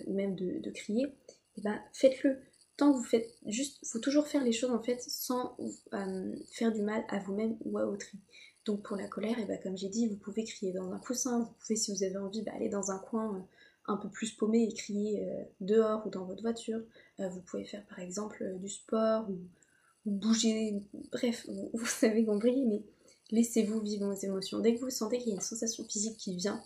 même 0.06 0.36
de, 0.36 0.70
crier, 0.72 1.16
eh 1.58 1.62
ben 1.62 1.80
faites-le. 1.94 2.40
Tant 2.78 2.92
que 2.94 2.98
vous 2.98 3.04
faites 3.04 3.30
juste, 3.46 3.86
faut 3.86 4.00
toujours 4.00 4.28
faire 4.28 4.44
les 4.44 4.52
choses 4.52 4.72
en 4.72 4.82
fait 4.82 5.02
sans 5.02 5.56
euh, 5.94 6.36
faire 6.52 6.72
du 6.72 6.82
mal 6.82 7.04
à 7.10 7.20
vous-même 7.20 7.58
ou 7.66 7.78
à 7.78 7.86
autrui. 7.86 8.20
Donc 8.66 8.84
pour 8.84 8.96
la 8.96 9.08
colère, 9.08 9.38
et 9.38 9.44
eh 9.44 9.46
ben, 9.46 9.60
comme 9.62 9.78
j'ai 9.78 9.90
dit, 9.90 10.08
vous 10.08 10.18
pouvez 10.18 10.44
crier 10.44 10.72
dans 10.72 10.92
un 10.92 11.00
coussin, 11.00 11.40
vous 11.40 11.54
pouvez 11.60 11.76
si 11.76 11.92
vous 11.94 12.04
avez 12.04 12.18
envie 12.18 12.44
bah, 12.44 12.52
aller 12.56 12.70
dans 12.70 12.92
un 12.92 13.00
coin 13.00 13.48
un 13.88 13.98
peu 13.98 14.10
plus 14.10 14.32
paumé 14.32 14.64
et 14.64 14.74
crier 14.74 15.28
dehors 15.60 16.06
ou 16.06 16.10
dans 16.10 16.26
votre 16.26 16.42
voiture. 16.42 16.80
vous 17.18 17.42
pouvez 17.42 17.66
faire 17.66 17.86
par 17.88 18.00
exemple 18.00 18.44
du 18.60 18.70
sport 18.70 19.28
ou, 19.30 19.40
bouger, 20.06 20.84
bref, 21.12 21.46
vous, 21.48 21.70
vous 21.74 21.86
savez 21.86 22.24
compris, 22.26 22.66
mais 22.66 22.84
Laissez-vous 23.32 23.80
vivre 23.80 24.14
vos 24.14 24.20
émotions. 24.20 24.60
Dès 24.60 24.76
que 24.76 24.82
vous 24.82 24.90
sentez 24.90 25.18
qu'il 25.18 25.30
y 25.30 25.32
a 25.32 25.36
une 25.36 25.42
sensation 25.42 25.86
physique 25.86 26.18
qui 26.18 26.36
vient, 26.36 26.62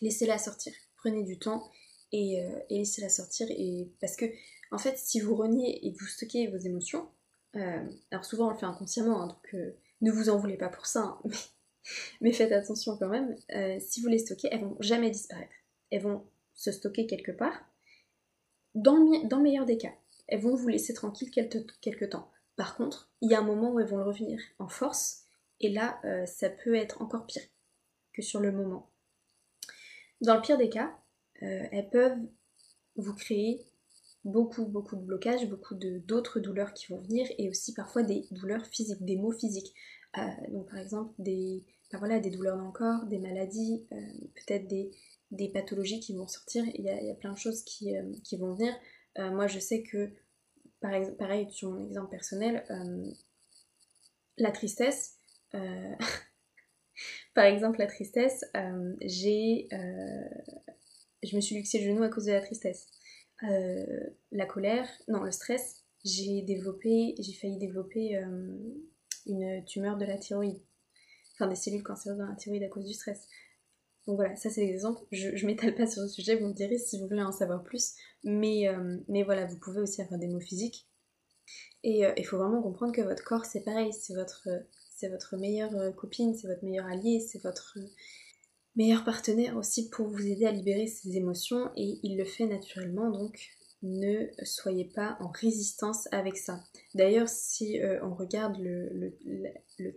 laissez-la 0.00 0.38
sortir. 0.38 0.72
Prenez 0.96 1.22
du 1.24 1.38
temps 1.38 1.70
et, 2.14 2.42
euh, 2.42 2.58
laissez-la 2.70 3.08
sortir. 3.08 3.46
Et 3.50 3.90
parce 4.00 4.16
que, 4.16 4.26
en 4.70 4.78
fait, 4.78 4.98
si 4.98 5.20
vous 5.20 5.34
reniez 5.34 5.86
et 5.86 5.92
que 5.92 5.98
vous 5.98 6.06
stockez 6.06 6.46
vos 6.46 6.58
émotions, 6.58 7.08
euh, 7.56 7.84
alors 8.10 8.24
souvent 8.24 8.48
on 8.48 8.50
le 8.50 8.56
fait 8.56 8.66
inconsciemment, 8.66 9.22
hein, 9.22 9.26
donc 9.28 9.54
euh, 9.54 9.76
ne 10.00 10.10
vous 10.10 10.28
en 10.28 10.38
voulez 10.38 10.56
pas 10.56 10.68
pour 10.68 10.86
ça, 10.86 11.00
hein, 11.00 11.22
mais, 12.20 12.32
faites 12.32 12.52
attention 12.52 12.96
quand 12.96 13.08
même. 13.08 13.36
si 13.80 14.00
vous 14.00 14.08
les 14.08 14.18
stockez, 14.18 14.48
elles 14.50 14.62
vont 14.62 14.76
jamais 14.80 15.10
disparaître. 15.10 15.54
Elles 15.90 16.02
vont 16.02 16.24
se 16.54 16.72
stocker 16.72 17.06
quelque 17.06 17.32
part. 17.32 17.64
Dans 18.74 18.96
le, 18.96 19.28
dans 19.28 19.40
meilleur 19.40 19.66
des 19.66 19.78
cas, 19.78 19.92
elles 20.26 20.40
vont 20.40 20.56
vous 20.56 20.68
laisser 20.68 20.94
tranquille 20.94 21.30
quelques 21.30 22.10
temps. 22.10 22.30
Par 22.56 22.76
contre, 22.76 23.10
il 23.20 23.30
y 23.30 23.34
a 23.34 23.40
un 23.40 23.44
moment 23.44 23.72
où 23.72 23.80
elles 23.80 23.86
vont 23.86 24.04
revenir 24.04 24.40
en 24.58 24.68
force 24.68 25.24
et 25.60 25.70
là, 25.70 26.00
euh, 26.04 26.26
ça 26.26 26.50
peut 26.50 26.74
être 26.74 27.02
encore 27.02 27.26
pire 27.26 27.42
que 28.12 28.22
sur 28.22 28.40
le 28.40 28.52
moment. 28.52 28.90
Dans 30.20 30.34
le 30.36 30.40
pire 30.40 30.58
des 30.58 30.68
cas, 30.68 30.96
euh, 31.42 31.66
elles 31.72 31.90
peuvent 31.90 32.18
vous 32.96 33.14
créer 33.14 33.60
beaucoup, 34.24 34.64
beaucoup 34.66 34.96
de 34.96 35.02
blocages, 35.02 35.48
beaucoup 35.48 35.74
d'autres 35.74 36.40
douleurs 36.40 36.72
qui 36.72 36.86
vont 36.92 37.00
venir 37.00 37.26
et 37.38 37.48
aussi 37.48 37.74
parfois 37.74 38.02
des 38.02 38.26
douleurs 38.30 38.64
physiques, 38.66 39.04
des 39.04 39.16
maux 39.16 39.32
physiques. 39.32 39.74
Euh, 40.16 40.22
donc 40.50 40.68
par 40.70 40.78
exemple 40.78 41.12
des, 41.18 41.64
voilà, 41.92 42.20
des 42.20 42.30
douleurs 42.30 42.56
dans 42.56 42.66
le 42.66 42.72
corps, 42.72 43.04
des 43.06 43.18
maladies, 43.18 43.84
peut-être 43.90 44.66
des, 44.68 44.90
des, 45.32 45.48
pathologies 45.48 46.00
qui 46.00 46.14
vont 46.14 46.26
sortir. 46.26 46.64
Il 46.74 46.84
y 46.84 46.88
a, 46.88 47.14
plein 47.14 47.32
de 47.32 47.38
choses 47.38 47.62
qui, 47.64 47.92
qui 48.22 48.36
vont 48.36 48.54
venir. 48.54 48.72
moi 49.32 49.48
je 49.48 49.58
sais 49.58 49.82
que, 49.82 50.10
par, 50.80 50.92
pareil 51.18 51.50
sur 51.50 51.70
mon 51.70 51.86
exemple 51.88 52.10
personnel, 52.10 52.64
la 54.38 54.50
tristesse, 54.50 55.16
euh, 55.54 55.94
par 57.34 57.44
exemple, 57.44 57.78
la 57.78 57.86
tristesse, 57.86 58.44
euh, 58.56 58.94
j'ai, 59.00 59.68
euh, 59.72 60.28
je 61.24 61.36
me 61.36 61.40
suis 61.40 61.56
luxé 61.56 61.78
le 61.78 61.86
genou 61.86 62.02
à 62.02 62.08
cause 62.08 62.26
de 62.26 62.32
la 62.32 62.40
tristesse. 62.40 62.86
la 63.42 64.46
colère, 64.46 64.88
non, 65.08 65.22
le 65.22 65.30
stress, 65.30 65.84
j'ai 66.04 66.42
développé, 66.42 67.14
j'ai 67.18 67.32
failli 67.32 67.58
développer 67.58 68.20
une 69.26 69.64
tumeur 69.64 69.96
de 69.96 70.04
la 70.04 70.18
thyroïde. 70.18 70.60
Enfin, 71.34 71.48
des 71.48 71.56
cellules 71.56 71.82
cancéreuses 71.82 72.18
dans 72.18 72.26
la 72.26 72.36
thyroïde 72.36 72.62
à 72.62 72.68
cause 72.68 72.84
du 72.84 72.94
stress. 72.94 73.26
Donc 74.06 74.16
voilà, 74.16 74.36
ça 74.36 74.50
c'est 74.50 74.60
l'exemple. 74.60 75.00
Je, 75.10 75.34
je 75.34 75.46
m'étale 75.46 75.74
pas 75.74 75.86
sur 75.86 76.02
le 76.02 76.08
sujet, 76.08 76.36
vous 76.36 76.48
me 76.48 76.52
direz 76.52 76.78
si 76.78 76.98
vous 77.00 77.08
voulez 77.08 77.22
en 77.22 77.32
savoir 77.32 77.64
plus. 77.64 77.94
Mais, 78.22 78.66
mais 79.08 79.22
voilà, 79.22 79.46
vous 79.46 79.58
pouvez 79.58 79.80
aussi 79.80 80.02
avoir 80.02 80.20
des 80.20 80.28
mots 80.28 80.40
physiques. 80.40 80.86
Et 81.82 82.02
il 82.16 82.24
faut 82.24 82.38
vraiment 82.38 82.62
comprendre 82.62 82.92
que 82.92 83.02
votre 83.02 83.24
corps 83.24 83.44
c'est 83.44 83.62
pareil, 83.62 83.92
c'est 83.92 84.14
votre 84.14 84.48
c'est 84.94 85.08
votre 85.08 85.36
meilleure 85.36 85.74
euh, 85.76 85.92
copine, 85.92 86.34
c'est 86.34 86.46
votre 86.46 86.64
meilleur 86.64 86.86
allié, 86.86 87.20
c'est 87.20 87.42
votre 87.42 87.78
meilleur 88.76 89.04
partenaire 89.04 89.56
aussi 89.56 89.88
pour 89.88 90.08
vous 90.08 90.26
aider 90.26 90.46
à 90.46 90.52
libérer 90.52 90.86
ses 90.86 91.16
émotions 91.16 91.70
et 91.76 91.98
il 92.02 92.16
le 92.16 92.24
fait 92.24 92.46
naturellement 92.46 93.10
donc 93.10 93.50
ne 93.82 94.26
soyez 94.44 94.86
pas 94.86 95.18
en 95.20 95.28
résistance 95.28 96.08
avec 96.10 96.36
ça. 96.38 96.64
D'ailleurs 96.94 97.28
si 97.28 97.80
euh, 97.80 98.02
on 98.02 98.14
regarde 98.14 98.56
le, 98.58 99.12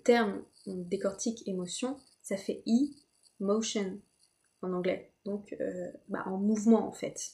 terme 0.03 0.43
décortique 0.65 1.47
émotion, 1.47 1.97
ça 2.21 2.35
fait 2.37 2.63
e 2.67 2.93
motion 3.39 3.99
en 4.61 4.73
anglais, 4.73 5.11
donc 5.23 5.55
euh, 5.61 5.91
bah, 6.09 6.23
en 6.25 6.37
mouvement 6.37 6.87
en 6.87 6.91
fait. 6.91 7.31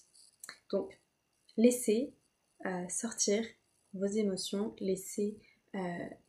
Donc 0.72 1.00
laissez 1.58 2.14
sortir 2.88 3.44
vos 3.94 4.06
émotions, 4.06 4.74
laissez 4.80 5.38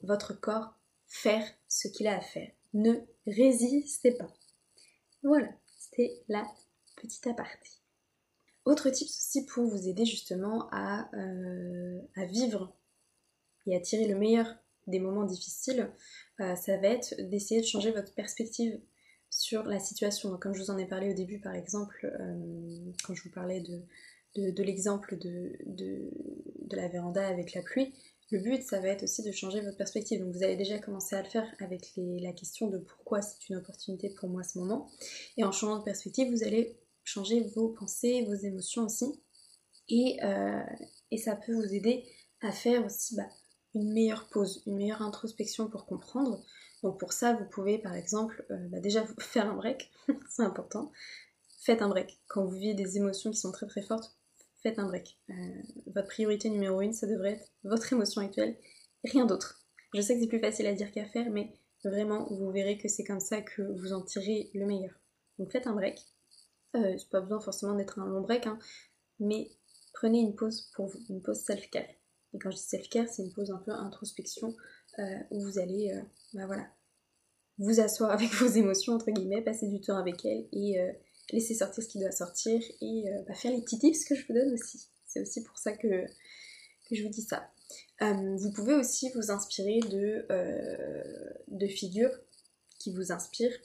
votre 0.02 0.38
corps 0.40 0.74
faire 1.06 1.46
ce 1.68 1.88
qu'il 1.88 2.06
a 2.06 2.16
à 2.16 2.20
faire. 2.20 2.50
Ne 2.72 2.94
résistez 3.26 4.12
pas. 4.12 4.32
Voilà, 5.24 5.48
c'était 5.78 6.22
la 6.28 6.46
petite 6.96 7.26
aparté. 7.26 7.70
Autre 8.66 8.90
tip 8.90 9.08
aussi 9.08 9.46
pour 9.46 9.64
vous 9.64 9.88
aider 9.88 10.04
justement 10.04 10.68
à, 10.70 11.08
euh, 11.16 11.98
vivre 12.28 12.76
et 13.66 13.74
à 13.74 13.80
tirer 13.80 14.06
le 14.06 14.16
meilleur 14.16 14.46
des 14.86 15.00
moments 15.00 15.24
difficiles, 15.24 15.90
euh, 16.40 16.54
ça 16.56 16.76
va 16.76 16.88
être 16.88 17.14
d'essayer 17.30 17.62
de 17.62 17.66
changer 17.66 17.90
votre 17.90 18.14
perspective 18.14 18.78
sur 19.30 19.62
la 19.64 19.78
situation. 19.80 20.36
Comme 20.36 20.54
je 20.54 20.62
vous 20.62 20.70
en 20.70 20.76
ai 20.76 20.86
parlé 20.86 21.10
au 21.10 21.14
début, 21.14 21.40
par 21.40 21.54
exemple, 21.54 22.04
euh, 22.20 22.92
quand 23.04 23.14
je 23.14 23.22
vous 23.22 23.30
parlais 23.30 23.62
de, 23.62 24.50
de, 24.50 24.62
l'exemple 24.62 25.16
de, 25.16 25.56
de, 25.64 26.76
la 26.76 26.88
véranda 26.88 27.26
avec 27.26 27.54
la 27.54 27.62
pluie, 27.62 27.94
le 28.30 28.38
but, 28.38 28.62
ça 28.62 28.80
va 28.80 28.88
être 28.88 29.02
aussi 29.02 29.22
de 29.22 29.32
changer 29.32 29.60
votre 29.60 29.76
perspective. 29.76 30.20
Donc 30.20 30.34
vous 30.34 30.42
allez 30.42 30.56
déjà 30.56 30.78
commencer 30.78 31.14
à 31.14 31.22
le 31.22 31.28
faire 31.28 31.46
avec 31.60 31.92
la 31.96 32.32
question 32.32 32.68
de 32.68 32.78
pourquoi 32.78 33.22
c'est 33.22 33.48
une 33.48 33.56
opportunité 33.56 34.10
pour 34.10 34.28
moi 34.28 34.40
à 34.40 34.44
ce 34.44 34.58
moment. 34.58 34.90
Et 35.36 35.44
en 35.44 35.52
changeant 35.52 35.78
de 35.78 35.84
perspective, 35.84 36.30
vous 36.30 36.42
allez 36.42 36.78
changer 37.04 37.40
vos 37.54 37.68
pensées, 37.68 38.24
vos 38.24 38.34
émotions 38.34 38.84
aussi. 38.84 39.20
Et, 39.88 40.18
euh, 40.24 40.62
ça 41.18 41.36
peut 41.36 41.54
vous 41.54 41.72
aider 41.72 42.04
à 42.40 42.50
faire 42.50 42.84
aussi 42.84 43.14
bah, 43.14 43.28
une 43.74 43.92
meilleure 43.92 44.28
pause, 44.30 44.62
une 44.66 44.76
meilleure 44.76 45.02
introspection 45.02 45.68
pour 45.68 45.86
comprendre. 45.86 46.42
Donc 46.82 46.98
pour 46.98 47.12
ça, 47.12 47.34
vous 47.34 47.44
pouvez 47.44 47.78
par 47.78 47.94
exemple 47.94 48.44
euh, 48.50 48.68
bah, 48.68 48.80
déjà 48.80 49.04
faire 49.20 49.48
un 49.48 49.54
break, 49.54 49.92
c'est 50.28 50.42
important. 50.42 50.90
Faites 51.60 51.82
un 51.82 51.88
break. 51.88 52.18
Quand 52.26 52.44
vous 52.44 52.56
vivez 52.56 52.74
des 52.74 52.96
émotions 52.96 53.30
qui 53.30 53.38
sont 53.38 53.52
très 53.52 53.66
très 53.66 53.82
fortes, 53.82 54.16
faites 54.64 54.80
un 54.80 54.86
break. 54.86 55.16
Euh, 55.30 55.34
votre 55.94 56.08
priorité 56.08 56.50
numéro 56.50 56.80
une, 56.80 56.92
ça 56.92 57.06
devrait 57.06 57.34
être 57.34 57.52
votre 57.62 57.92
émotion 57.92 58.20
actuelle, 58.20 58.56
rien 59.04 59.26
d'autre. 59.26 59.60
Je 59.94 60.00
sais 60.00 60.14
que 60.14 60.20
c'est 60.20 60.26
plus 60.26 60.40
facile 60.40 60.66
à 60.66 60.72
dire 60.72 60.90
qu'à 60.90 61.06
faire, 61.06 61.30
mais 61.30 61.52
vraiment, 61.84 62.26
vous 62.30 62.50
verrez 62.50 62.78
que 62.78 62.88
c'est 62.88 63.04
comme 63.04 63.20
ça 63.20 63.40
que 63.42 63.62
vous 63.62 63.92
en 63.92 64.02
tirez 64.02 64.50
le 64.54 64.66
meilleur. 64.66 64.94
Donc 65.38 65.52
faites 65.52 65.68
un 65.68 65.74
break. 65.74 66.00
Euh, 66.74 66.94
c'est 66.98 67.10
pas 67.10 67.20
besoin 67.20 67.40
forcément 67.40 67.74
d'être 67.74 68.00
un 68.00 68.06
long 68.06 68.22
break, 68.22 68.48
hein, 68.48 68.58
mais 69.20 69.50
prenez 69.92 70.18
une 70.18 70.34
pause 70.34 70.70
pour 70.74 70.86
vous, 70.86 70.98
une 71.08 71.22
pause 71.22 71.38
self-care. 71.38 71.86
Et 72.32 72.38
quand 72.38 72.50
je 72.50 72.56
dis 72.56 72.62
self-care, 72.62 73.08
c'est 73.08 73.22
une 73.22 73.32
pause 73.32 73.52
un 73.52 73.58
peu 73.58 73.70
introspection 73.70 74.56
euh, 74.98 75.18
où 75.30 75.40
vous 75.42 75.58
allez, 75.60 75.92
euh, 75.92 76.02
bah 76.32 76.46
voilà, 76.46 76.66
vous 77.58 77.80
asseoir 77.80 78.10
avec 78.12 78.32
vos 78.32 78.46
émotions, 78.46 78.94
entre 78.94 79.10
guillemets, 79.10 79.42
passer 79.42 79.68
du 79.68 79.80
temps 79.80 79.96
avec 79.96 80.24
elles 80.24 80.48
et 80.52 80.80
euh, 80.80 80.92
laisser 81.30 81.54
sortir 81.54 81.82
ce 81.82 81.88
qui 81.88 81.98
doit 81.98 82.10
sortir 82.10 82.60
et 82.80 83.04
bah, 83.26 83.34
faire 83.34 83.52
les 83.52 83.62
petits 83.62 83.78
tips 83.78 84.04
que 84.04 84.14
je 84.14 84.26
vous 84.26 84.34
donne 84.34 84.52
aussi. 84.52 84.88
C'est 85.06 85.20
aussi 85.20 85.42
pour 85.42 85.58
ça 85.58 85.72
que, 85.72 86.06
je 86.90 87.02
vous 87.02 87.08
dis 87.08 87.22
ça. 87.22 87.50
vous 88.00 88.52
pouvez 88.52 88.74
aussi 88.74 89.10
vous 89.14 89.30
inspirer 89.30 89.80
de, 89.80 90.26
de 91.48 91.66
figures 91.66 92.12
qui 92.78 92.92
vous 92.92 93.10
inspirent 93.10 93.56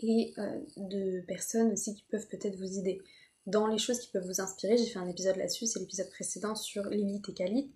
et 0.00 0.34
de 0.76 1.20
personnes 1.26 1.72
aussi 1.72 1.94
qui 1.94 2.04
peuvent 2.10 2.26
peut-être 2.28 2.56
vous 2.56 2.78
aider. 2.78 3.00
Dans 3.46 3.66
les 3.66 3.78
choses 3.78 4.00
qui 4.00 4.08
peuvent 4.10 4.26
vous 4.26 4.40
inspirer, 4.40 4.76
j'ai 4.76 4.86
fait 4.86 4.98
un 4.98 5.08
épisode 5.08 5.36
là-dessus, 5.36 5.66
c'est 5.66 5.78
l'épisode 5.78 6.10
précédent 6.10 6.54
sur 6.54 6.84
Lilith 6.84 7.28
et 7.28 7.34
Kali. 7.34 7.70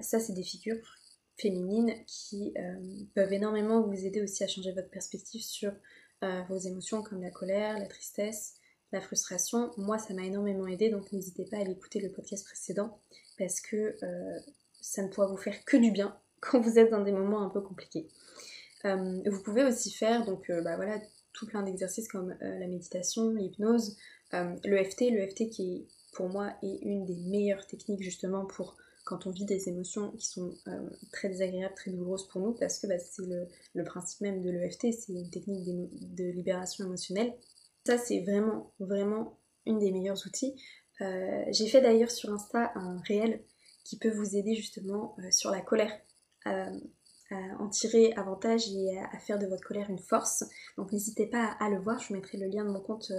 ça, 0.00 0.20
c'est 0.20 0.34
des 0.34 0.44
figures 0.44 0.80
féminines 1.38 1.94
qui 2.06 2.54
euh, 2.58 3.04
peuvent 3.14 3.32
énormément 3.32 3.82
vous 3.82 4.06
aider 4.06 4.22
aussi 4.22 4.42
à 4.42 4.48
changer 4.48 4.72
votre 4.72 4.90
perspective 4.90 5.42
sur 5.42 5.72
euh, 6.24 6.42
vos 6.48 6.58
émotions 6.58 7.02
comme 7.02 7.22
la 7.22 7.30
colère, 7.30 7.78
la 7.78 7.86
tristesse, 7.86 8.54
la 8.92 9.00
frustration. 9.00 9.70
Moi, 9.76 9.98
ça 9.98 10.14
m'a 10.14 10.24
énormément 10.24 10.66
aidé, 10.66 10.90
donc 10.90 11.12
n'hésitez 11.12 11.44
pas 11.44 11.58
à 11.58 11.60
aller 11.60 11.72
écouter 11.72 12.00
le 12.00 12.10
podcast 12.10 12.44
précédent 12.44 12.98
parce 13.38 13.60
que 13.60 13.96
euh, 14.02 14.38
ça 14.80 15.02
ne 15.02 15.08
pourra 15.08 15.26
vous 15.26 15.36
faire 15.36 15.64
que 15.64 15.76
du 15.76 15.90
bien 15.90 16.16
quand 16.40 16.60
vous 16.60 16.78
êtes 16.78 16.90
dans 16.90 17.02
des 17.02 17.12
moments 17.12 17.42
un 17.42 17.50
peu 17.50 17.60
compliqués. 17.60 18.08
vous 18.84 19.42
pouvez 19.42 19.64
aussi 19.64 19.90
faire 19.90 20.24
donc 20.24 20.48
bah 20.62 20.76
voilà 20.76 21.00
tout 21.32 21.46
plein 21.46 21.62
d'exercices 21.62 22.06
comme 22.06 22.36
la 22.40 22.68
méditation, 22.68 23.30
l'hypnose, 23.30 23.96
le 24.32 24.84
FT, 24.84 25.10
le 25.10 25.26
FT 25.26 25.48
qui 25.50 25.88
pour 26.12 26.28
moi 26.28 26.52
est 26.62 26.78
une 26.82 27.04
des 27.04 27.16
meilleures 27.16 27.66
techniques 27.66 28.02
justement 28.02 28.44
pour 28.46 28.76
quand 29.06 29.26
on 29.26 29.30
vit 29.30 29.44
des 29.44 29.68
émotions 29.68 30.10
qui 30.18 30.26
sont 30.26 30.52
euh, 30.66 30.90
très 31.12 31.28
désagréables, 31.28 31.74
très 31.74 31.92
douloureuses 31.92 32.28
pour 32.28 32.40
nous, 32.40 32.52
parce 32.52 32.80
que 32.80 32.88
bah, 32.88 32.98
c'est 32.98 33.22
le, 33.22 33.84
principe 33.84 34.20
même 34.20 34.42
de 34.42 34.50
l'EFT, 34.50 34.92
c'est 34.92 35.12
une 35.12 35.30
technique 35.30 35.64
de, 35.64 36.24
libération 36.24 36.84
émotionnelle. 36.84 37.32
Ça, 37.86 37.98
c'est 37.98 38.20
vraiment, 38.20 38.72
vraiment 38.80 39.38
une 39.64 39.78
des 39.78 39.92
meilleurs 39.92 40.26
outils. 40.26 40.60
Euh, 41.00 41.44
j'ai 41.50 41.68
fait 41.68 41.80
d'ailleurs 41.80 42.10
sur 42.10 42.32
Insta 42.32 42.72
un 42.74 43.00
réel 43.06 43.44
qui 43.84 43.96
peut 43.96 44.10
vous 44.10 44.34
aider 44.34 44.56
justement 44.56 45.14
euh, 45.20 45.30
sur 45.30 45.52
la 45.52 45.60
colère, 45.60 45.92
à, 46.44 46.66
en 47.58 47.68
tirer 47.68 48.12
avantage 48.14 48.68
et 48.72 48.98
à, 48.98 49.18
faire 49.20 49.38
de 49.38 49.46
votre 49.46 49.62
colère 49.62 49.88
une 49.88 49.98
force. 49.98 50.44
Donc 50.76 50.92
n'hésitez 50.92 51.26
pas 51.26 51.44
à, 51.44 51.66
à, 51.66 51.70
le 51.70 51.78
voir, 51.78 52.00
je 52.00 52.08
vous 52.08 52.14
mettrai 52.14 52.38
le 52.38 52.46
lien 52.48 52.64
de 52.64 52.70
mon 52.70 52.80
compte 52.80 53.12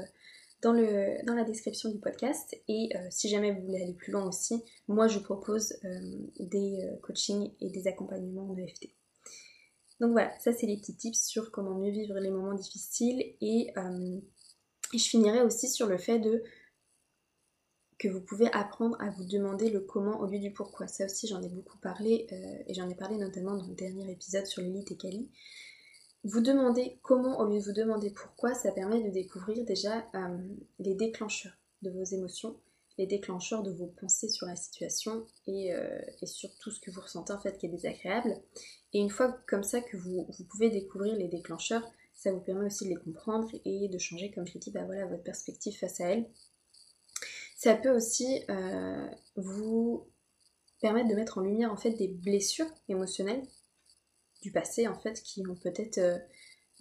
dans, 0.61 0.73
le, 0.73 1.23
dans 1.25 1.33
la 1.33 1.43
description 1.43 1.89
du 1.89 1.99
podcast. 1.99 2.55
Et 2.67 2.89
euh, 2.95 2.99
si 3.09 3.29
jamais 3.29 3.51
vous 3.51 3.61
voulez 3.61 3.81
aller 3.81 3.93
plus 3.93 4.11
loin 4.11 4.27
aussi, 4.27 4.63
moi 4.87 5.07
je 5.07 5.19
propose 5.19 5.73
euh, 5.85 5.99
des 6.39 6.83
euh, 6.83 6.97
coachings 7.01 7.51
et 7.61 7.69
des 7.69 7.87
accompagnements 7.87 8.53
de 8.53 8.65
FT. 8.65 8.89
Donc 9.99 10.11
voilà, 10.11 10.37
ça 10.39 10.53
c'est 10.53 10.67
les 10.67 10.77
petits 10.77 10.95
tips 10.95 11.19
sur 11.19 11.51
comment 11.51 11.75
mieux 11.75 11.91
vivre 11.91 12.19
les 12.19 12.29
moments 12.29 12.53
difficiles. 12.53 13.35
Et, 13.41 13.73
je 14.93 15.03
finirai 15.03 15.41
aussi 15.41 15.67
sur 15.67 15.87
le 15.87 15.97
fait 15.97 16.19
de 16.19 16.43
que 17.99 18.07
vous 18.07 18.21
pouvez 18.21 18.49
apprendre 18.53 18.95
à 19.01 19.09
vous 19.09 19.25
demander 19.25 19.69
le 19.69 19.81
comment 19.81 20.19
au 20.19 20.27
lieu 20.27 20.39
du 20.39 20.53
pourquoi. 20.53 20.87
Ça 20.87 21.05
aussi 21.05 21.27
j'en 21.27 21.41
ai 21.41 21.49
beaucoup 21.49 21.79
parlé 21.79 22.27
et 22.67 22.73
j'en 22.75 22.87
ai 22.87 22.95
parlé 22.95 23.17
notamment 23.17 23.57
dans 23.57 23.65
le 23.65 23.73
dernier 23.73 24.09
épisode 24.09 24.45
sur 24.45 24.61
l'élite 24.61 24.91
et 24.91 24.97
Kali. 24.97 25.29
Vous 26.23 26.41
demandez 26.41 26.99
comment 27.03 27.39
au 27.39 27.45
lieu 27.45 27.59
de 27.59 27.63
vous 27.63 27.73
demander 27.73 28.11
pourquoi, 28.11 28.53
ça 28.53 28.71
permet 28.71 29.03
de 29.03 29.09
découvrir 29.09 29.63
déjà 29.65 30.05
euh, 30.15 30.37
les 30.79 30.95
déclencheurs 30.95 31.53
de 31.83 31.91
vos 31.91 32.03
émotions, 32.03 32.59
les 32.97 33.05
déclencheurs 33.05 33.63
de 33.63 33.71
vos 33.71 33.87
pensées 33.87 34.29
sur 34.29 34.47
la 34.47 34.55
situation 34.55 35.25
euh, 35.47 36.01
et, 36.21 36.25
sur 36.25 36.49
tout 36.57 36.71
ce 36.71 36.79
que 36.79 36.91
vous 36.91 37.01
ressentez 37.01 37.33
en 37.33 37.39
fait 37.39 37.57
qui 37.57 37.67
est 37.67 37.69
désagréable. 37.69 38.35
Et 38.93 38.99
une 38.99 39.09
fois 39.09 39.37
comme 39.47 39.63
ça 39.63 39.81
que 39.81 39.95
vous, 39.97 40.27
pouvez 40.49 40.69
découvrir 40.69 41.15
les 41.15 41.27
déclencheurs, 41.27 41.87
ça 42.13 42.31
vous 42.31 42.41
permet 42.41 42.65
aussi 42.65 42.85
de 42.85 42.89
les 42.89 42.95
comprendre 42.95 43.49
et 43.63 43.87
de 43.87 43.97
changer, 43.99 44.31
comme 44.31 44.47
je 44.47 44.55
l'ai 44.55 44.59
dit, 44.59 44.71
bah 44.71 44.85
voilà, 44.85 45.05
votre 45.05 45.23
perspective 45.23 45.77
face 45.77 46.01
à 46.01 46.09
elles. 46.09 46.27
Ça 47.55 47.75
peut 47.75 47.95
aussi 47.95 48.43
euh, 48.49 49.07
vous 49.35 50.07
permettre 50.81 51.09
de 51.09 51.15
mettre 51.15 51.37
en 51.37 51.41
lumière 51.41 51.71
en 51.71 51.77
fait 51.77 51.91
des 51.91 52.07
blessures 52.07 52.69
émotionnelles 52.89 53.43
du 54.41 54.51
passé 54.51 54.87
en 54.87 54.97
fait 54.97 55.21
qui 55.21 55.45
ont 55.47 55.55
peut-être 55.55 55.97
euh, 55.97 56.17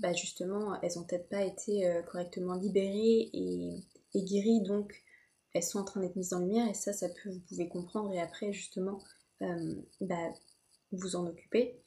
bah, 0.00 0.12
justement 0.12 0.80
elles 0.82 0.98
ont 0.98 1.04
peut-être 1.04 1.28
pas 1.28 1.42
été 1.42 1.86
euh, 1.86 2.02
correctement 2.02 2.54
libérées 2.54 3.30
et, 3.32 3.82
guéries. 4.14 4.62
Donc 4.62 5.04
elles 5.52 5.62
sont 5.62 5.78
en 5.78 5.84
train 5.84 6.00
d'être 6.00 6.16
mises 6.16 6.32
en 6.32 6.40
lumière 6.40 6.68
et 6.68 6.74
ça 6.74 6.92
ça 6.92 7.08
peut 7.08 7.30
vous 7.30 7.40
pouvez 7.48 7.68
comprendre. 7.68 8.12
Et 8.12 8.20
après 8.20 8.52
justement 8.52 8.98
euh, 9.42 9.74
bah, 10.00 10.32
vous 10.92 11.16
en 11.16 11.26
occuper. 11.26 11.80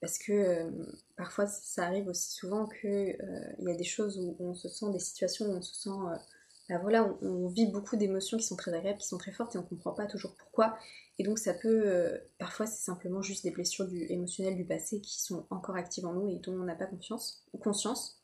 Parce 0.00 0.18
que 0.18 0.70
parfois 1.16 1.46
ça 1.48 1.84
arrive 1.84 2.06
aussi 2.06 2.30
souvent 2.30 2.68
que 2.68 2.86
il 3.58 3.68
y 3.68 3.72
a 3.72 3.74
des 3.74 3.82
choses 3.82 4.16
où 4.16 4.36
on 4.38 4.54
se 4.54 4.68
sent 4.68 4.92
des 4.92 5.00
situations 5.00 5.46
où 5.46 5.56
on 5.56 5.62
se 5.62 5.74
sent 5.74 6.20
bah 6.68 6.78
voilà, 6.78 7.16
on, 7.22 7.48
vit 7.48 7.66
beaucoup 7.66 7.96
d'émotions 7.96 8.36
qui 8.36 8.44
sont 8.44 8.56
très 8.56 8.74
agréables, 8.74 8.98
qui 8.98 9.08
sont 9.08 9.18
très 9.18 9.32
fortes 9.32 9.54
et 9.54 9.58
on 9.58 9.62
comprend 9.62 9.92
pas 9.92 10.06
toujours 10.06 10.34
pourquoi. 10.36 10.78
Et 11.18 11.24
donc 11.24 11.38
ça 11.38 11.52
peut, 11.52 11.82
euh, 11.86 12.16
parfois 12.38 12.66
c'est 12.66 12.84
simplement 12.84 13.22
juste 13.22 13.42
des 13.42 13.50
blessures 13.50 13.88
émotionnelles 14.08 14.56
du 14.56 14.64
passé 14.64 15.00
qui 15.00 15.20
sont 15.20 15.46
encore 15.50 15.74
actives 15.74 16.06
en 16.06 16.12
nous 16.12 16.28
et 16.28 16.38
dont 16.38 16.52
on 16.52 16.64
n'a 16.64 16.76
pas 16.76 16.86
conscience. 16.86 18.22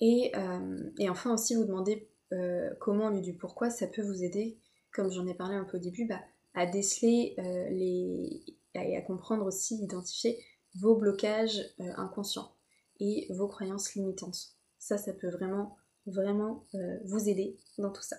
Et, 0.00 0.32
euh, 0.36 0.90
et, 0.98 1.08
enfin 1.08 1.34
aussi 1.34 1.56
vous 1.56 1.64
demander 1.64 2.08
euh, 2.32 2.70
comment 2.80 3.08
au 3.08 3.20
du 3.20 3.34
pourquoi, 3.34 3.70
ça 3.70 3.88
peut 3.88 4.02
vous 4.02 4.22
aider, 4.22 4.58
comme 4.92 5.10
j'en 5.10 5.26
ai 5.26 5.34
parlé 5.34 5.56
un 5.56 5.64
peu 5.64 5.78
au 5.78 5.80
début, 5.80 6.06
bah, 6.06 6.20
à 6.54 6.66
déceler 6.66 7.34
les, 7.70 8.44
et 8.74 8.96
à 8.96 9.02
comprendre 9.02 9.46
aussi, 9.46 9.76
identifier 9.82 10.38
vos 10.76 10.96
blocages 10.96 11.60
inconscients 11.78 12.52
et 13.00 13.26
vos 13.30 13.48
croyances 13.48 13.94
limitantes. 13.94 14.54
Ça, 14.78 14.98
ça 14.98 15.12
peut 15.12 15.30
vraiment 15.30 15.76
vraiment 16.06 16.66
vous 17.04 17.28
aider 17.28 17.58
dans 17.78 17.90
tout 17.90 18.02
ça. 18.02 18.16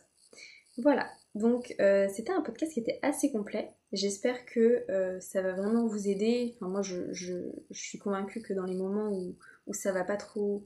Voilà, 0.78 1.12
donc 1.36 1.76
c'était 1.78 2.32
un 2.32 2.42
podcast 2.42 2.74
qui 2.74 2.80
était 2.80 3.00
assez 3.04 3.32
complet. 3.32 3.76
J'espère 3.94 4.44
que 4.46 4.90
euh, 4.90 5.20
ça 5.20 5.44
va 5.44 5.54
vraiment 5.54 5.86
vous 5.86 6.08
aider. 6.08 6.56
Enfin, 6.56 6.68
moi, 6.68 6.82
je, 6.82 7.52
suis 7.72 8.00
convaincue 8.00 8.42
que 8.42 8.54
dans 8.54 8.66
les 8.66 8.76
moments 8.76 9.12
où, 9.12 9.38
ça 9.74 9.92
va 9.92 10.04
pas 10.04 10.18
trop, 10.18 10.66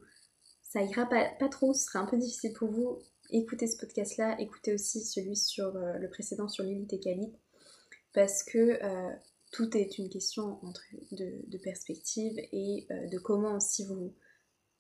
ça 0.64 0.82
ira 0.82 1.06
pas, 1.06 1.50
trop, 1.50 1.74
ce 1.74 1.84
sera 1.84 2.00
un 2.00 2.06
peu 2.06 2.18
difficile 2.18 2.54
pour 2.54 2.72
vous, 2.72 3.00
écoutez 3.30 3.68
ce 3.68 3.78
podcast-là, 3.78 4.40
écoutez 4.40 4.74
aussi 4.74 5.02
celui 5.02 5.36
sur 5.36 5.74
le 5.74 6.10
précédent 6.10 6.48
sur 6.48 6.64
Lilith 6.64 6.92
et 6.94 7.00
Kali, 7.00 7.32
parce 8.14 8.44
que 8.44 8.80
tout 9.52 9.78
est 9.78 9.98
une 9.98 10.10
question 10.10 10.60
de 11.12 11.58
perspective 11.58 12.38
et 12.52 12.88
de 12.90 13.20
comment 13.20 13.58
aussi 13.58 13.86
vous, 13.86 14.16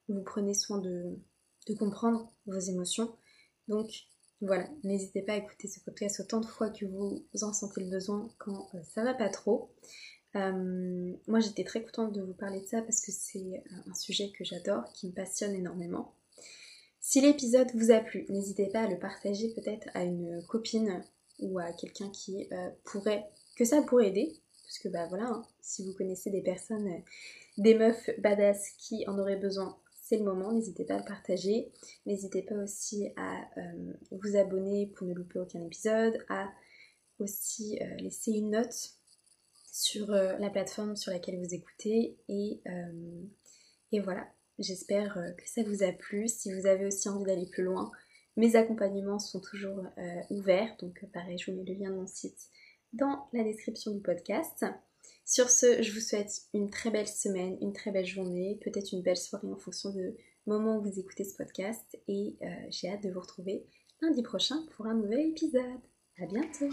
vous 0.07 0.24
prenez 0.24 0.53
soin 0.53 0.80
de, 0.80 1.19
de 1.67 1.74
comprendre 1.76 2.34
vos 2.45 2.59
émotions. 2.59 3.15
Donc 3.67 3.89
voilà, 4.41 4.67
n'hésitez 4.83 5.23
pas 5.23 5.33
à 5.33 5.38
écouter 5.38 5.67
ce 5.67 5.79
podcast 5.79 6.19
autant 6.19 6.41
de 6.41 6.45
fois 6.45 6.69
que 6.69 6.85
vous 6.85 7.25
en 7.41 7.53
sentez 7.53 7.81
le 7.81 7.89
besoin 7.89 8.27
quand 8.38 8.69
euh, 8.75 8.79
ça 8.83 9.03
va 9.03 9.13
pas 9.13 9.29
trop. 9.29 9.71
Euh, 10.35 11.13
moi 11.25 11.39
j'étais 11.39 11.63
très 11.63 11.81
contente 11.81 12.13
de 12.13 12.21
vous 12.21 12.33
parler 12.33 12.61
de 12.61 12.67
ça 12.67 12.81
parce 12.81 13.01
que 13.01 13.11
c'est 13.11 13.63
un 13.88 13.93
sujet 13.95 14.29
que 14.29 14.43
j'adore, 14.43 14.83
qui 14.93 15.07
me 15.07 15.13
passionne 15.13 15.55
énormément. 15.55 16.13
Si 16.99 17.21
l'épisode 17.21 17.71
vous 17.73 17.91
a 17.91 17.99
plu, 17.99 18.25
n'hésitez 18.29 18.67
pas 18.67 18.81
à 18.81 18.88
le 18.88 18.99
partager 18.99 19.53
peut-être 19.55 19.88
à 19.93 20.03
une 20.03 20.43
copine 20.47 21.01
ou 21.39 21.57
à 21.57 21.71
quelqu'un 21.71 22.09
qui 22.09 22.47
euh, 22.51 22.69
pourrait, 22.83 23.25
que 23.55 23.65
ça 23.65 23.81
pourrait 23.81 24.09
aider. 24.09 24.35
Parce 24.65 24.79
que 24.79 24.89
bah 24.89 25.07
voilà, 25.07 25.25
hein, 25.25 25.45
si 25.61 25.85
vous 25.85 25.93
connaissez 25.93 26.29
des 26.29 26.41
personnes, 26.41 27.01
des 27.57 27.73
meufs 27.73 28.09
badass 28.19 28.71
qui 28.77 29.07
en 29.07 29.17
auraient 29.17 29.38
besoin, 29.38 29.77
c'est 30.08 30.18
le 30.18 30.24
moment, 30.24 30.53
n'hésitez 30.53 30.86
pas 30.86 30.95
à 30.95 30.99
le 30.99 31.05
partager. 31.05 31.70
N'hésitez 32.05 32.41
pas 32.41 32.55
aussi 32.55 33.10
à 33.18 33.41
euh, 33.58 33.93
vous 34.12 34.38
abonner 34.38 34.88
pour 34.95 35.05
ne 35.05 35.14
louper 35.14 35.39
aucun 35.39 35.62
épisode, 35.62 36.18
à 36.30 36.49
aussi 37.20 37.78
euh, 37.82 37.95
laisser 37.95 38.32
une 38.32 38.51
note 38.51 38.91
sur 39.70 40.10
euh, 40.12 40.38
la 40.38 40.49
plateforme 40.49 40.95
sur 40.95 41.12
laquelle 41.12 41.38
vous 41.38 41.53
écoutez. 41.53 42.18
Et, 42.30 42.62
et 43.91 43.99
voilà, 43.99 44.26
j'espère 44.60 45.14
que 45.38 45.49
ça 45.49 45.64
vous 45.64 45.84
a 45.84 45.91
plu. 45.91 46.30
Si 46.30 46.53
vous 46.53 46.68
avez 46.68 46.86
aussi 46.86 47.10
envie 47.10 47.26
d'aller 47.26 47.47
plus 47.47 47.64
loin, 47.64 47.91
mes 48.38 48.55
accompagnements 48.55 49.20
sont 49.20 49.41
toujours 49.41 49.84
ouverts. 50.30 50.74
Donc 50.80 51.05
pareil, 51.12 51.38
je 51.38 51.51
vous 51.51 51.58
mets 51.58 51.66
le 51.66 51.74
lien 51.74 51.89
de 51.89 51.95
mon 51.95 52.08
site 52.08 52.47
dans 52.93 53.28
la 53.34 53.43
description 53.43 53.91
du 53.91 53.99
podcast. 53.99 54.66
Sur 55.26 55.49
ce, 55.49 55.82
je 55.82 55.91
vous 55.91 55.99
souhaite 55.99 56.41
une 56.53 56.70
très 56.70 56.89
belle 56.89 57.08
semaine, 57.08 57.58
une 57.62 57.74
très 57.74 57.91
belle 57.91 58.05
journée, 58.05 58.60
peut-être 58.64 58.93
une 58.93 59.01
belle 59.01 59.18
soirée 59.18 59.47
en 59.51 59.58
fonction 59.58 59.91
de 59.91 60.16
moment 60.45 60.78
où 60.78 60.82
vous 60.82 60.99
écoutez 60.99 61.24
ce 61.24 61.36
podcast 61.36 61.97
et 62.08 62.38
euh, 62.41 62.47
j'ai 62.70 62.89
hâte 62.89 63.03
de 63.03 63.10
vous 63.10 63.20
retrouver 63.20 63.66
lundi 64.01 64.24
prochain 64.24 64.66
pour 64.76 64.86
un 64.86 64.95
nouvel 64.95 65.28
épisode. 65.28 65.82
À 66.20 66.26
bientôt 66.26 66.70